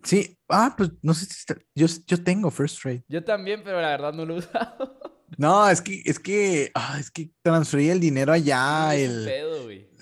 Sí, 0.03 0.37
ah, 0.49 0.75
pues 0.77 0.91
no 1.03 1.15
sé 1.15 1.27
si 1.27 1.45
yo, 1.75 1.87
yo 2.07 2.23
tengo 2.23 2.51
First 2.51 2.81
Trade. 2.81 3.05
Yo 3.09 3.25
también, 3.25 3.63
pero 3.65 3.81
la 3.81 3.89
verdad 3.89 4.13
no 4.13 4.25
lo 4.25 4.37
he 4.37 4.39
usado. 4.39 4.99
No, 5.37 5.69
es 5.69 5.83
que, 5.83 6.03
es 6.07 6.19
que, 6.19 6.71
ah, 6.75 6.97
es 6.99 7.11
que 7.11 7.31
transferí 7.43 7.91
el 7.91 8.01
dinero 8.01 8.33
allá. 8.33 8.97
el... 8.97 9.29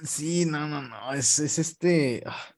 Sí, 0.04 0.46
no, 0.46 0.68
no, 0.68 0.80
no, 0.80 1.12
es, 1.12 1.40
es 1.40 1.58
este. 1.58 2.22
Ah, 2.24 2.54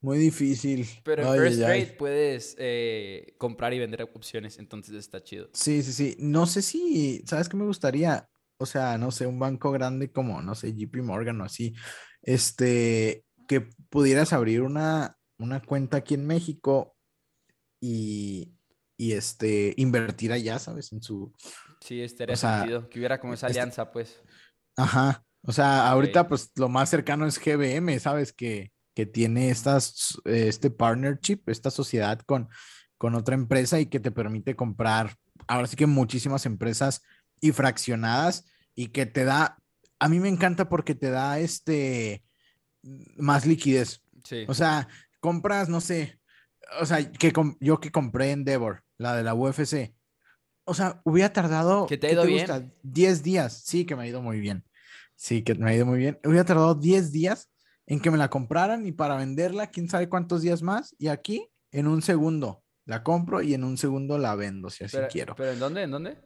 Muy 0.00 0.18
difícil. 0.18 0.86
Pero 1.04 1.22
en 1.22 1.28
Ay, 1.28 1.38
First 1.38 1.58
ay, 1.58 1.64
ay. 1.64 1.82
Trade 1.84 1.96
puedes 1.96 2.56
eh, 2.58 3.34
comprar 3.38 3.72
y 3.72 3.78
vender 3.78 4.02
opciones, 4.02 4.58
entonces 4.58 4.96
está 4.96 5.22
chido. 5.22 5.48
Sí, 5.52 5.82
sí, 5.82 5.92
sí. 5.92 6.16
No 6.18 6.46
sé 6.46 6.60
si, 6.60 7.22
¿sabes 7.24 7.48
qué 7.48 7.56
me 7.56 7.64
gustaría? 7.64 8.28
O 8.58 8.66
sea, 8.66 8.98
no 8.98 9.10
sé, 9.12 9.26
un 9.26 9.38
banco 9.38 9.70
grande 9.70 10.10
como, 10.10 10.42
no 10.42 10.54
sé, 10.54 10.74
JP 10.74 10.96
Morgan 11.02 11.40
o 11.40 11.44
así, 11.44 11.72
este, 12.20 13.24
que 13.46 13.68
pudieras 13.90 14.32
abrir 14.32 14.62
una, 14.62 15.16
una 15.42 15.60
cuenta 15.60 15.98
aquí 15.98 16.14
en 16.14 16.26
México 16.26 16.96
y, 17.80 18.54
y 18.96 19.12
este, 19.12 19.74
invertir 19.76 20.32
allá, 20.32 20.58
¿sabes? 20.58 20.92
En 20.92 21.02
su, 21.02 21.32
Sí, 21.80 22.00
estaría 22.00 22.34
O 22.34 22.36
sea, 22.36 22.58
sentido. 22.60 22.88
Que 22.88 22.98
hubiera 23.00 23.18
como 23.20 23.34
esa 23.34 23.48
este- 23.48 23.60
alianza, 23.60 23.90
pues. 23.90 24.20
Ajá. 24.76 25.24
O 25.44 25.52
sea, 25.52 25.88
ahorita 25.88 26.28
pues 26.28 26.52
lo 26.54 26.68
más 26.68 26.88
cercano 26.88 27.26
es 27.26 27.38
GBM, 27.38 27.98
¿sabes? 27.98 28.32
Que, 28.32 28.70
que 28.94 29.06
tiene 29.06 29.50
estas, 29.50 30.16
este 30.24 30.70
partnership, 30.70 31.40
esta 31.46 31.70
sociedad 31.70 32.20
con, 32.20 32.48
con 32.96 33.16
otra 33.16 33.34
empresa 33.34 33.80
y 33.80 33.86
que 33.86 33.98
te 33.98 34.12
permite 34.12 34.54
comprar, 34.54 35.16
ahora 35.48 35.66
sí 35.66 35.74
que 35.74 35.86
muchísimas 35.86 36.46
empresas 36.46 37.02
y 37.40 37.50
fraccionadas 37.50 38.44
y 38.76 38.88
que 38.88 39.04
te 39.06 39.24
da, 39.24 39.58
a 39.98 40.08
mí 40.08 40.20
me 40.20 40.28
encanta 40.28 40.68
porque 40.68 40.94
te 40.94 41.10
da 41.10 41.40
este 41.40 42.22
más 43.16 43.44
liquidez. 43.44 44.00
Sí. 44.22 44.44
O 44.46 44.54
sea, 44.54 44.86
compras, 45.22 45.68
no 45.70 45.80
sé, 45.80 46.20
o 46.80 46.84
sea, 46.86 47.10
que 47.10 47.32
yo 47.60 47.80
que 47.80 47.90
compré 47.90 48.32
Endeavor, 48.32 48.82
la 48.98 49.16
de 49.16 49.22
la 49.22 49.34
UFC. 49.34 49.94
O 50.64 50.74
sea, 50.74 51.00
hubiera 51.04 51.32
tardado. 51.32 51.86
¿Que 51.86 51.96
te 51.96 52.06
ha 52.06 52.10
¿qué 52.10 52.14
ido 52.14 52.24
bien? 52.24 52.40
gusta? 52.40 52.64
10 52.82 53.22
días. 53.22 53.62
Sí, 53.64 53.84
que 53.84 53.96
me 53.96 54.02
ha 54.02 54.06
ido 54.06 54.20
muy 54.22 54.38
bien. 54.40 54.64
Sí, 55.16 55.42
que 55.42 55.54
me 55.54 55.70
ha 55.70 55.74
ido 55.74 55.86
muy 55.86 55.98
bien. 55.98 56.18
Hubiera 56.24 56.44
tardado 56.44 56.74
10 56.74 57.10
días 57.12 57.50
en 57.86 58.00
que 58.00 58.10
me 58.10 58.18
la 58.18 58.28
compraran 58.30 58.86
y 58.86 58.92
para 58.92 59.16
venderla, 59.16 59.68
quién 59.68 59.88
sabe 59.88 60.08
cuántos 60.08 60.42
días 60.42 60.62
más. 60.62 60.94
Y 60.98 61.08
aquí, 61.08 61.48
en 61.72 61.86
un 61.88 62.00
segundo, 62.02 62.62
la 62.84 63.02
compro 63.02 63.42
y 63.42 63.54
en 63.54 63.64
un 63.64 63.76
segundo 63.76 64.18
la 64.18 64.34
vendo, 64.34 64.70
si 64.70 64.84
así 64.84 64.96
pero, 64.96 65.08
quiero. 65.08 65.34
¿Pero 65.36 65.52
en 65.52 65.58
dónde? 65.58 65.82
¿En 65.82 65.90
dónde? 65.90 66.18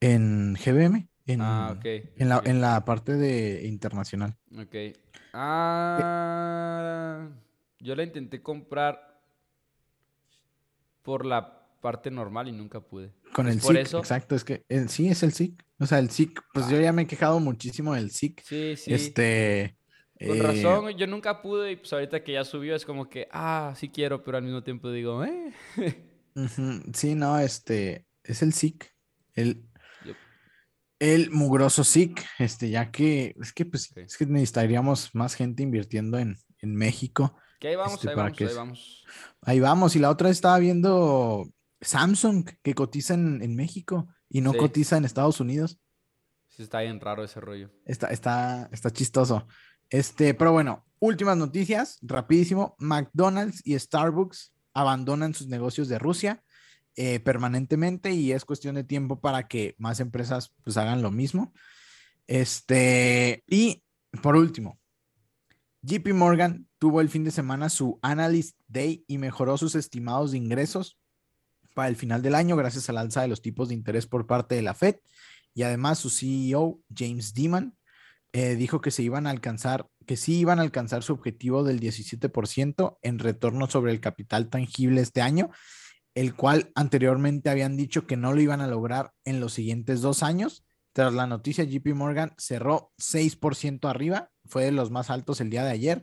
En 0.00 0.54
GBM, 0.54 1.08
en, 1.26 1.40
Ah, 1.40 1.74
ok. 1.76 1.84
en, 1.84 2.28
la, 2.28 2.42
en 2.44 2.60
la 2.60 2.84
parte 2.84 3.14
de 3.14 3.66
internacional. 3.66 4.36
Ok. 4.56 4.74
Ah, 5.32 7.28
yo 7.84 7.94
la 7.94 8.02
intenté 8.02 8.42
comprar 8.42 9.20
por 11.02 11.26
la 11.26 11.68
parte 11.82 12.10
normal 12.10 12.48
y 12.48 12.52
nunca 12.52 12.80
pude. 12.80 13.12
Con 13.34 13.46
¿Es 13.46 13.56
el 13.56 13.60
SIC, 13.60 13.76
eso? 13.76 13.98
exacto, 13.98 14.34
es 14.34 14.42
que 14.42 14.64
el- 14.70 14.88
sí 14.88 15.08
es 15.08 15.22
el 15.22 15.32
SIC. 15.32 15.62
O 15.78 15.86
sea, 15.86 15.98
el 15.98 16.08
SIC, 16.08 16.40
pues 16.54 16.68
yo 16.70 16.80
ya 16.80 16.92
me 16.92 17.02
he 17.02 17.06
quejado 17.06 17.38
muchísimo 17.40 17.94
del 17.94 18.10
SIC. 18.10 18.40
Sí, 18.42 18.74
sí. 18.76 18.94
Este. 18.94 19.76
Con 20.18 20.38
eh, 20.38 20.42
razón, 20.42 20.96
yo 20.96 21.06
nunca 21.06 21.42
pude 21.42 21.72
y 21.72 21.76
pues 21.76 21.92
ahorita 21.92 22.24
que 22.24 22.32
ya 22.32 22.44
subió 22.44 22.74
es 22.74 22.86
como 22.86 23.10
que, 23.10 23.28
ah, 23.30 23.74
sí 23.76 23.90
quiero, 23.90 24.24
pero 24.24 24.38
al 24.38 24.44
mismo 24.44 24.62
tiempo 24.62 24.90
digo, 24.90 25.22
eh. 25.24 25.52
sí, 26.94 27.14
no, 27.14 27.38
este. 27.38 28.06
Es 28.22 28.40
el 28.42 28.54
SIC. 28.54 28.90
El, 29.34 29.62
el 31.00 31.30
mugroso 31.32 31.84
SIC. 31.84 32.24
Este, 32.38 32.70
ya 32.70 32.90
que. 32.90 33.34
Es 33.38 33.52
que, 33.52 33.66
pues, 33.66 33.94
es 33.94 34.16
que 34.16 34.24
necesitaríamos 34.24 35.14
más 35.14 35.34
gente 35.34 35.62
invirtiendo 35.62 36.18
en, 36.18 36.38
en 36.60 36.74
México. 36.74 37.36
Que 37.64 37.68
ahí 37.68 37.76
vamos, 37.76 37.94
Este, 37.94 38.10
ahí 38.10 38.14
vamos, 38.14 38.36
que 38.36 38.44
ahí 38.46 38.54
vamos. 38.54 39.04
Ahí 39.40 39.60
vamos. 39.60 39.96
Y 39.96 39.98
la 39.98 40.10
otra 40.10 40.28
estaba 40.28 40.58
viendo 40.58 41.48
Samsung, 41.80 42.44
que 42.62 42.74
cotiza 42.74 43.14
en, 43.14 43.40
en 43.40 43.56
México 43.56 44.06
y 44.28 44.42
no 44.42 44.52
Sí. 44.52 44.58
cotiza 44.58 44.98
en 44.98 45.06
Estados 45.06 45.40
Unidos. 45.40 45.78
Sí, 46.50 46.62
está 46.62 46.80
bien 46.80 47.00
raro 47.00 47.24
ese 47.24 47.40
rollo. 47.40 47.70
Está, 47.86 48.08
está, 48.08 48.68
está 48.70 48.90
chistoso. 48.90 49.46
Este, 49.88 50.34
pero 50.34 50.52
bueno, 50.52 50.84
últimas 50.98 51.38
noticias, 51.38 51.96
rapidísimo. 52.02 52.76
McDonald's 52.80 53.62
y 53.64 53.78
Starbucks 53.78 54.52
abandonan 54.74 55.32
sus 55.32 55.46
negocios 55.46 55.88
de 55.88 55.98
Rusia 55.98 56.44
eh, 56.96 57.18
permanentemente 57.20 58.12
y 58.12 58.32
es 58.32 58.44
cuestión 58.44 58.74
de 58.74 58.84
tiempo 58.84 59.22
para 59.22 59.48
que 59.48 59.74
más 59.78 60.00
empresas 60.00 60.52
pues 60.62 60.76
hagan 60.76 61.00
lo 61.00 61.10
mismo. 61.10 61.54
Este, 62.26 63.42
y 63.46 63.82
por 64.22 64.36
último, 64.36 64.78
JP 65.86 66.14
Morgan 66.14 66.66
tuvo 66.78 67.02
el 67.02 67.10
fin 67.10 67.24
de 67.24 67.30
semana 67.30 67.68
su 67.68 67.98
Analyst 68.00 68.58
Day 68.68 69.04
y 69.06 69.18
mejoró 69.18 69.58
sus 69.58 69.74
estimados 69.74 70.32
de 70.32 70.38
ingresos 70.38 70.98
para 71.74 71.88
el 71.88 71.96
final 71.96 72.22
del 72.22 72.34
año 72.34 72.56
gracias 72.56 72.88
al 72.88 72.96
alza 72.96 73.20
de 73.20 73.28
los 73.28 73.42
tipos 73.42 73.68
de 73.68 73.74
interés 73.74 74.06
por 74.06 74.26
parte 74.26 74.54
de 74.54 74.62
la 74.62 74.72
Fed. 74.72 74.96
Y 75.52 75.62
además 75.62 75.98
su 75.98 76.08
CEO, 76.08 76.80
James 76.94 77.34
Dimon, 77.34 77.76
eh, 78.32 78.56
dijo 78.56 78.80
que 78.80 78.90
se 78.90 79.02
iban 79.02 79.26
a 79.26 79.30
alcanzar, 79.30 79.86
que 80.06 80.16
sí 80.16 80.38
iban 80.38 80.58
a 80.58 80.62
alcanzar 80.62 81.02
su 81.02 81.12
objetivo 81.12 81.64
del 81.64 81.80
17% 81.80 82.98
en 83.02 83.18
retorno 83.18 83.68
sobre 83.68 83.92
el 83.92 84.00
capital 84.00 84.48
tangible 84.48 85.02
este 85.02 85.20
año, 85.20 85.50
el 86.14 86.34
cual 86.34 86.72
anteriormente 86.74 87.50
habían 87.50 87.76
dicho 87.76 88.06
que 88.06 88.16
no 88.16 88.32
lo 88.32 88.40
iban 88.40 88.62
a 88.62 88.68
lograr 88.68 89.12
en 89.24 89.38
los 89.38 89.52
siguientes 89.52 90.00
dos 90.00 90.22
años. 90.22 90.63
Tras 90.94 91.12
la 91.12 91.26
noticia, 91.26 91.64
JP 91.64 91.88
Morgan 91.94 92.32
cerró 92.38 92.92
6% 92.98 93.90
arriba, 93.90 94.30
fue 94.44 94.64
de 94.64 94.70
los 94.72 94.92
más 94.92 95.10
altos 95.10 95.40
el 95.40 95.50
día 95.50 95.64
de 95.64 95.72
ayer, 95.72 96.02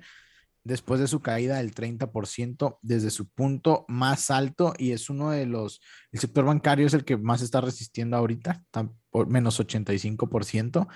después 0.65 0.99
de 0.99 1.07
su 1.07 1.21
caída 1.21 1.57
del 1.57 1.73
30% 1.73 2.77
desde 2.81 3.09
su 3.09 3.29
punto 3.29 3.85
más 3.87 4.29
alto 4.29 4.73
y 4.77 4.91
es 4.91 5.09
uno 5.09 5.31
de 5.31 5.45
los, 5.45 5.81
el 6.11 6.19
sector 6.19 6.43
bancario 6.43 6.85
es 6.85 6.93
el 6.93 7.05
que 7.05 7.15
más 7.15 7.41
está 7.41 7.61
resistiendo 7.61 8.17
ahorita, 8.17 8.63
está 8.65 8.91
por 9.09 9.27
menos 9.27 9.59
85%. 9.61 10.87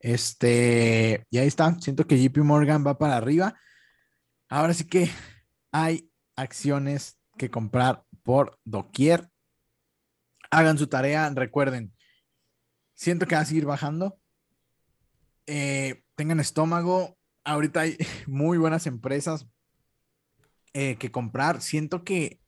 Este, 0.00 1.24
y 1.30 1.38
ahí 1.38 1.46
está, 1.46 1.78
siento 1.80 2.08
que 2.08 2.20
JP 2.20 2.38
Morgan 2.38 2.84
va 2.84 2.98
para 2.98 3.16
arriba. 3.16 3.54
Ahora 4.48 4.74
sí 4.74 4.84
que 4.84 5.08
hay 5.72 6.10
acciones 6.34 7.20
que 7.38 7.50
comprar 7.50 8.04
por 8.24 8.58
doquier. 8.64 9.28
Hagan 10.50 10.76
su 10.76 10.88
tarea, 10.88 11.30
recuerden, 11.30 11.94
siento 12.94 13.26
que 13.26 13.34
va 13.34 13.42
a 13.42 13.44
seguir 13.44 13.66
bajando. 13.66 14.18
Eh, 15.46 16.02
tengan 16.14 16.40
estómago, 16.40 17.16
ahorita 17.44 17.80
hay 17.80 17.96
muy 18.26 18.58
buenas 18.58 18.86
empresas 18.86 19.46
eh, 20.72 20.96
que 20.96 21.10
comprar. 21.10 21.60
Siento 21.60 22.02
que 22.04 22.40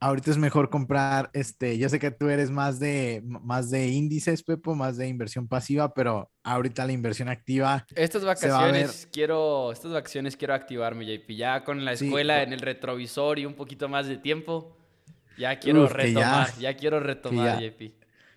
ahorita 0.00 0.30
es 0.30 0.36
mejor 0.36 0.68
comprar, 0.68 1.30
este, 1.32 1.78
yo 1.78 1.88
sé 1.88 1.98
que 1.98 2.10
tú 2.10 2.28
eres 2.28 2.50
más 2.50 2.78
de, 2.78 3.22
más 3.24 3.70
de 3.70 3.88
índices, 3.88 4.42
Pepo, 4.42 4.74
más 4.74 4.98
de 4.98 5.08
inversión 5.08 5.48
pasiva, 5.48 5.94
pero 5.94 6.30
ahorita 6.42 6.84
la 6.86 6.92
inversión 6.92 7.30
activa, 7.30 7.86
Estas 7.94 8.22
vacaciones 8.22 9.08
quiero, 9.10 9.72
estas 9.72 9.92
vacaciones 9.92 10.36
quiero 10.36 10.52
activarme, 10.52 11.06
JP. 11.06 11.34
Ya 11.36 11.64
con 11.64 11.86
la 11.86 11.96
Sí, 11.96 12.04
escuela 12.06 12.34
por- 12.34 12.42
en 12.48 12.52
el 12.52 12.60
retrovisor 12.60 13.38
y 13.38 13.46
un 13.46 13.54
poquito 13.54 13.88
más 13.88 14.06
de 14.06 14.18
tiempo, 14.18 14.76
ya 15.38 15.58
quiero 15.58 15.84
Uf, 15.84 15.94
que 15.94 16.12
ya- 16.12 16.20
retomar, 16.20 16.58
ya, 16.58 16.76
quiero 16.76 17.00
retomar, 17.00 17.58
ya- 17.60 17.70
JP. 17.70 17.94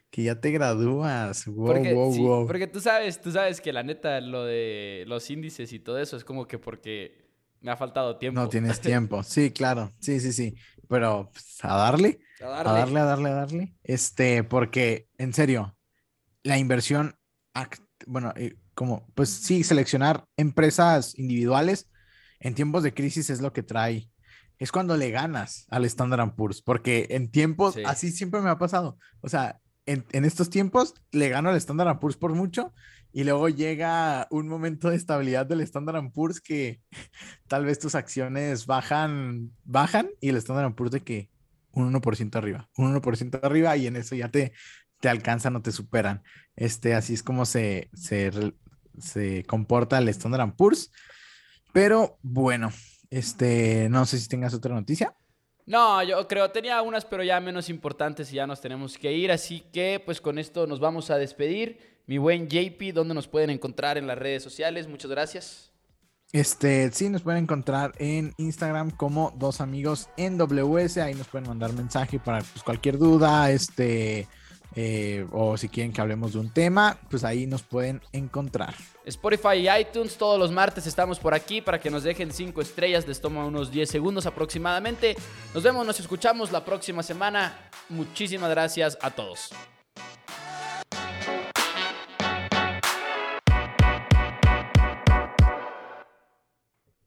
Que 0.10 0.24
ya 0.24 0.39
te 0.39 0.51
gradúas. 0.51 1.45
Wow, 1.47 1.66
Porque, 1.68 1.93
wow, 1.93 2.14
sí, 2.14 2.20
wow. 2.22 2.47
porque 2.47 2.68
tú 2.68 2.80
sabes, 2.80 3.22
tú 3.22 3.32
sabes 3.32 3.62
que 3.62 3.74
la 3.74 3.84
neta, 3.84 4.20
lo 4.22 4.43
de 4.45 5.03
los 5.08 5.30
índices 5.30 5.74
y 5.74 5.80
todo 5.80 5.99
eso 5.99 6.18
es 6.18 6.24
como 6.24 6.47
que 6.47 6.58
porque 6.60 7.28
me 7.62 7.72
ha 7.72 7.78
faltado 7.78 8.18
tiempo. 8.18 8.39
No 8.39 8.49
tienes 8.49 8.80
tiempo. 8.82 9.24
Sí, 9.24 9.51
claro. 9.51 9.93
Sí, 9.99 10.20
sí, 10.20 10.32
sí. 10.32 10.55
Pero 10.88 11.30
pues, 11.34 11.58
a 11.64 11.76
darle, 11.76 12.20
A 12.41 12.45
a 12.45 12.64
darle. 12.64 12.72
darle, 12.74 12.99
a 12.99 13.03
darle, 13.05 13.30
a 13.30 13.34
darle. 13.34 13.76
Este, 13.84 14.43
porque 14.43 15.10
en 15.18 15.34
serio, 15.34 15.76
la 16.43 16.58
inversión, 16.58 17.16
bueno, 18.05 18.32
eh, 18.38 18.55
como, 18.74 19.08
pues 19.16 19.30
sí, 19.30 19.64
seleccionar 19.64 20.26
empresas 20.38 21.18
individuales 21.18 21.89
en 22.39 22.53
tiempos 22.55 22.84
de 22.84 22.93
crisis 22.93 23.30
es 23.30 23.41
lo 23.41 23.51
que 23.51 23.64
trae. 23.64 24.10
Es 24.60 24.72
cuando 24.72 24.95
le 24.97 25.12
ganas 25.12 25.66
al 25.70 25.84
Standard 25.86 26.36
Poor's, 26.36 26.62
porque 26.62 27.08
en 27.12 27.30
tiempos, 27.32 27.74
Sí. 27.76 27.82
así 27.86 28.12
siempre 28.12 28.39
me 28.41 28.49
ha 28.49 28.58
pasado. 28.58 28.97
O 29.22 29.30
sea, 29.30 29.60
en, 29.88 30.26
estos 30.26 30.50
tiempos 30.50 30.94
le 31.12 31.30
gano 31.30 31.50
al 31.50 31.56
Standard 31.56 32.00
Poor's 32.00 32.18
por 32.18 32.34
mucho 32.34 32.74
y 33.14 33.24
luego 33.24 33.50
llega 33.50 34.28
un 34.30 34.48
momento 34.48 34.90
de 34.90 34.98
estabilidad 34.98 35.46
del 35.46 35.62
Standard 35.62 36.12
Poor's 36.12 36.42
que 36.42 36.82
tal 37.48 37.66
vez 37.66 37.80
tus 37.80 37.96
acciones 37.96 38.66
bajan, 38.66 39.52
bajan 39.64 40.10
y 40.22 40.30
el 40.30 40.38
Standard 40.38 40.76
Poor's 40.76 40.92
de 40.92 41.02
que 41.02 41.30
un 41.72 41.94
1% 41.94 42.36
arriba, 42.36 42.70
un 42.78 42.94
1% 42.96 43.40
arriba 43.44 43.78
y 43.78 43.88
en 43.88 43.96
eso 43.96 44.16
ya 44.16 44.30
te, 44.30 44.54
te 45.00 45.10
alcanzan 45.10 45.56
o 45.56 45.62
te 45.62 45.72
superan. 45.72 46.24
Este, 46.56 46.94
así 46.94 47.14
es 47.14 47.24
como 47.24 47.46
se, 47.46 47.90
se, 47.94 48.32
se 49.00 49.44
comporta 49.46 49.98
el 50.00 50.10
Standard 50.10 50.56
Poor's. 50.56 50.92
Pero 51.72 52.18
bueno, 52.24 52.72
este, 53.10 53.88
no 53.90 54.06
sé 54.06 54.20
si 54.20 54.28
tengas 54.28 54.54
otra 54.54 54.74
noticia. 54.74 55.16
No, 55.68 56.01
yo 56.01 56.26
creo, 56.30 56.49
tenía 56.49 56.82
unas, 56.82 57.03
pero 57.03 57.24
ya 57.24 57.41
menos 57.41 57.68
importantes 57.68 58.32
y 58.32 58.38
ya 58.38 58.47
nos 58.47 58.61
tenemos 58.61 58.97
que 58.97 59.11
ir. 59.11 59.34
Así 59.34 59.59
que, 59.74 60.01
pues 60.03 60.22
con 60.22 60.39
esto 60.39 60.65
nos 60.65 60.80
vamos 60.80 61.09
a 61.11 61.18
despedir. 61.18 62.01
Mi 62.07 62.18
buen 62.18 62.47
JP, 62.47 62.93
¿dónde 62.93 63.13
nos 63.13 63.28
pueden 63.28 63.49
encontrar 63.49 63.97
en 63.97 64.07
las 64.07 64.18
redes 64.18 64.41
sociales? 64.41 64.88
Muchas 64.88 65.11
gracias. 65.11 65.74
Este, 66.32 66.89
sí, 66.91 67.09
nos 67.09 67.22
pueden 67.22 67.43
encontrar 67.43 67.91
en 67.99 68.34
Instagram 68.38 68.91
como 68.91 69.34
dos 69.38 69.59
amigos 69.59 70.07
en 70.15 70.38
WS. 70.38 70.99
Ahí 70.99 71.15
nos 71.15 71.28
pueden 71.28 71.49
mandar 71.49 71.74
mensaje 71.74 72.18
para 72.18 72.39
pues, 72.39 72.63
cualquier 72.63 72.97
duda, 72.97 73.51
este, 73.51 74.26
eh, 74.74 75.28
o 75.34 75.57
si 75.57 75.68
quieren 75.68 75.91
que 75.91 75.99
hablemos 75.99 76.32
de 76.32 76.39
un 76.39 76.53
tema, 76.53 76.97
pues 77.09 77.26
ahí 77.26 77.45
nos 77.45 77.63
pueden 77.63 78.01
encontrar. 78.13 78.74
Spotify 79.08 79.55
y 79.55 79.70
iTunes, 79.70 80.18
todos 80.18 80.38
los 80.38 80.51
martes 80.51 80.86
estamos 80.86 81.18
por 81.18 81.34
aquí 81.34 81.62
para 81.62 81.80
que 81.80 81.89
nos 81.89 82.03
dejen 82.03 82.32
5 82.32 82.62
estrellas, 82.62 83.08
les 83.08 83.22
toma 83.22 83.45
unos 83.45 83.72
10 83.72 83.89
segundos 83.89 84.26
aproximadamente. 84.26 85.16
Nos 85.53 85.64
vemos, 85.64 85.86
nos 85.86 85.99
escuchamos 85.99 86.51
la 86.51 86.66
próxima 86.66 87.01
semana. 87.01 87.58
Muchísimas 87.89 88.49
gracias 88.49 88.97
a 89.01 89.12
todos. 89.12 89.51